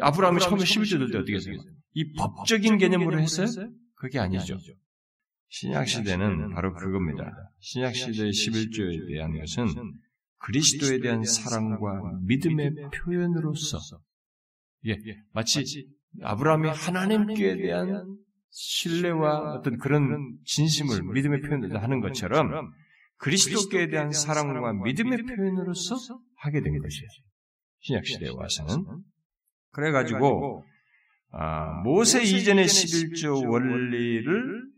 아브라함이 0.00 0.40
처음에 0.40 0.62
11조 0.62 0.98
들때 0.98 1.18
어떻게 1.18 1.34
했어요? 1.34 1.56
이 1.94 2.12
법적인 2.12 2.78
개념으로 2.78 3.20
했어요? 3.20 3.46
그게 3.94 4.18
아니죠. 4.18 4.58
신약 5.48 5.88
시대는 5.88 6.50
바로 6.54 6.74
그겁니다. 6.74 7.32
신약 7.60 7.94
시대의 7.94 8.30
11조에 8.30 9.08
대한 9.08 9.38
것은 9.38 9.66
그리스도에 10.38 11.00
대한 11.00 11.24
사랑과 11.24 12.18
믿음의 12.22 12.74
표현으로서, 12.94 13.78
예, 14.86 14.96
마치 15.32 15.64
아브라함이 16.22 16.68
하나님께 16.68 17.56
대한 17.56 18.18
신뢰와 18.50 19.54
어떤 19.54 19.78
그런 19.78 20.38
진심을 20.44 21.02
믿음의 21.02 21.40
표현을 21.40 21.82
하는 21.82 22.00
것처럼 22.00 22.50
그리스도께 23.16 23.88
대한 23.88 24.12
사랑과 24.12 24.72
믿음의 24.84 25.22
표현으로서 25.24 25.96
하게 26.36 26.60
된 26.60 26.78
것이에요. 26.78 27.08
신약 27.80 28.06
시대에 28.06 28.28
와서는 28.30 29.02
그래가지고 29.70 30.64
아, 31.30 31.82
모세 31.82 32.22
이전의 32.22 32.66
11조 32.66 33.50
원리를 33.50 34.68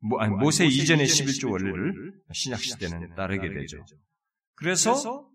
모, 0.00 0.18
아니, 0.18 0.34
모세 0.34 0.66
이전의 0.66 1.06
11조 1.06 1.50
원리를 1.50 2.12
신약 2.32 2.60
시대는 2.60 3.14
따르게 3.14 3.48
되죠. 3.48 3.78
그래서 4.54 5.28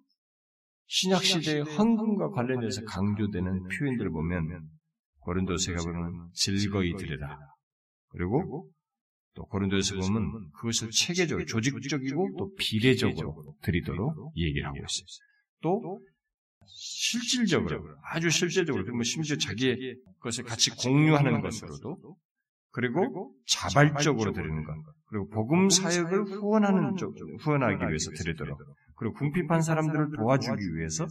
신약 0.85 1.23
시대의 1.23 1.63
헌금과 1.63 2.29
관련해서 2.29 2.83
강조되는 2.83 3.67
표현들을 3.67 4.11
보면 4.11 4.69
고린도서가 5.19 5.83
보면 5.83 6.29
즐거이 6.33 6.95
들으라 6.95 7.37
그리고 8.09 8.69
또 9.35 9.45
고린도에서 9.45 9.95
보면 9.95 10.49
그것을 10.51 10.89
체계적으로 10.91 11.45
조직적이고 11.45 12.35
또 12.37 12.53
비례적으로 12.55 13.55
드리도록 13.61 14.33
얘기를 14.35 14.67
하고 14.67 14.77
있어요. 14.77 15.05
또 15.61 16.01
실질적으로 16.75 17.95
아주 18.03 18.29
실질적으로 18.29 18.85
뭐 18.93 19.03
심지어 19.03 19.37
자기의 19.37 19.97
것을 20.19 20.43
같이 20.43 20.69
공유하는 20.71 21.41
것으로도 21.41 22.17
그리고 22.71 23.35
자발적으로 23.47 24.31
드리는 24.31 24.63
것 24.63 24.73
그리고 25.05 25.27
복음 25.29 25.69
사역을 25.69 26.25
후원하는 26.25 26.95
쪽 26.97 27.15
후원하기 27.41 27.83
위해서 27.87 28.11
드리도록 28.11 28.59
그리고 28.95 29.13
궁핍한 29.15 29.61
사람들을 29.61 30.11
도와주기 30.17 30.75
위해서 30.75 31.07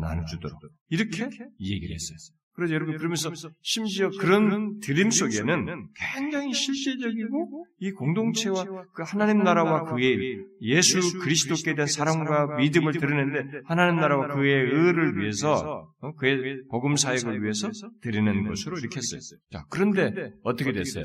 나눠주도록. 0.00 0.60
이렇게 0.88 1.28
얘기를 1.60 1.94
했어요. 1.94 2.16
그래서 2.58 2.74
여러분 2.74 2.96
그러면서 2.96 3.30
심지어 3.62 4.10
그런 4.10 4.80
드림 4.80 5.12
속에는 5.12 5.86
굉장히 5.94 6.52
실제적이고 6.52 7.66
이 7.78 7.92
공동체와 7.92 8.64
그 8.92 9.04
하나님 9.06 9.44
나라와 9.44 9.84
그의 9.84 10.18
예수 10.62 11.20
그리스도께 11.20 11.76
대한 11.76 11.86
사랑과 11.86 12.56
믿음을 12.56 12.94
드러내는데 12.94 13.60
하나님 13.64 14.00
나라와 14.00 14.26
그의 14.34 14.54
의를 14.54 15.18
위해서 15.18 15.88
어? 16.00 16.12
그의 16.14 16.64
복음 16.68 16.96
사역을 16.96 17.44
위해서 17.44 17.70
드리는 18.02 18.48
것으로 18.48 18.76
이렇게 18.78 18.96
했어요. 18.96 19.20
자 19.52 19.64
그런데 19.70 20.32
어떻게 20.42 20.72
됐어요? 20.72 21.04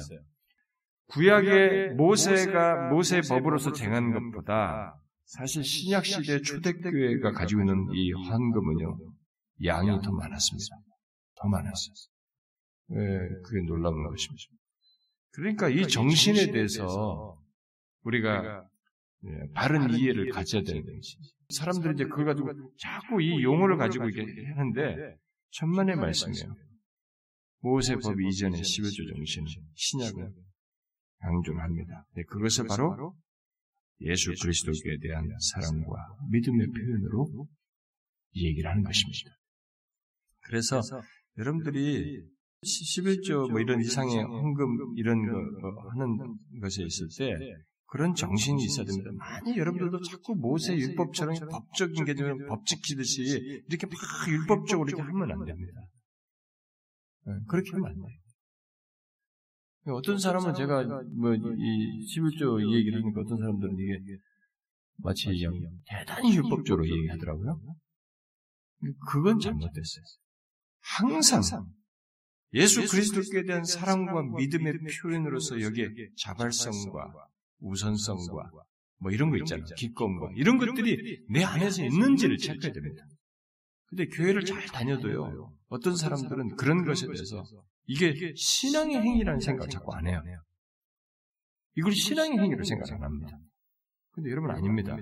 구약의 1.09 1.93
모세가 1.93 2.89
모세 2.89 3.21
법으로서 3.21 3.73
쟁한 3.73 4.11
것보다 4.11 4.95
사실 5.25 5.63
신약 5.63 6.03
시대 6.03 6.41
초대교회가 6.41 7.31
가지고 7.33 7.61
있는 7.61 7.89
이 7.93 8.11
헌금은요 8.11 8.97
양이 9.65 9.89
더 10.01 10.11
많았습니다. 10.11 10.82
더 11.35 11.47
많았어요. 11.47 11.93
왜 12.89 13.29
그게 13.43 13.61
놀라운 13.65 14.03
것입니다. 14.03 14.43
그러니까 15.31 15.69
이 15.69 15.87
정신에 15.87 16.51
대해서 16.51 17.41
우리가 18.03 18.67
예, 19.25 19.51
바른 19.53 19.89
이해를 19.89 20.29
가져야 20.29 20.61
되는 20.63 20.83
것이 20.85 21.17
사람들이 21.49 21.93
이제 21.93 22.03
그걸 22.05 22.25
가지고 22.25 22.51
자꾸 22.77 23.21
이 23.21 23.41
용어를 23.41 23.77
가지고 23.77 24.09
이렇게 24.09 24.45
하는데 24.55 25.17
천만의 25.51 25.95
말씀이에요. 25.95 26.55
모세 27.59 27.95
법 27.95 28.19
이전의 28.19 28.61
11조 28.61 29.15
정신은 29.15 29.47
신약은 29.75 30.35
강조합니다. 31.19 32.05
네, 32.15 32.23
그것을 32.23 32.67
바로 32.67 33.15
예수 34.01 34.33
그리스도에 34.41 34.97
대한 35.01 35.29
사랑과 35.39 36.17
믿음의 36.29 36.67
표현으로 36.67 37.47
얘기를 38.35 38.69
하는 38.69 38.83
것입니다. 38.83 39.31
그래서 40.41 40.81
여러분들이 41.37 42.23
11조 42.63 43.49
뭐 43.51 43.59
이런 43.59 43.81
이상의 43.81 44.23
헌금 44.23 44.97
이런 44.97 45.25
거 45.25 45.89
하는 45.91 46.17
것에 46.61 46.83
있을 46.83 47.07
때 47.17 47.35
그런 47.87 48.15
정신이 48.15 48.63
있어야 48.63 48.85
됩니다. 48.85 49.11
많이 49.17 49.57
여러분들도 49.57 50.01
자꾸 50.01 50.35
모세 50.35 50.75
율법처럼 50.75 51.35
법적인 51.51 52.05
게 52.05 52.13
되면 52.13 52.47
법 52.47 52.65
지키듯이 52.65 53.21
이렇게 53.67 53.85
막 53.85 53.95
율법적으로 54.29 54.89
이렇게 54.89 55.01
하면 55.03 55.31
안 55.31 55.45
됩니다. 55.45 55.81
네, 57.25 57.33
그렇게 57.47 57.71
하면 57.71 57.87
안 57.87 57.95
돼요. 57.95 58.07
어떤 59.95 60.17
사람은 60.17 60.53
제가 60.53 60.83
뭐 61.17 61.35
이 61.35 62.05
11조 62.15 62.61
이 62.65 62.75
얘기를 62.75 63.01
하니까 63.01 63.21
어떤 63.21 63.37
사람들은 63.37 63.73
이게 63.77 64.17
마치 64.97 65.27
대단히 65.85 66.35
율법적으로 66.35 66.87
얘기하더라고요. 66.87 67.59
그건 69.11 69.39
잘못됐어요. 69.39 70.03
항상 70.83 71.41
예수 72.53 72.87
그리스도께 72.87 73.45
대한 73.45 73.63
사랑과 73.63 74.21
믿음의 74.21 74.73
표현으로서 75.01 75.61
여기에 75.61 75.89
자발성과 76.17 77.13
우선성과 77.59 78.51
뭐 78.99 79.11
이런 79.11 79.31
거 79.31 79.37
있잖아요. 79.37 79.65
기꺼움과 79.75 80.31
이런 80.35 80.57
것들이 80.57 81.25
내 81.29 81.43
안에서 81.43 81.83
있는지를 81.83 82.37
체크해야 82.37 82.73
됩니다. 82.73 83.03
근데 83.87 84.07
교회를 84.07 84.45
잘 84.45 84.65
다녀도요. 84.65 85.53
어떤 85.67 85.95
사람들은 85.95 86.55
그런 86.55 86.85
것에 86.85 87.07
대해서 87.07 87.43
이게 87.85 88.33
신앙의 88.35 88.97
행위라는 88.97 89.39
생각을 89.39 89.69
자꾸 89.69 89.93
안 89.93 90.07
해요. 90.07 90.21
이걸 91.75 91.91
신앙의 91.91 92.37
행위로 92.37 92.63
생각 92.63 92.91
안 92.91 93.03
합니다. 93.03 93.37
근데 94.11 94.29
여러분 94.29 94.51
아닙니다. 94.51 94.95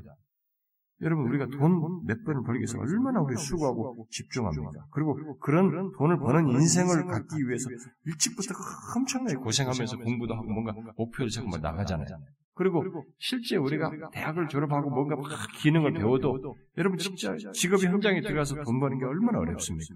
여러분 1.02 1.26
우리가 1.28 1.48
돈 1.48 2.06
몇 2.06 2.24
번을 2.24 2.44
벌기 2.44 2.60
위해서 2.60 2.78
얼마나 2.80 3.20
우리 3.22 3.36
수고하고 3.36 4.08
집중합니다. 4.12 4.86
그리고 4.92 5.38
그런 5.40 5.92
돈을 5.98 6.18
버는 6.20 6.48
인생을 6.50 7.06
갖기 7.06 7.48
위해서 7.48 7.70
일찍부터 8.06 8.54
엄청나게 8.96 9.36
고생하면서 9.38 9.98
공부도 9.98 10.34
하고 10.36 10.52
뭔가 10.52 10.74
목표를 10.98 11.30
잡고 11.30 11.58
나가잖아요. 11.58 12.08
그리고 12.54 12.84
실제 13.18 13.56
우리가 13.56 13.92
대학을 14.12 14.48
졸업하고 14.48 14.90
뭔가 14.90 15.16
막 15.16 15.26
기능을 15.62 15.94
배워도 15.94 16.56
여러분 16.78 16.98
진짜 16.98 17.36
직업 17.54 17.82
현장에 17.82 18.22
들어가서 18.22 18.62
돈 18.64 18.80
버는 18.80 19.00
게 19.00 19.06
얼마나 19.06 19.40
어렵습니까? 19.40 19.96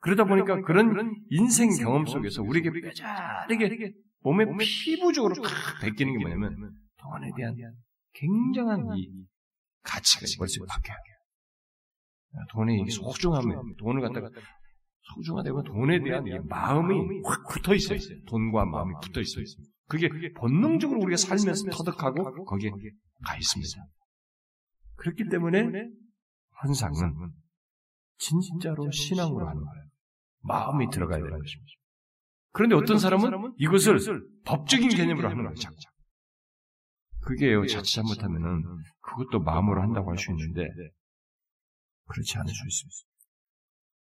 그러다 0.00 0.24
보니까 0.24 0.60
그런 0.62 1.14
인생 1.30 1.70
경험 1.76 2.06
속에서 2.06 2.42
우리에게 2.42 2.70
뼈저리게 3.48 3.92
몸의 4.22 4.46
피부적으로 4.58 5.34
탁 5.34 5.44
베끼는 5.82 6.12
게 6.16 6.18
뭐냐면 6.18 6.72
돈에 6.98 7.30
대한 7.36 7.54
굉장한 8.14 8.96
이 8.96 9.26
가치가 9.84 10.26
벌써 10.38 10.64
바뀌어요. 10.66 10.96
돈이 12.50 12.90
소중하면 12.90 13.76
돈을 13.78 14.00
갖다가 14.02 14.28
소중하다면 15.14 15.64
돈에 15.64 16.02
대한 16.02 16.24
마음이 16.48 17.22
확 17.24 17.46
붙어 17.48 17.74
있어요. 17.74 17.98
돈과 18.26 18.64
마음이 18.64 18.94
붙어 19.02 19.20
있어요. 19.20 19.44
그게 19.86 20.08
본능적으로 20.32 21.00
우리가 21.00 21.16
살면서 21.16 21.70
터득하고 21.70 22.44
거기에 22.44 22.70
가 23.24 23.36
있습니다. 23.36 23.84
그렇기 24.96 25.28
때문에 25.30 25.90
환상은 26.56 27.32
진짜로 28.18 28.90
신앙으로 28.90 29.46
하는 29.46 29.62
거예요. 29.62 29.84
마음이 30.40 30.88
들어가야 30.90 31.18
되는 31.18 31.38
것입니다. 31.38 31.72
그런데 32.52 32.76
어떤 32.76 32.98
사람은 32.98 33.54
이것을 33.58 33.98
법적인 34.44 34.88
개념으로 34.88 35.28
하는 35.28 35.44
거예요. 35.44 35.54
그게요, 37.24 37.66
자칫 37.66 37.94
잘못하면은 37.94 38.62
그것도 39.00 39.40
마음으로 39.40 39.82
한다고 39.82 40.10
할 40.10 40.18
수 40.18 40.30
있는데 40.32 40.66
그렇지 42.06 42.36
않을 42.38 42.48
수 42.52 42.66
있습니다. 42.66 42.96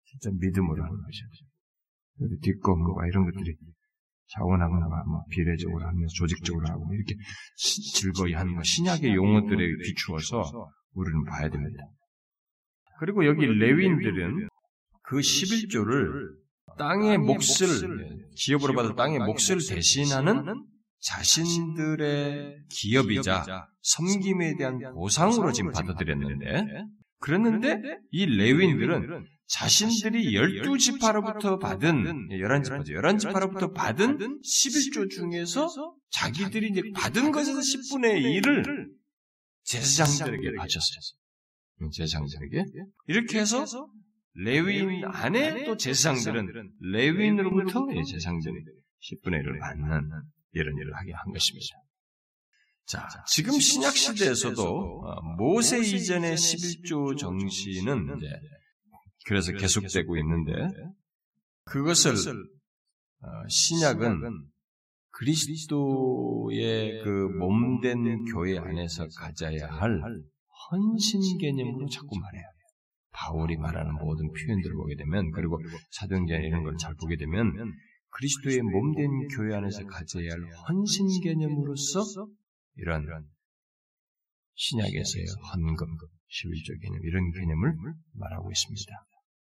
진짜 0.05 0.31
믿음으로 0.41 0.83
하는 0.83 0.97
것이죠. 1.03 2.41
뒷검과 2.43 3.07
이런 3.07 3.25
것들이 3.25 3.57
자원하거나 4.29 4.87
뭐 5.07 5.25
비례적으로 5.31 5.87
하면 5.87 6.07
조직적으로 6.15 6.69
하고 6.69 6.93
이렇게 6.95 7.15
즐거이 7.95 8.33
하는 8.33 8.55
거 8.55 8.63
신약의 8.63 9.15
용어들에 9.15 9.77
비추어서 9.85 10.71
우리는 10.93 11.25
봐야 11.25 11.49
됩니다. 11.49 11.85
그리고 12.99 13.27
여기 13.27 13.47
레윈들은 13.47 14.49
그 15.03 15.19
11조를 15.19 16.39
땅의 16.79 17.19
몫을 17.19 18.29
기업으로 18.37 18.75
받은 18.75 18.95
땅의 18.97 19.19
몫을 19.21 19.59
대신하는 19.69 20.65
자신들의 21.01 22.65
기업이자 22.69 23.67
섬김에 23.83 24.57
대한 24.57 24.79
보상으로 24.95 25.53
지금 25.53 25.73
받아들였는데 25.73 26.85
그랬는데 27.19 27.99
이 28.11 28.27
레윈들은 28.27 29.27
자신들이 29.47 30.35
열두 30.35 30.79
지파로부터 30.79 31.59
받은 31.59 32.39
열한 32.39 32.63
지파죠. 32.63 32.95
열한 32.95 33.19
지파로부터 33.19 33.73
받은 33.73 34.41
11조 34.43 35.11
중에서 35.11 35.69
자기들이 36.11 36.69
이제 36.69 36.83
받은 36.95 37.33
것에서 37.33 37.59
10분의 37.59 38.43
1을 38.43 38.91
제사장들에게 39.65 40.57
바쳤어요. 40.57 41.01
제사장들에게 41.93 42.65
이렇게 43.09 43.41
해서 43.41 43.65
레윈 44.35 45.05
안에 45.05 45.65
또 45.65 45.77
제사장들은 45.77 46.71
레윈으로부터 46.81 47.87
제사장들이 48.07 48.55
10분의 49.03 49.43
1을 49.45 49.61
받는 49.61 50.11
이런 50.53 50.77
일을 50.77 50.95
하게 50.97 51.13
한 51.13 51.33
것입니다. 51.33 51.67
자, 52.87 53.07
지금 53.27 53.59
신약 53.61 53.97
시대에서도 53.97 54.63
어, 54.63 55.21
모세 55.37 55.79
이전의 55.79 56.35
11조 56.37 57.17
정신은 57.17 58.17
이제 58.19 58.27
그래서 59.27 59.53
계속되고 59.53 60.17
있는데 60.19 60.53
그것을 61.65 62.15
어, 63.23 63.27
신약은 63.49 64.49
그리스도의 65.13 67.03
그 67.05 67.09
몸된 67.39 68.25
교회 68.25 68.59
안에서 68.59 69.07
가져야 69.17 69.69
할 69.69 70.01
헌신 70.73 71.39
개념으로 71.39 71.89
자꾸 71.89 72.19
말해요. 72.19 72.45
바울이 73.13 73.57
말하는 73.57 73.93
모든 73.95 74.31
표현들을 74.33 74.75
보게 74.77 74.95
되면 74.97 75.31
그리고 75.33 75.61
사도행전 75.91 76.43
이런 76.43 76.63
걸 76.63 76.77
잘 76.79 76.95
보게 76.95 77.17
되면 77.17 77.53
그리스도의 78.11 78.63
몸된 78.63 79.29
교회 79.29 79.55
안에서 79.55 79.85
가져야 79.87 80.33
할 80.33 80.41
헌신 80.69 81.21
개념으로서 81.23 82.29
이런 82.77 83.07
신약에서의 84.55 85.27
헌금, 85.53 85.87
11조 85.87 86.83
개념 86.83 87.01
이런 87.05 87.31
개념을 87.33 87.75
말하고 88.15 88.51
있습니다. 88.51 88.93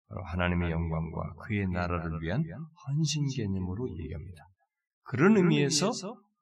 바로 0.09 0.25
하나님의 0.25 0.71
영광과 0.71 1.35
그의 1.47 1.67
나라를 1.69 2.21
위한 2.23 2.45
헌신 2.87 3.27
개념으로 3.37 3.91
얘기합니다. 3.99 4.49
그런 5.03 5.37
의미에서 5.37 5.93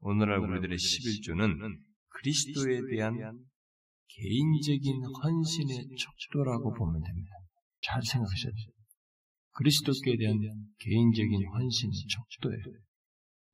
오늘날 0.01 0.39
우리들의 0.39 0.77
11조는 0.77 1.79
그리스도에 2.09 2.81
대한 2.91 3.17
개인적인 4.09 5.05
헌신의 5.05 5.89
척도라고 5.99 6.73
보면 6.75 7.03
됩니다. 7.03 7.31
잘 7.83 8.03
생각하셔야 8.03 8.53
돼요. 8.53 8.76
그리스도께 9.57 10.17
대한 10.19 10.39
개인적인 10.79 11.47
헌신의 11.47 11.93
척도예요. 12.09 12.63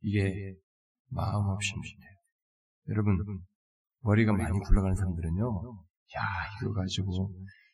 이게 0.02 0.54
마음 1.08 1.46
없이 1.46 1.72
못해요. 1.76 2.16
여러분, 2.88 3.44
머리가 4.00 4.32
많이 4.32 4.58
굴러가는 4.58 4.96
사람들은요, 4.96 5.84
야, 6.16 6.22
이거 6.60 6.72
가지고 6.72 7.32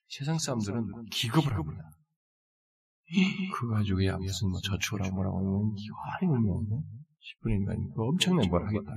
세상 0.09 0.39
사람들은 0.39 1.07
기겁을 1.11 1.55
합니다. 1.55 1.91
그 3.55 3.69
가지고 3.69 4.05
야 4.05 4.19
무슨 4.19 4.51
뭐 4.51 4.61
저축을 4.61 5.11
뭐라고 5.13 5.39
하면 5.39 5.75
이거 5.79 5.95
하는 6.21 6.43
거냐? 6.47 6.83
10분인가 7.41 7.95
그 7.95 8.03
엄청난 8.03 8.49
뭘 8.51 8.67
하겠다. 8.67 8.93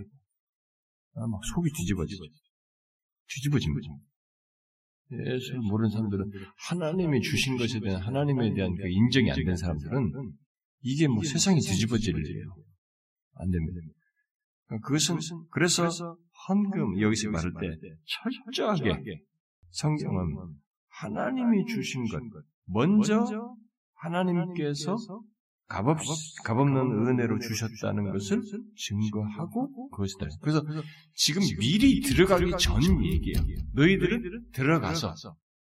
아, 1.16 1.28
막 1.28 1.40
속이 1.46 1.70
뒤집어지지. 1.72 2.20
뒤집어진 3.28 3.74
거지. 3.74 3.88
예수를 5.12 5.60
모르는 5.62 5.90
사람들은 5.90 6.32
하나님이 6.70 7.22
주신 7.22 7.58
것에 7.58 7.80
대한 7.80 8.02
하나님에 8.02 8.54
대한 8.54 8.74
그 8.76 8.88
인정이 8.88 9.30
안 9.32 9.38
된 9.44 9.56
사람들은 9.56 10.34
이게 10.84 11.08
뭐 11.08 11.24
세상이 11.24 11.60
뒤집어질 11.60 12.16
일이에요. 12.18 12.56
안 13.36 13.50
됩니다. 13.50 13.80
그것은 14.84 15.18
그래서 15.52 15.90
헌금 16.48 17.02
여기서 17.02 17.30
말할 17.30 17.52
때 17.60 17.78
철저하게 18.46 19.22
성경은 19.72 20.56
하나님이 20.90 21.66
주신 21.66 22.06
것 22.08 22.22
먼저 22.66 23.56
하나님께서 23.96 24.98
값없, 25.72 25.98
값없는 26.44 27.08
은혜로 27.08 27.40
주셨다는 27.40 28.12
것을 28.12 28.42
증거하고 28.76 29.90
그것이다. 29.92 30.28
그래서 30.42 30.64
지금 31.14 31.42
미리 31.60 32.02
들어가기 32.02 32.52
전 32.60 32.82
얘기예요. 33.06 33.42
너희들은 33.74 34.48
들어가서 34.52 35.16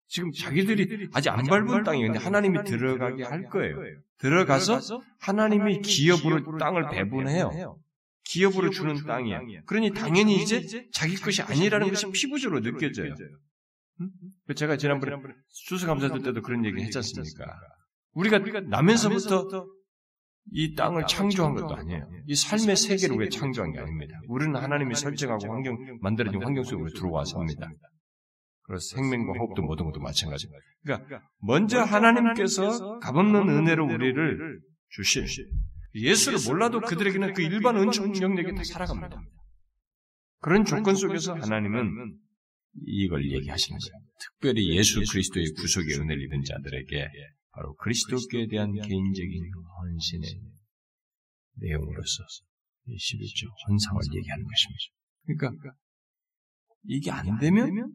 지금 0.08 0.32
자기들이 0.32 1.10
아직 1.14 1.30
안 1.30 1.46
밟은 1.46 1.84
땅이데 1.84 2.18
하나님이 2.18 2.64
들어가게 2.64 3.24
할 3.24 3.44
거예요. 3.50 3.76
들어가서 4.18 5.02
하나님이 5.20 5.82
기업으로 5.82 6.58
땅을 6.58 6.90
배분해요. 6.90 7.78
기업으로 8.24 8.72
주는 8.72 9.06
땅이야. 9.06 9.42
그러니 9.68 9.94
당연히 9.94 10.42
이제 10.42 10.66
자기 10.92 11.16
것이 11.18 11.44
아니라는 11.44 11.90
것이 11.90 12.10
피부적으로 12.12 12.62
느껴져요. 12.62 13.14
제가 14.56 14.78
지난번에 14.78 15.16
수수감사들 15.50 16.24
때도 16.24 16.42
그런 16.42 16.66
얘기 16.66 16.82
했지 16.82 16.98
않습니까? 16.98 17.46
우리가 18.14 18.40
나면서부터 18.62 19.68
이 20.52 20.74
땅을 20.76 21.06
창조한 21.08 21.54
것도 21.54 21.76
아니에요. 21.76 22.08
이 22.26 22.36
삶의 22.36 22.76
세계를 22.76 23.18
왜 23.18 23.30
창조한 23.30 23.72
게 23.72 23.80
아닙니다. 23.80 24.20
우리는 24.28 24.56
하나님이 24.56 24.96
설정하고 24.96 25.52
환경, 25.52 25.78
만들어진 26.02 26.44
환경 26.44 26.64
속으로 26.64 26.90
들어와서 26.90 27.40
합니다. 27.40 27.70
그래서 28.64 28.96
생명과 28.96 29.34
호흡도 29.40 29.62
모든 29.64 29.86
것도 29.86 30.00
마찬가지입니다. 30.00 30.60
그러니까 30.84 31.22
먼저 31.40 31.82
하나님께서 31.82 33.00
값없는 33.00 33.50
은혜로 33.50 33.86
우리를 33.86 34.60
주신 34.90 35.26
예수를 35.96 36.40
몰라도 36.48 36.80
그들에게는 36.80 37.34
그 37.34 37.42
일반 37.42 37.78
은총 37.78 38.22
영역에 38.22 38.54
다 38.54 38.64
살아갑니다. 38.64 39.22
그런 40.42 40.66
조건 40.66 40.96
속에서 40.96 41.34
하나님은 41.34 42.16
이걸 42.86 43.26
얘기하시는 43.32 43.78
거예요. 43.78 44.06
특별히 44.20 44.78
예수 44.78 45.02
그리스도의 45.12 45.54
구속의 45.54 45.96
은혜를 45.96 46.24
입은 46.24 46.44
자들에게 46.44 47.10
바로 47.52 47.76
그리스도께 47.76 48.48
대한 48.48 48.72
개인적인 48.74 49.52
헌신의 49.82 50.42
내용으로서 51.56 52.24
11조 52.88 53.48
헌상을 53.68 54.02
얘기하는 54.16 54.46
것입니다. 54.46 54.84
그러니까 55.26 55.76
이게 56.84 57.12
안 57.12 57.38
되면 57.40 57.92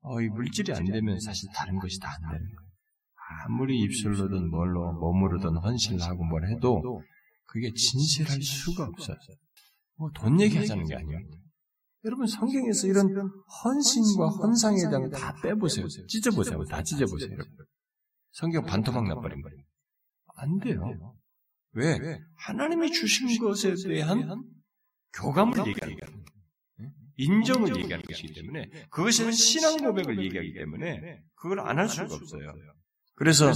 어, 0.00 0.20
이 0.20 0.28
물질이 0.28 0.72
안 0.72 0.84
되면 0.84 1.18
사실 1.20 1.48
다른 1.54 1.78
것이 1.78 1.98
다 1.98 2.08
안 2.08 2.20
되는 2.32 2.46
거예요. 2.54 2.68
아무리 3.46 3.78
입술로든 3.80 4.48
뭘로 4.50 4.92
몸으로든 4.92 5.56
헌신을 5.56 6.00
하고 6.02 6.24
뭘 6.24 6.48
해도 6.48 7.02
그게 7.44 7.70
진실할 7.72 8.40
수가 8.40 8.84
없어요. 8.84 9.16
뭐 9.96 10.10
돈 10.14 10.40
얘기하자는 10.40 10.84
게 10.84 10.94
아니에요. 10.94 11.18
여러분 12.04 12.26
성경에서 12.26 12.86
이런 12.86 13.08
헌신과 13.64 14.28
헌상에 14.28 14.78
대한 14.88 15.10
다 15.10 15.34
빼보세요. 15.42 15.86
찢어보세요. 16.06 16.64
다 16.64 16.82
찢어보세요. 16.82 17.32
여러분. 17.32 17.56
성경 18.32 18.64
반토막 18.64 19.06
나버린 19.06 19.40
거예요. 19.42 19.58
안 20.36 20.58
돼요. 20.58 21.16
왜? 21.72 21.98
하나님이 22.36 22.90
주신 22.92 23.38
것에 23.38 23.74
대한 23.86 24.44
교감을 25.14 25.66
얘기하는 25.66 25.96
거예요. 25.96 26.18
인정을 27.16 27.76
얘기하는 27.76 28.04
것이기 28.04 28.32
때문에 28.34 28.68
그것은 28.90 29.32
신앙 29.32 29.76
고백을 29.78 30.22
얘기하기 30.24 30.54
때문에 30.54 31.20
그걸 31.34 31.60
안 31.60 31.78
할 31.78 31.88
수가 31.88 32.14
없어요. 32.14 32.52
그래서 33.16 33.52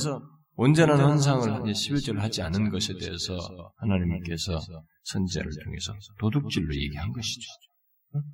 온전한 0.56 1.00
헌상을 1.00 1.62
11절 1.62 2.16
하지 2.16 2.42
않은 2.42 2.70
것에 2.70 2.94
대해서 2.98 3.38
하나님께서 3.76 4.58
선제를 5.04 5.50
통해서 5.64 5.94
도둑질로 6.18 6.74
얘기한 6.74 7.12
것이죠. 7.12 7.48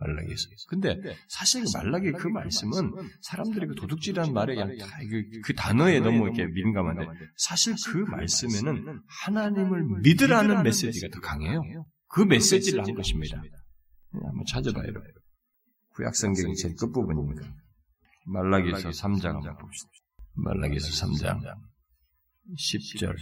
말라기에서. 0.00 0.48
근데 0.68 0.96
사실 1.28 1.64
말라기 1.72 2.12
그 2.12 2.28
말씀은 2.28 2.92
사람들이 3.22 3.66
그 3.68 3.74
도둑질이라는 3.74 4.32
말에 4.32 4.54
그냥 4.54 4.76
그, 5.10 5.40
그 5.44 5.54
단어에 5.54 6.00
너무 6.00 6.24
이렇게 6.24 6.46
민감한데 6.46 7.06
사실 7.36 7.74
그 7.86 7.98
말씀에는 7.98 9.02
하나님을 9.24 10.00
믿으라는 10.02 10.62
메시지가 10.62 11.08
더 11.12 11.20
강해요. 11.20 11.62
그 12.08 12.22
메시지를 12.22 12.84
한 12.84 12.94
것입니다. 12.94 13.42
한번 14.12 14.44
찾아봐요. 14.46 14.92
구약성경의 15.94 16.54
제일 16.56 16.74
끝부분입니다. 16.76 17.42
말라기에서 18.26 18.90
3장 18.90 19.24
한번 19.34 19.56
봅시다. 19.58 19.90
말라기에서 20.34 21.06
3장 21.06 21.40
10절 22.56 23.14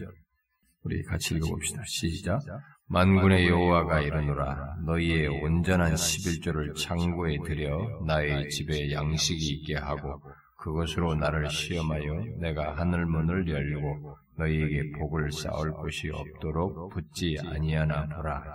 우리 0.82 1.02
같이 1.04 1.34
읽어봅시다. 1.34 1.82
시작. 1.86 2.40
만군의 2.88 3.48
여호와가 3.48 4.00
이르노라 4.00 4.76
너희의 4.84 5.26
온전한 5.42 5.94
11조를 5.94 6.76
창고에 6.76 7.36
들여 7.44 8.04
나의 8.06 8.48
집에 8.50 8.92
양식이 8.92 9.54
있게 9.54 9.76
하고 9.76 10.22
그것으로 10.58 11.14
나를 11.16 11.50
시험하여 11.50 12.38
내가 12.40 12.76
하늘 12.76 13.06
문을 13.06 13.48
열고 13.48 14.16
너희에게 14.36 14.92
복을 14.98 15.32
쌓을 15.32 15.72
곳이 15.72 16.10
없도록 16.10 16.90
붙지 16.92 17.36
아니하나 17.44 18.06
보라. 18.08 18.54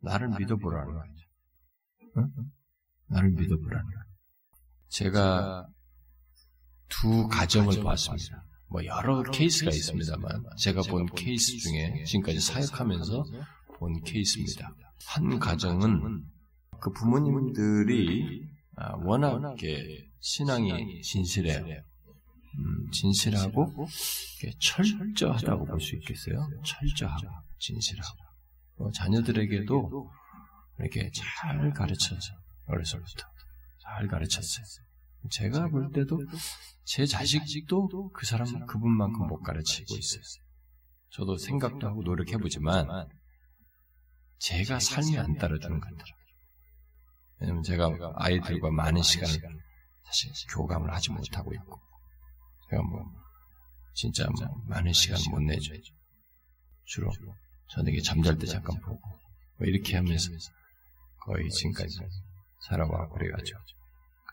나를 0.00 0.28
믿어보라는 0.38 0.94
거죠. 0.94 1.26
응? 2.18 2.28
나를 3.08 3.30
믿어보라는 3.30 3.84
거죠. 3.84 4.08
제가 4.88 5.66
두 6.88 7.28
가정을 7.28 7.82
봤습니다. 7.82 8.44
뭐 8.70 8.84
여러 8.84 9.22
케이스가 9.22 9.70
있습니다만 9.70 10.44
제가 10.58 10.82
본 10.82 11.06
케이스 11.06 11.56
중에 11.58 12.04
지금까지 12.04 12.40
사역하면서 12.40 13.24
본 13.78 14.02
케이스입니다. 14.02 14.74
한 15.06 15.38
가정은 15.38 16.24
그 16.80 16.90
부모님들이 16.92 18.46
아, 18.76 18.94
워낙 18.96 19.56
신앙이 20.20 21.00
진실해요. 21.02 21.64
음, 22.58 22.90
진실하고 22.90 23.72
철저하다고 24.60 25.64
볼 25.66 25.80
수 25.80 25.94
있겠어요. 25.96 26.48
철저하고 26.64 27.26
진실하고 27.58 28.16
뭐 28.78 28.90
자녀들에게도 28.92 30.10
이렇게 30.78 31.10
잘 31.14 31.72
가르쳐서 31.72 32.32
어려서부터 32.66 33.26
잘 33.82 34.06
가르쳤어요. 34.08 34.64
제가 35.30 35.68
볼 35.68 35.90
때도 35.92 36.20
제 36.84 37.04
자식도 37.04 38.10
그 38.12 38.24
사람 38.26 38.66
그분만큼 38.66 39.26
못 39.26 39.40
가르치고 39.40 39.96
있어요. 39.96 40.22
저도 41.10 41.36
생각도 41.36 41.86
하고 41.86 42.02
노력해보지만 42.02 43.08
제가 44.38 44.78
삶이 44.78 45.18
안 45.18 45.36
따라주는 45.36 45.80
것 45.80 45.90
같아요. 45.90 46.14
왜냐면 47.40 47.62
제가 47.62 47.90
아이들과 48.16 48.70
많은 48.70 49.02
시간을 49.02 49.34
사실 50.04 50.30
교감을 50.54 50.92
하지 50.92 51.10
못하고 51.10 51.52
있고. 51.54 51.80
제가 52.70 52.82
뭐 52.82 53.04
진짜 53.94 54.26
뭐 54.26 54.62
많은 54.66 54.92
시간을 54.92 55.22
못 55.30 55.40
내죠. 55.40 55.74
주로 56.84 57.10
저녁에 57.70 58.00
잠잘 58.00 58.38
때 58.38 58.46
잠깐 58.46 58.80
보고 58.80 59.00
뭐 59.58 59.66
이렇게 59.66 59.96
하면서 59.96 60.30
거의 61.20 61.50
지금까지 61.50 61.98
살아와 62.66 63.08
그래가지고 63.08 63.58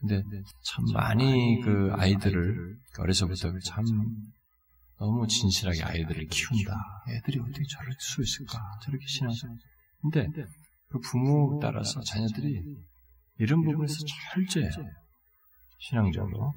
근데 0.08 0.22
참 0.62 0.86
많이 0.94 1.60
그 1.62 1.92
아이들을 1.94 2.78
어려서부터 3.00 3.58
참 3.60 3.84
너무 5.00 5.28
진실하게 5.28 5.84
아이들을 5.84 6.28
키운다. 6.28 6.74
애들이 7.10 7.40
어떻게 7.40 7.64
저럴 7.68 7.92
수 8.00 8.22
있을까? 8.22 8.60
저렇게 8.84 9.06
신앙서. 9.08 9.48
근데 10.02 10.28
그 10.90 11.00
부모 11.00 11.60
따라서 11.60 12.00
자녀들이 12.02 12.62
이런 13.40 13.64
부분에서 13.64 13.96
철저해요. 14.34 14.72
신앙적으로. 15.80 16.54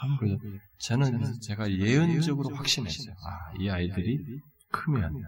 참, 0.00 0.16
그래서 0.18 0.36
저는 0.78 1.40
제가 1.40 1.70
예언적으로 1.70 2.54
확신했어요. 2.54 3.14
아, 3.24 3.52
이 3.58 3.68
아이들이 3.68 4.18
크면 4.70 5.22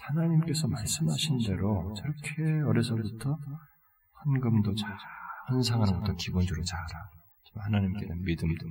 하나님께서 0.00 0.68
말씀하신 0.68 1.38
대로 1.46 1.94
저렇게 1.94 2.60
어려서부터 2.62 3.38
헌금도 4.24 4.74
잘 4.74 4.96
헌상하는 5.50 6.00
것도 6.00 6.16
기본적으로 6.16 6.64
잘 6.64 6.78
알아. 6.78 7.10
하나님께는 7.54 8.22
믿음도 8.22 8.66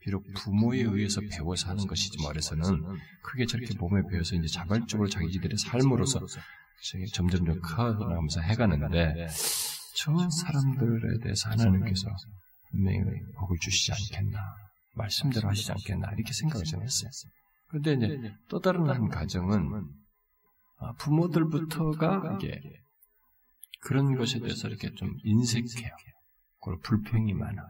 비록 0.00 0.24
부모에 0.34 0.82
의해서 0.82 1.20
배워서 1.20 1.70
하는 1.70 1.86
것이지 1.86 2.22
말해서는 2.22 2.82
크게 3.22 3.46
저렇게 3.46 3.74
몸에 3.78 4.02
배워서 4.10 4.36
이제 4.36 4.46
자발적으로 4.46 5.08
자기들의 5.08 5.56
삶으로서 5.58 6.20
점점점 7.12 7.60
커나가면서 7.60 8.40
해가는데 8.40 9.26
저 9.96 10.12
사람들에 10.28 11.18
대해서 11.22 11.50
하나님께서 11.50 12.08
분명히 12.70 12.98
복을 13.38 13.56
주시지 13.60 13.92
않겠나 13.92 14.38
말씀대로 14.94 15.48
하시지 15.48 15.72
않겠나 15.72 16.12
이렇게 16.12 16.32
생각을 16.32 16.64
좀 16.64 16.82
했어요. 16.82 17.10
그런데 17.68 17.94
이제 17.94 18.34
또 18.48 18.60
다른 18.60 18.88
한 18.88 19.08
가정은 19.08 19.88
아, 20.78 20.92
부모들부터가 20.98 22.38
이게 22.38 22.60
그런 23.80 24.14
것에 24.14 24.38
대해서 24.38 24.68
이렇게 24.68 24.92
좀 24.94 25.14
인색해요. 25.24 25.90
그리고 26.66 26.80
불평이 26.82 27.32
많아. 27.32 27.62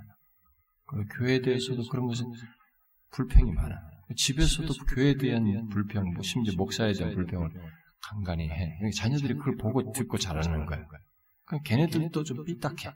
교회에 1.18 1.40
대해서도 1.42 1.86
그런 1.90 2.07
것은 2.07 2.32
불평이 3.11 3.53
많아. 3.53 3.76
집에서도 4.16 4.72
교회에 4.94 5.16
대한 5.16 5.68
불평, 5.68 6.14
뭐 6.14 6.22
심지어 6.22 6.55
목사에 6.57 6.94
대한 6.94 7.14
불평을 7.14 7.51
간간히 8.01 8.49
해. 8.49 8.78
자녀들이 8.97 9.34
그걸 9.34 9.57
보고 9.57 9.92
듣고 9.92 10.16
자라는 10.16 10.64
거야. 10.64 10.86
그럼 11.44 11.62
걔네들도 11.62 12.24
좀 12.24 12.44
삐딱해. 12.44 12.94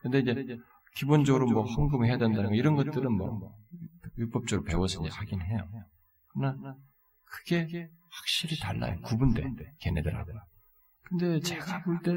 근데 0.00 0.20
이제 0.20 0.56
기본적으로 0.96 1.46
뭐 1.46 1.64
헌금해야 1.64 2.16
된다는 2.16 2.48
거 2.50 2.56
이런 2.56 2.74
것들은 2.74 3.12
뭐 3.12 3.54
율법적으로 4.16 4.64
배워서 4.64 5.02
하긴 5.04 5.42
해요. 5.42 5.68
그러나 6.32 6.76
그게 7.24 7.90
확실히 8.08 8.58
달라요. 8.58 8.98
구분돼. 9.02 9.44
걔네들하고. 9.80 10.32
근데 11.02 11.40
제가 11.40 11.82
볼 11.82 12.00
때 12.02 12.12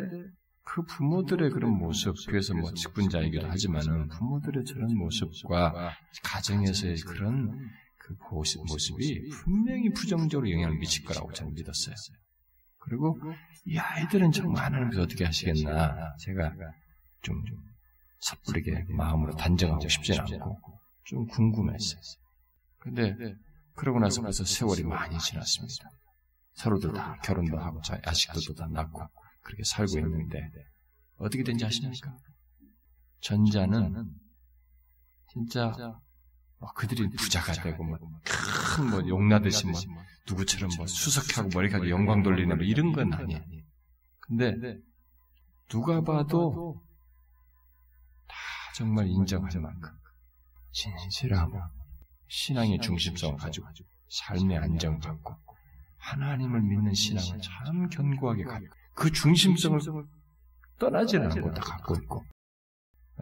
그 0.64 0.84
부모들의 0.84 1.50
그런 1.52 1.78
모습, 1.78 2.16
그래서 2.28 2.54
뭐 2.54 2.74
직분자이기도 2.74 3.48
하지만은 3.48 4.08
부모들의 4.08 4.64
저런 4.66 4.96
모습과 4.96 5.94
가정에서의 6.24 6.98
그런 6.98 7.70
그 7.98 8.16
모습, 8.32 8.66
모습이 8.66 9.30
분명히 9.30 9.90
부정적으로 9.92 10.50
영향을 10.50 10.78
미칠 10.78 11.04
거라고 11.04 11.32
저는 11.34 11.54
믿었어요. 11.54 11.96
그리고 12.80 13.20
이 13.66 13.78
아이들은 13.78 14.32
정말 14.32 14.66
하나님께서 14.66 15.04
어떻게 15.04 15.26
하시겠나 15.26 16.16
제가 16.20 16.54
좀 17.22 17.44
섣부르게 18.20 18.86
마음으로 18.90 19.36
단정하고 19.36 19.88
싶지는 19.88 20.22
않고 20.22 20.80
좀 21.06 21.28
궁금했어요. 21.28 22.02
근데 22.80 23.16
그러고 23.76 24.00
나서 24.00 24.22
벌써 24.22 24.44
세월이 24.44 24.84
많이 24.84 25.18
지났습니다. 25.18 25.90
서로들 26.54 26.94
다 26.94 27.16
결혼도 27.24 27.58
하고 27.58 27.82
아식도 28.04 28.54
다 28.56 28.68
낳고 28.68 29.02
그렇게 29.42 29.64
살고 29.64 30.00
있는데 30.00 30.50
어떻게 31.18 31.44
된지 31.44 31.66
아십니까? 31.66 32.16
전자는 33.20 34.14
진짜 35.32 35.74
뭐 36.58 36.72
그들이 36.74 37.10
부자가 37.10 37.54
되고 37.54 37.84
뭐큰뭐 37.84 39.08
용나듯이 39.08 39.68
뭐 39.68 39.80
누구처럼 40.28 40.70
뭐 40.78 40.86
수석하고 40.88 41.50
머리카락 41.54 41.90
영광 41.90 42.24
돌리는 42.24 42.56
뭐 42.56 42.66
이런 42.66 42.92
건 42.94 43.14
아니에요. 43.14 43.42
근데 44.20 44.80
누가 45.68 46.02
봐도 46.02 46.84
다 48.28 48.36
정말 48.76 49.08
인정할 49.08 49.52
만큼 49.60 49.90
진실하고 50.72 51.60
신앙의 52.28 52.80
중심성을 52.80 53.38
가지고 53.38 53.68
삶의 54.10 54.58
안정받고 54.58 55.36
하나님을 55.98 56.62
믿는 56.62 56.94
신앙을 56.94 57.42
참 57.42 57.90
견고하게 57.90 58.44
갖고 58.44 58.81
그 58.94 59.12
중심성을 59.12 59.80
떠나지 60.80 61.18
않고 61.18 61.52
다 61.54 61.62
갖고 61.62 61.96
있고 61.98 62.26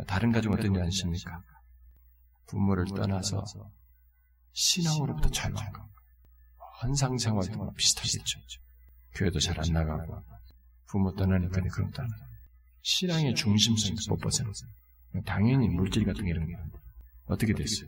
다른 0.07 0.31
가정 0.31 0.53
어떤지 0.53 0.79
아십니까? 0.81 1.41
부모를 2.47 2.85
떠나서 2.85 3.43
신앙으로부터 4.53 5.29
자유한 5.29 5.71
것. 5.71 5.87
헌상 6.81 7.17
생활도 7.17 7.73
비슷하겠죠. 7.73 8.39
교회도 9.15 9.39
잘 9.39 9.59
안 9.59 9.65
나가고 9.73 10.23
부모 10.87 11.13
떠나니까 11.15 11.61
그런 11.71 11.91
떠나. 11.91 12.09
신앙의 12.81 13.35
중심성에서 13.35 14.09
못 14.11 14.17
벗어나서 14.17 14.65
당연히 15.25 15.67
물질 15.67 16.05
같은 16.05 16.23
게 16.23 16.31
이런 16.31 16.47
게 16.47 16.55
어떻게 17.25 17.53
됐어요? 17.53 17.87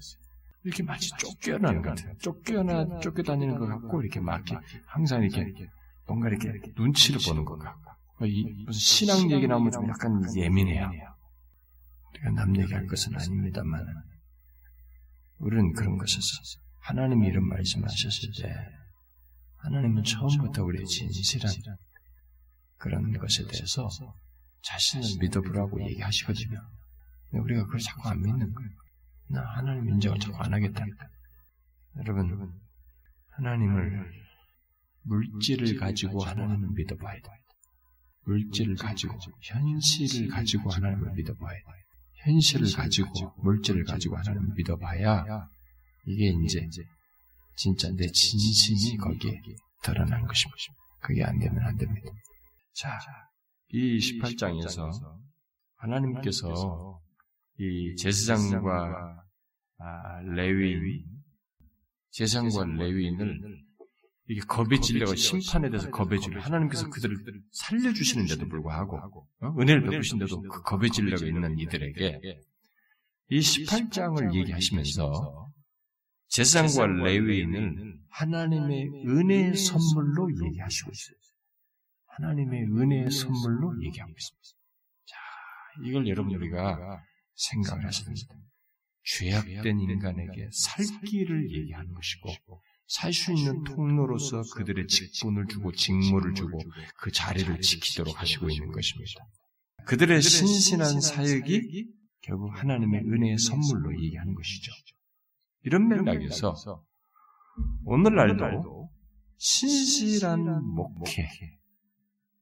이렇게 0.63 0.83
마치 0.83 1.09
쫓겨나는 1.17 1.81
것 1.81 1.89
같아요. 1.89 2.15
쫓겨나, 2.19 2.99
쫓겨다니는 2.99 3.57
것 3.57 3.65
같고, 3.65 4.01
이렇게 4.03 4.19
막, 4.19 4.43
항상 4.85 5.23
이렇게, 5.23 5.67
뭔가 6.11 6.27
이렇게 6.27 6.51
눈치를 6.75 7.21
보는 7.25 7.45
것 7.45 7.57
같고. 7.57 8.25
이, 8.25 8.43
무슨 8.65 8.79
신앙 8.79 9.31
얘기 9.31 9.47
나오면 9.47 9.71
좀 9.71 9.87
약간 9.87 10.21
예민해요. 10.35 10.91
우리가 12.09 12.31
남 12.31 12.55
얘기할 12.57 12.85
것은 12.85 13.15
아닙니다만, 13.15 13.85
우리는 15.37 15.71
그런 15.71 15.97
것에서, 15.97 16.59
하나님이 16.79 17.27
이런 17.27 17.47
말씀하셨을 17.47 18.29
때, 18.41 18.53
하나님은 19.59 20.03
처음부터 20.03 20.63
우리의 20.65 20.85
진실한 20.85 21.53
그런 22.77 23.17
것에 23.17 23.45
대해서 23.47 23.87
자신을 24.63 25.07
믿어보라고 25.21 25.81
얘기하시거든요. 25.89 26.59
우리가 27.31 27.63
그걸 27.65 27.79
자꾸 27.79 28.09
안 28.09 28.21
믿는 28.21 28.53
거예요. 28.53 28.71
나 29.29 29.41
하나님 29.55 29.87
인정을 29.89 30.19
자꾸 30.19 30.37
안 30.39 30.53
하겠다. 30.53 30.85
여러분, 31.97 32.53
하나님을 33.29 34.11
물질을 35.03 35.77
가지고 35.77 36.23
하나님을 36.23 36.69
믿어봐야 36.75 37.15
돼. 37.21 37.29
물질을 38.25 38.75
가지고, 38.75 39.17
현실을 39.41 40.27
가지고 40.27 40.69
하나님을 40.69 41.13
믿어봐야 41.13 41.55
돼. 41.55 41.63
현실을 42.23 42.71
가지고, 42.71 43.33
물질을 43.37 43.83
가지고 43.83 44.17
하나님을 44.17 44.53
믿어봐야 44.55 45.25
이게 46.05 46.33
이제 46.45 46.67
진짜 47.55 47.89
내 47.95 48.07
진심이 48.07 48.97
거기에 48.97 49.39
드러난 49.83 50.25
것입니다. 50.25 50.57
그게 51.01 51.23
안 51.23 51.37
되면 51.39 51.59
안 51.63 51.75
됩니다. 51.77 52.11
자, 52.73 52.99
이 53.69 53.97
18장에서 53.97 54.91
하나님께서 55.75 57.01
이 57.57 57.95
제사장과 57.95 59.23
아, 59.77 60.21
레위인, 60.21 61.03
제사장과 62.11 62.65
레위인을 62.65 63.63
이게 64.31 64.39
겁에 64.47 64.79
질려가 64.79 65.13
심판에 65.13 65.69
대해서 65.69 65.89
겁에 65.89 66.17
질려 66.17 66.39
하나님께서 66.41 66.89
그들을 66.89 67.17
살려주시는데도 67.51 68.47
불구하고 68.47 69.27
어? 69.41 69.55
은혜를 69.59 69.89
베푸신데도 69.89 70.41
그 70.43 70.61
겁에 70.61 70.87
질려가 70.87 71.25
있는 71.25 71.59
이들에게 71.59 72.21
이 73.27 73.39
18장을 73.39 74.33
얘기하시면서 74.33 75.51
제사장과 76.29 77.03
레위인을 77.03 77.97
하나님의 78.09 79.03
은혜의 79.05 79.55
선물로 79.57 80.29
얘기하시고 80.45 80.91
있어요. 80.91 81.17
하나님의 82.05 82.63
은혜의 82.63 83.11
선물로 83.11 83.83
얘기하고 83.83 84.13
있습니다. 84.17 84.47
자, 85.07 85.17
이걸 85.83 86.07
여러분 86.07 86.33
우리가 86.35 87.03
생각을 87.35 87.85
하셔야 87.85 88.05
됩니다. 88.05 88.35
죄악된 89.03 89.81
인간에게 89.81 90.47
살 90.53 90.85
길을 91.05 91.51
얘기하는 91.51 91.93
것이고 91.93 92.29
살 92.91 93.13
수 93.13 93.31
있는 93.31 93.63
통로로서 93.63 94.41
그들의 94.53 94.85
직분을 94.87 95.47
주고 95.47 95.71
직무를 95.71 96.33
주고 96.33 96.59
그 96.97 97.09
자리를 97.09 97.61
지키도록 97.61 98.19
하시고 98.19 98.49
있는 98.49 98.69
것입니다. 98.73 99.25
그들의 99.85 100.21
신신한 100.21 100.99
사역이 100.99 101.87
결국 102.21 102.49
하나님의 102.53 103.01
은혜의 103.05 103.37
선물로 103.37 103.97
얘기하는 104.03 104.35
것이죠. 104.35 104.73
이런 105.63 105.87
맥락에서 105.87 106.83
오늘날도 107.85 108.89
신실한 109.37 110.43
목회 110.75 111.29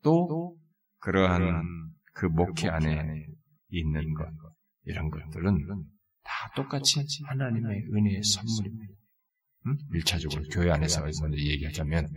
또 0.02 0.58
그러한 0.98 1.64
그 2.14 2.26
목회 2.26 2.70
안에 2.70 3.28
있는 3.70 4.14
것 4.16 4.26
이런 4.86 5.12
것들은 5.12 5.86
다 6.24 6.52
똑같이 6.56 7.02
하나님의 7.28 7.84
은혜의 7.94 8.24
선물입니다. 8.24 8.99
음? 9.66 9.78
1차적으로 9.94 10.54
교회 10.54 10.72
안에서 10.72 11.02
먼저 11.02 11.38
얘기하자면 11.38 12.08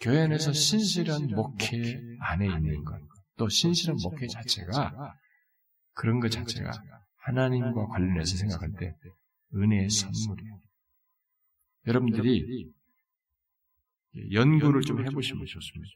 교회 0.00 0.20
안에서 0.20 0.52
신실한 0.52 1.28
목회 1.28 2.00
안에 2.20 2.46
있는 2.46 2.84
것, 2.84 3.00
또 3.36 3.48
신실한 3.48 3.96
목회 4.02 4.26
자체가 4.26 5.14
그런 5.94 6.20
것 6.20 6.30
자체가 6.30 6.70
하나님과 7.16 7.86
관련해서 7.88 8.36
생각할 8.36 8.72
때 8.78 8.94
은혜의 9.54 9.90
선물이에요. 9.90 10.60
여러분들이 11.86 12.72
연구를 14.32 14.82
좀 14.82 15.04
해보시면 15.04 15.46
좋습니다. 15.46 15.92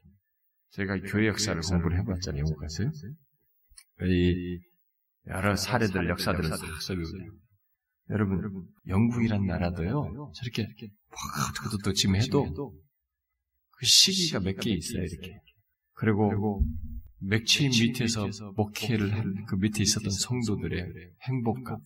제가 0.71 0.99
교회 1.01 1.27
역사를 1.27 1.59
공부를 1.61 1.99
해봤잖아요, 1.99 2.41
영국 2.41 2.59
가서. 2.59 2.83
이 4.01 4.59
여러 5.27 5.55
사례들, 5.55 6.09
역사들을 6.09 6.49
싹 6.49 6.81
써보고 6.81 7.07
요. 8.09 8.13
여러분, 8.13 8.67
영국이란 8.87 9.45
나라도요, 9.45 10.31
저렇게, 10.35 10.63
와, 11.11 11.77
또 11.83 11.93
지금 11.93 12.15
해도, 12.15 12.73
그 13.71 13.85
시기가 13.85 14.39
몇 14.39 14.55
개 14.59 14.71
있어요, 14.71 15.03
이렇게. 15.03 15.39
그리고, 15.93 16.63
맥체인 17.19 17.71
밑에서 17.71 18.27
목회를 18.55 19.13
한 19.13 19.45
그 19.45 19.55
밑에 19.55 19.81
있었던 19.83 20.09
성도들의 20.11 20.85
행복감. 21.21 21.79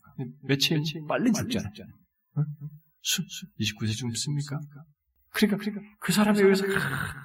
맥체인 0.43 0.83
빨리 1.07 1.31
죽잖아. 1.31 1.69
어? 2.35 2.43
29세쯤 3.59 4.15
씁니까? 4.15 4.59
그러니까, 5.29 5.57
그러니까, 5.57 5.81
그 5.99 6.11
사람에 6.11 6.41
의해서 6.41 6.65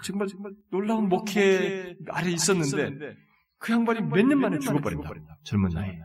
정말, 0.05 0.29
정말 0.29 0.53
놀라운 0.71 1.09
목회 1.09 1.97
아래 2.09 2.31
있었는데, 2.31 3.17
그 3.59 3.73
양반이 3.73 4.01
몇 4.03 4.23
년 4.27 4.39
만에 4.41 4.59
죽어버린다. 4.59 5.09
젊은 5.45 5.71
나이에. 5.71 5.99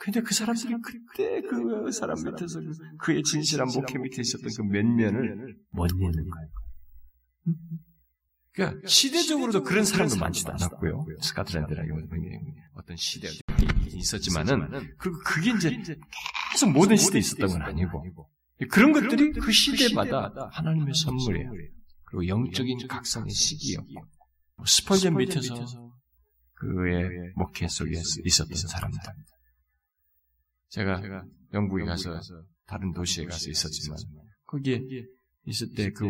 근데 0.00 0.20
그 0.20 0.32
사람들이 0.32 0.74
그때 0.80 1.42
그 1.42 1.90
사람 1.90 2.16
밑에서 2.22 2.60
그의 2.98 3.24
진실한 3.24 3.66
목회 3.74 3.98
밑에 3.98 4.22
있었던 4.22 4.48
그 4.56 4.62
면면을 4.62 5.56
못 5.70 5.90
읽는 5.90 6.30
거예요. 6.30 6.48
그러니까 8.52 8.88
시대적으로도 8.88 9.64
그런 9.64 9.84
사람도 9.84 10.16
많지도 10.16 10.52
않았고요. 10.52 11.04
스카트랜드라는 11.20 11.90
어떤 12.74 12.96
시대가 12.96 13.34
있었지만은 13.92 14.96
그 14.98 15.10
그게 15.18 15.50
이제 15.50 15.76
계속 16.52 16.70
모든 16.70 16.96
시대에 16.96 17.18
있었던 17.18 17.48
건 17.48 17.62
아니고 17.62 18.30
그런 18.70 18.92
것들이 18.92 19.32
그 19.32 19.50
시대마다 19.50 20.48
하나님의 20.52 20.94
선물이에요. 20.94 21.50
그리고 22.04 22.26
영적인 22.28 22.86
각성의 22.86 23.30
시기였고 23.30 24.06
스펄전 24.64 25.16
밑에서 25.16 25.54
그의 26.54 27.32
목회 27.34 27.66
속에 27.66 28.00
있었던 28.24 28.56
사람들. 28.56 29.00
제가 30.68 31.02
영국에 31.54 31.84
가서 31.84 32.20
다른 32.66 32.92
도시에 32.92 33.24
가서 33.24 33.50
있었지만 33.50 33.96
거기에 34.46 34.80
있을 35.44 35.72
때 35.74 35.90
그 35.92 36.04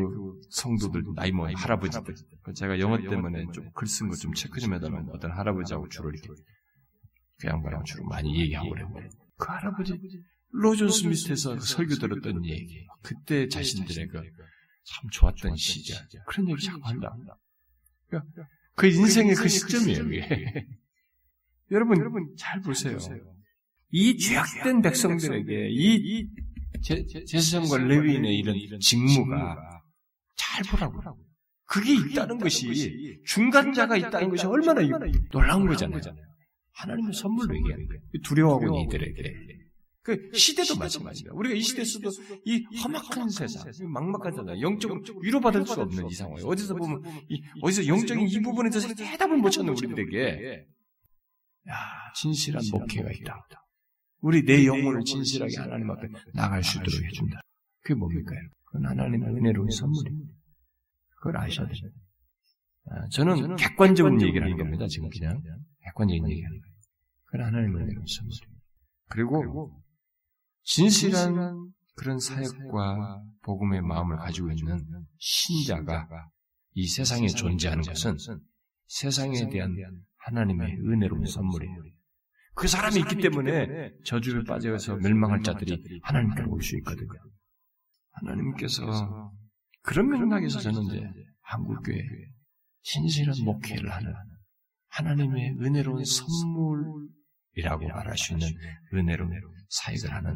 성도들 0.51 1.05
나이 1.15 1.31
먹은 1.33 1.55
할아버지들. 1.55 2.15
제가 2.55 2.79
영어 2.81 2.99
때문에 2.99 3.45
좀 3.53 3.71
글 3.73 3.87
쓴 3.87 4.09
거 4.09 4.17
좀 4.17 4.33
체크 4.35 4.59
좀 4.61 4.75
해달라고 4.75 5.13
어떤 5.15 5.31
할아버지하고 5.31 5.89
주로 5.89 6.11
이렇게 6.11 6.29
그 7.39 7.47
양반하고 7.47 7.85
주로 7.85 8.05
많이 8.05 8.41
얘기하고 8.41 8.69
그랬는데 8.71 9.09
그 9.37 9.47
할아버지 9.47 9.93
로존스 10.51 11.07
밑에서 11.07 11.59
설교 11.61 11.95
들었던 11.97 12.45
얘기. 12.47 12.87
그때 13.03 13.47
자신들의 13.49 14.09
그 14.09 14.23
참 14.91 15.07
좋았던 15.13 15.55
시절. 15.57 15.99
그런 16.27 16.49
얘기 16.49 16.65
자꾸 16.65 16.81
한다. 16.89 17.15
그러니까 18.09 18.49
그 18.75 18.87
인생의 18.87 19.35
그 19.35 19.47
시점이에요. 19.47 20.01
여러분 21.71 22.35
잘 22.39 22.61
보세요. 22.63 22.97
이 23.91 24.17
죄악된 24.17 24.83
백성들에게 24.83 25.69
이 25.71 26.29
제사장과 27.27 27.79
레위인의 27.79 28.37
이런 28.37 28.81
직무가 28.81 29.57
잘 30.37 30.63
보라고. 30.65 31.19
그게 31.65 31.95
있다는 31.95 32.39
것이 32.39 33.21
중간자가 33.27 33.97
있다는 33.97 34.31
것이 34.31 34.47
얼마나 34.47 34.81
놀라운 35.31 35.67
거잖아요. 35.67 36.01
하나님의 36.73 37.13
선물로 37.13 37.55
얘기하는 37.57 37.87
거예요. 37.87 38.01
두려워하고 38.25 38.67
있는 38.67 38.81
이들에게. 38.87 39.59
그 40.03 40.31
시대도 40.33 40.77
마찬가지입니다. 40.77 41.37
우리가 41.37 41.55
이 41.55 41.61
시대에서도 41.61 42.11
이 42.47 42.65
험악한 42.83 43.29
세상, 43.29 43.71
막막한 43.93 44.33
세상, 44.33 44.61
영적으로 44.63 45.03
위로받을 45.21 45.67
수 45.67 45.83
없는 45.83 46.09
이 46.09 46.15
상황에 46.15 46.41
어디서 46.43 46.75
보면 46.77 47.03
이, 47.29 47.43
어디서 47.61 47.87
영적인 47.87 48.27
이 48.27 48.41
부분에 48.41 48.71
대해서 48.71 48.89
대답을 48.95 49.37
못 49.37 49.51
찾는 49.51 49.77
우리들에게 49.77 50.65
야 51.69 51.75
진실한 52.17 52.63
목회가 52.73 53.11
있다. 53.13 53.45
우리 54.21 54.45
내 54.45 54.67
영혼을 54.67 55.05
진실하게 55.05 55.57
하나님 55.59 55.91
앞에 55.91 56.09
나갈 56.35 56.63
수 56.63 56.79
있도록 56.79 57.05
해준다. 57.05 57.41
그게 57.83 57.95
뭡니까? 57.95 58.35
그건 58.65 58.87
하나님의 58.87 59.29
은혜로운 59.29 59.71
선물입니다. 59.71 60.33
그걸 61.17 61.37
아셔야 61.39 61.67
돼요. 61.67 61.91
아, 62.91 63.09
저는 63.11 63.57
객관적인 63.57 64.23
얘기를 64.23 64.43
하는 64.45 64.57
겁니다. 64.57 64.87
지금 64.89 65.09
그냥 65.11 65.43
객관적인 65.85 66.29
얘기하는 66.29 66.61
거예요. 66.61 66.75
그건 67.27 67.47
하나님의 67.47 67.83
은혜로운 67.83 68.07
선물입니다. 68.07 68.59
그리고 69.11 69.83
진실한 70.63 71.73
그런 71.95 72.19
사역과 72.19 73.23
복음의 73.43 73.83
마음을 73.83 74.17
가지고 74.17 74.51
있는 74.53 74.87
신자가 75.19 76.09
이 76.75 76.87
세상에 76.87 77.27
존재하는 77.27 77.83
것은 77.83 78.17
세상에 78.87 79.49
대한 79.49 79.75
하나님의 80.19 80.77
은혜로운 80.81 81.27
선물이에요. 81.27 81.83
그 82.59 82.67
사람이 82.67 82.99
있기 83.01 83.17
때문에 83.23 83.93
저주를 84.05 84.45
빠져서 84.45 84.97
멸망할 84.97 85.43
자들이 85.43 86.01
하나님께로 86.03 86.51
올수 86.51 86.77
있거든요. 86.79 87.09
하나님께서 88.11 89.33
그런 89.83 90.09
맥락에서 90.09 90.59
저는 90.59 90.83
이제 90.87 91.01
한국교회 91.43 92.03
신실한 92.83 93.45
목회를 93.45 93.91
하는 93.91 94.13
하나님의 94.89 95.57
은혜로운 95.61 96.05
선물이라고 96.05 97.89
말할 97.89 98.17
수 98.17 98.33
있는 98.33 98.49
은혜로운 98.93 99.33
사역을 99.69 100.13
하는 100.13 100.35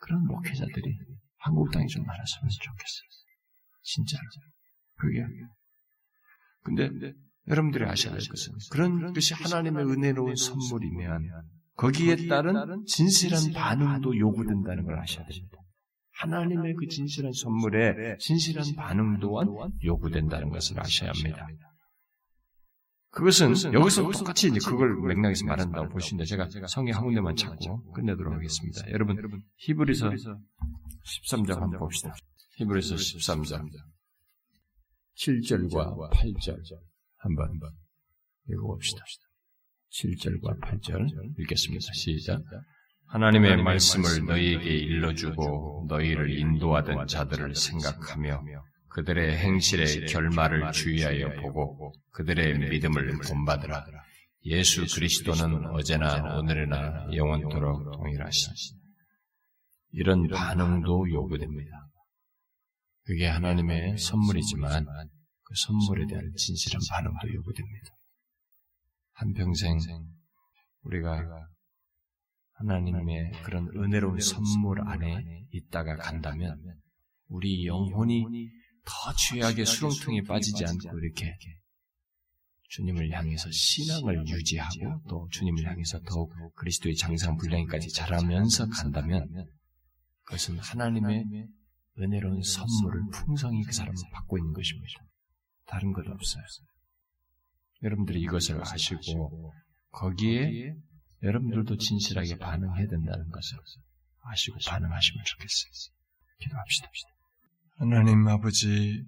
그런 0.00 0.24
목회자들이 0.26 0.98
한국 1.38 1.70
땅에 1.70 1.86
좀 1.86 2.04
많았으면 2.04 2.48
좋겠어요. 2.50 3.08
진짜로. 3.82 4.22
그게. 4.96 5.24
근데 6.62 6.90
여러분들이 7.46 7.84
아셔야 7.84 8.14
될 8.14 8.28
것은 8.28 8.52
그런 8.70 9.12
것이 9.12 9.34
하나님의 9.34 9.86
은혜로운 9.86 10.34
선물이면 10.34 11.59
거기에 11.80 12.28
따른 12.28 12.84
진실한 12.86 13.52
반응도 13.54 14.16
요구된다는 14.18 14.84
걸 14.84 14.98
아셔야 14.98 15.26
됩니다. 15.26 15.56
하나님의 16.12 16.74
그 16.74 16.86
진실한 16.86 17.32
선물에 17.32 18.18
진실한 18.18 18.64
반응 18.76 19.18
또한 19.18 19.48
요구된다는 19.82 20.50
것을 20.50 20.78
아셔야 20.78 21.10
합니다. 21.10 21.46
그것은 23.12 23.72
여기서 23.72 24.10
똑같이 24.10 24.48
이제 24.48 24.58
그걸 24.64 24.94
맥락에서 25.00 25.46
말한다고 25.46 25.88
보시는데 25.88 26.26
제가 26.26 26.48
성경 26.68 26.96
한 26.96 27.04
군데만 27.04 27.34
찾고 27.34 27.92
끝내도록 27.92 28.34
하겠습니다. 28.34 28.90
여러분 28.90 29.16
히브리서 29.56 30.10
13장 30.10 31.60
한번 31.60 31.78
봅시다. 31.78 32.14
히브리서 32.56 32.96
13장 32.96 33.66
7절과 35.16 36.10
8절 36.12 36.78
한번 37.16 37.58
읽어봅시다. 38.48 39.02
7절과 39.90 40.60
8절 40.60 41.38
읽겠습니다. 41.40 41.92
시작. 41.92 42.42
하나님의 43.06 43.62
말씀을 43.62 44.24
너희에게 44.26 44.70
일러주고 44.70 45.86
너희를 45.88 46.38
인도하던 46.38 47.06
자들을 47.08 47.54
생각하며 47.54 48.42
그들의 48.88 49.36
행실의 49.36 50.06
결말을 50.06 50.70
주의하여 50.72 51.40
보고 51.40 51.92
그들의 52.12 52.58
믿음을 52.70 53.18
본받으라. 53.28 53.84
예수 54.44 54.86
그리스도는 54.94 55.66
어제나 55.66 56.38
오늘이나 56.38 57.08
영원토록 57.14 57.92
동일하시. 57.92 58.74
이런 59.92 60.28
반응도 60.28 61.10
요구됩니다. 61.10 61.70
그게 63.04 63.26
하나님의 63.26 63.98
선물이지만 63.98 64.86
그 64.86 65.54
선물에 65.56 66.06
대한 66.06 66.32
진실한 66.36 66.80
반응도 66.90 67.34
요구됩니다. 67.34 67.99
한평생 69.20 69.78
우리가 70.82 71.46
하나님의 72.54 73.32
그런 73.44 73.68
은혜로운 73.76 74.18
선물 74.18 74.80
안에 74.88 75.44
있다가 75.52 75.96
간다면 75.96 76.58
우리 77.28 77.66
영혼이 77.66 78.24
더 78.82 79.12
죄악의 79.12 79.66
수렁통에 79.66 80.22
빠지지 80.22 80.64
않고 80.64 80.98
이렇게 80.98 81.36
주님을 82.70 83.10
향해서 83.10 83.50
신앙을 83.50 84.26
유지하고 84.26 85.02
또 85.06 85.28
주님을 85.30 85.66
향해서 85.66 86.00
더욱 86.00 86.32
그리스도의 86.54 86.96
장상 86.96 87.36
분량까지 87.36 87.92
자라면서 87.92 88.68
간다면 88.68 89.28
그것은 90.22 90.58
하나님의 90.58 91.26
은혜로운 91.98 92.40
선물을 92.40 93.02
풍성히 93.12 93.64
그 93.64 93.72
사람을 93.72 93.96
받고 94.14 94.38
있는 94.38 94.52
것입니다. 94.54 94.94
다른 95.66 95.92
것 95.92 96.08
없어요. 96.08 96.42
여러분들이 97.82 98.20
이것을 98.20 98.60
아시고 98.60 99.52
거기에 99.90 100.74
여러분들도 101.22 101.76
진실하게 101.76 102.36
반응해야 102.38 102.86
된다는 102.86 103.28
것을 103.30 103.58
아시고 104.22 104.58
반응하시면 104.66 105.24
좋겠어요. 105.24 105.94
기도합시다. 106.40 106.88
하나님 107.78 108.26
아버지, 108.28 109.04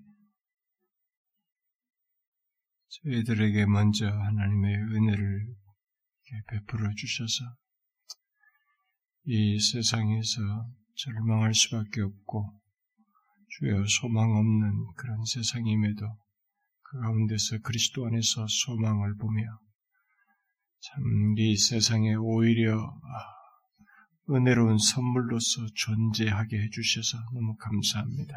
저희들에게 2.89 3.67
먼저 3.67 4.07
하나님의 4.07 4.75
은혜를 4.75 5.55
베풀어 6.49 6.91
주셔서 6.95 7.45
이 9.25 9.59
세상에서 9.61 10.41
절망할 10.97 11.55
수밖에 11.55 12.01
없고 12.01 12.61
주여 13.49 13.85
소망 13.87 14.31
없는 14.31 14.95
그런 14.97 15.25
세상임에도 15.25 16.07
그 16.93 17.01
가운데서 17.01 17.59
그리스도 17.63 18.07
안에서 18.07 18.47
소망을 18.47 19.17
보며 19.17 19.43
참 20.81 21.33
이 21.39 21.57
세상에 21.57 22.15
오히려 22.15 22.77
아, 22.77 24.35
은혜로운 24.35 24.77
선물로서 24.77 25.67
존재하게 25.75 26.61
해주셔서 26.65 27.19
너무 27.33 27.57
감사합니다. 27.57 28.35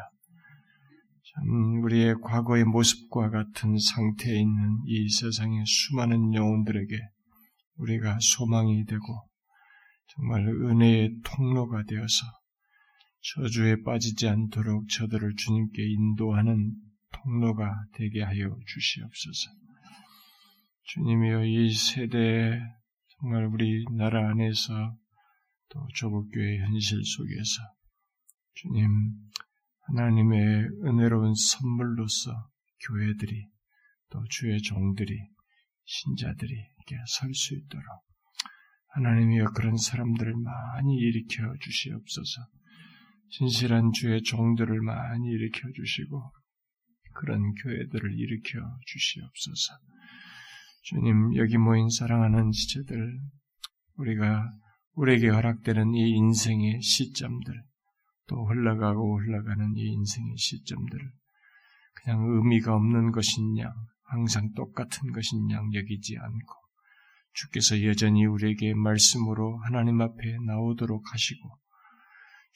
참 1.34 1.82
우리의 1.84 2.14
과거의 2.22 2.64
모습과 2.64 3.28
같은 3.28 3.78
상태에 3.78 4.40
있는 4.40 4.78
이 4.86 5.10
세상의 5.10 5.64
수많은 5.66 6.32
영혼들에게 6.32 6.98
우리가 7.76 8.18
소망이 8.20 8.86
되고 8.86 9.28
정말 10.14 10.48
은혜의 10.48 11.20
통로가 11.22 11.84
되어서 11.84 12.24
저주에 13.20 13.82
빠지지 13.82 14.28
않도록 14.28 14.88
저들을 14.88 15.34
주님께 15.36 15.82
인도하는 15.82 16.72
통로가 17.12 17.86
되게 17.94 18.22
하여 18.22 18.56
주시옵소서. 18.66 19.50
주님이여 20.84 21.44
이 21.44 21.72
세대에 21.72 22.60
정말 23.08 23.46
우리 23.46 23.84
나라 23.96 24.30
안에서 24.30 24.96
또 25.68 25.86
조국교회 25.94 26.58
현실 26.58 27.02
속에서 27.04 27.62
주님 28.54 28.88
하나님의 29.88 30.68
은혜로운 30.84 31.34
선물로서 31.34 32.50
교회들이 32.88 33.48
또 34.10 34.24
주의 34.30 34.60
종들이 34.60 35.18
신자들이 35.84 36.52
이렇게 36.52 37.04
설 37.08 37.32
수 37.34 37.54
있도록 37.54 37.84
하나님이여 38.96 39.50
그런 39.54 39.76
사람들을 39.76 40.34
많이 40.36 40.96
일으켜 40.96 41.52
주시옵소서. 41.60 42.46
진실한 43.30 43.92
주의 43.92 44.22
종들을 44.22 44.80
많이 44.80 45.28
일으켜 45.28 45.70
주시고 45.74 46.32
그런 47.18 47.54
교회들을 47.54 48.18
일으켜 48.18 48.60
주시옵소서. 48.86 49.74
주님 50.82 51.36
여기 51.36 51.58
모인 51.58 51.88
사랑하는 51.90 52.52
지체들 52.52 53.18
우리가 53.96 54.50
우리에게 54.94 55.28
허락되는 55.28 55.94
이 55.94 56.10
인생의 56.10 56.80
시점들 56.80 57.64
또 58.28 58.46
흘러가고 58.46 59.20
흘러가는 59.20 59.74
이 59.76 59.84
인생의 59.92 60.36
시점들을 60.36 61.10
그냥 61.94 62.24
의미가 62.24 62.74
없는 62.74 63.12
것인 63.12 63.58
양 63.58 63.72
항상 64.04 64.52
똑같은 64.54 65.12
것인 65.12 65.50
양 65.50 65.72
여기지 65.74 66.16
않고 66.18 66.54
주께서 67.32 67.82
여전히 67.82 68.24
우리에게 68.24 68.74
말씀으로 68.74 69.58
하나님 69.58 70.00
앞에 70.00 70.38
나오도록 70.46 71.12
하시고 71.12 71.58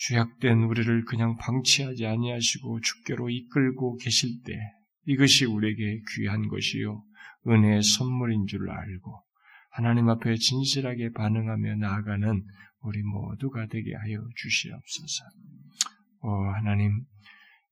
주약된 0.01 0.62
우리를 0.62 1.05
그냥 1.05 1.36
방치하지 1.36 2.06
아니하시고 2.06 2.81
주께로 2.81 3.28
이끌고 3.28 3.97
계실 3.98 4.43
때 4.43 4.59
이것이 5.05 5.44
우리에게 5.44 6.01
귀한 6.14 6.48
것이요 6.48 7.05
은혜의 7.47 7.82
선물인 7.82 8.47
줄 8.47 8.70
알고 8.70 9.22
하나님 9.72 10.09
앞에 10.09 10.36
진실하게 10.36 11.12
반응하며 11.12 11.77
나아가는 11.77 12.44
우리 12.81 13.02
모두가 13.02 13.66
되게 13.66 13.94
하여 13.94 14.27
주시옵소서. 14.36 15.24
오 16.22 16.31
하나님 16.55 17.05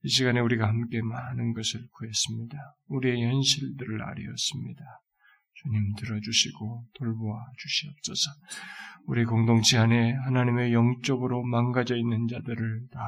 이 0.02 0.08
시간에 0.08 0.40
우리가 0.40 0.68
함께 0.68 1.00
많은 1.00 1.54
것을 1.54 1.80
구했습니다. 1.92 2.58
우리의 2.88 3.22
현실들을 3.22 4.02
알리었습니다. 4.02 4.84
주님 5.62 5.94
들어주시고 5.96 6.86
돌보아 6.94 7.44
주시옵소서. 7.58 8.30
우리 9.06 9.24
공동체 9.24 9.78
안에 9.78 10.12
하나님의 10.12 10.72
영적으로 10.72 11.42
망가져 11.42 11.96
있는 11.96 12.28
자들을 12.28 12.88
다 12.92 13.00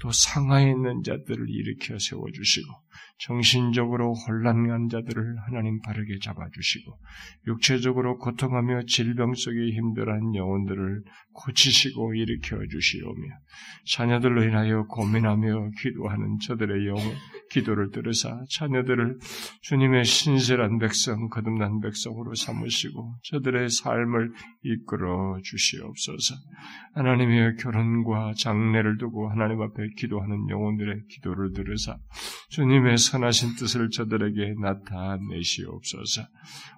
또 0.00 0.12
상하에 0.12 0.70
있는 0.70 1.02
자들을 1.02 1.46
일으켜 1.48 1.98
세워주시고 1.98 2.72
정신적으로 3.18 4.14
혼란한 4.14 4.88
자들을 4.88 5.36
하나님 5.46 5.80
바르게 5.80 6.18
잡아주시고 6.22 6.98
육체적으로 7.48 8.18
고통하며 8.18 8.82
질병 8.86 9.34
속에 9.34 9.70
힘들어한 9.72 10.34
영혼들을 10.34 11.02
고치시고 11.32 12.14
일으켜 12.14 12.58
주시오며 12.66 13.28
자녀들로 13.86 14.44
인하여 14.44 14.84
고민하며 14.84 15.70
기도하는 15.80 16.38
저들의 16.40 16.86
영혼 16.86 17.02
기도를 17.50 17.90
들으사 17.90 18.44
자녀들을 18.50 19.18
주님의 19.62 20.04
신실한 20.04 20.78
백성 20.78 21.28
거듭난 21.28 21.80
백성으로 21.80 22.34
삼으시고 22.34 23.16
저들의 23.24 23.70
삶을 23.70 24.32
이끌어 24.62 25.38
주시옵소서. 25.42 26.34
하나님의 26.94 27.56
결혼과 27.56 28.32
장례를 28.36 28.98
두고 28.98 29.30
하나님 29.30 29.60
앞에 29.62 29.88
기도하는 29.96 30.48
영혼들의 30.48 31.02
기도를 31.08 31.52
들으사 31.52 31.96
주님의 32.50 32.87
선하신 32.96 33.56
뜻을 33.56 33.90
저들에게 33.90 34.54
나타내시옵소서. 34.60 36.22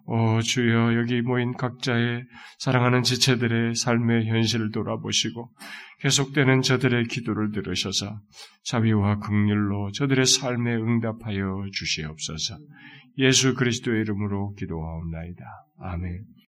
오 0.06 0.40
주여 0.40 0.96
여기 0.96 1.20
모인 1.22 1.52
각자의 1.52 2.24
사랑하는 2.58 3.02
지체들의 3.02 3.74
삶의 3.74 4.26
현실을 4.26 4.70
돌아보시고 4.72 5.50
계속되는 6.00 6.62
저들의 6.62 7.04
기도를 7.08 7.52
들으셔서 7.52 8.20
자비와 8.64 9.18
극률로 9.18 9.92
저들의 9.92 10.26
삶에 10.26 10.74
응답하여 10.74 11.66
주시옵소서. 11.72 12.58
예수 13.18 13.54
그리스도의 13.54 14.00
이름으로 14.00 14.54
기도하옵나이다. 14.54 15.44
아멘. 15.80 16.24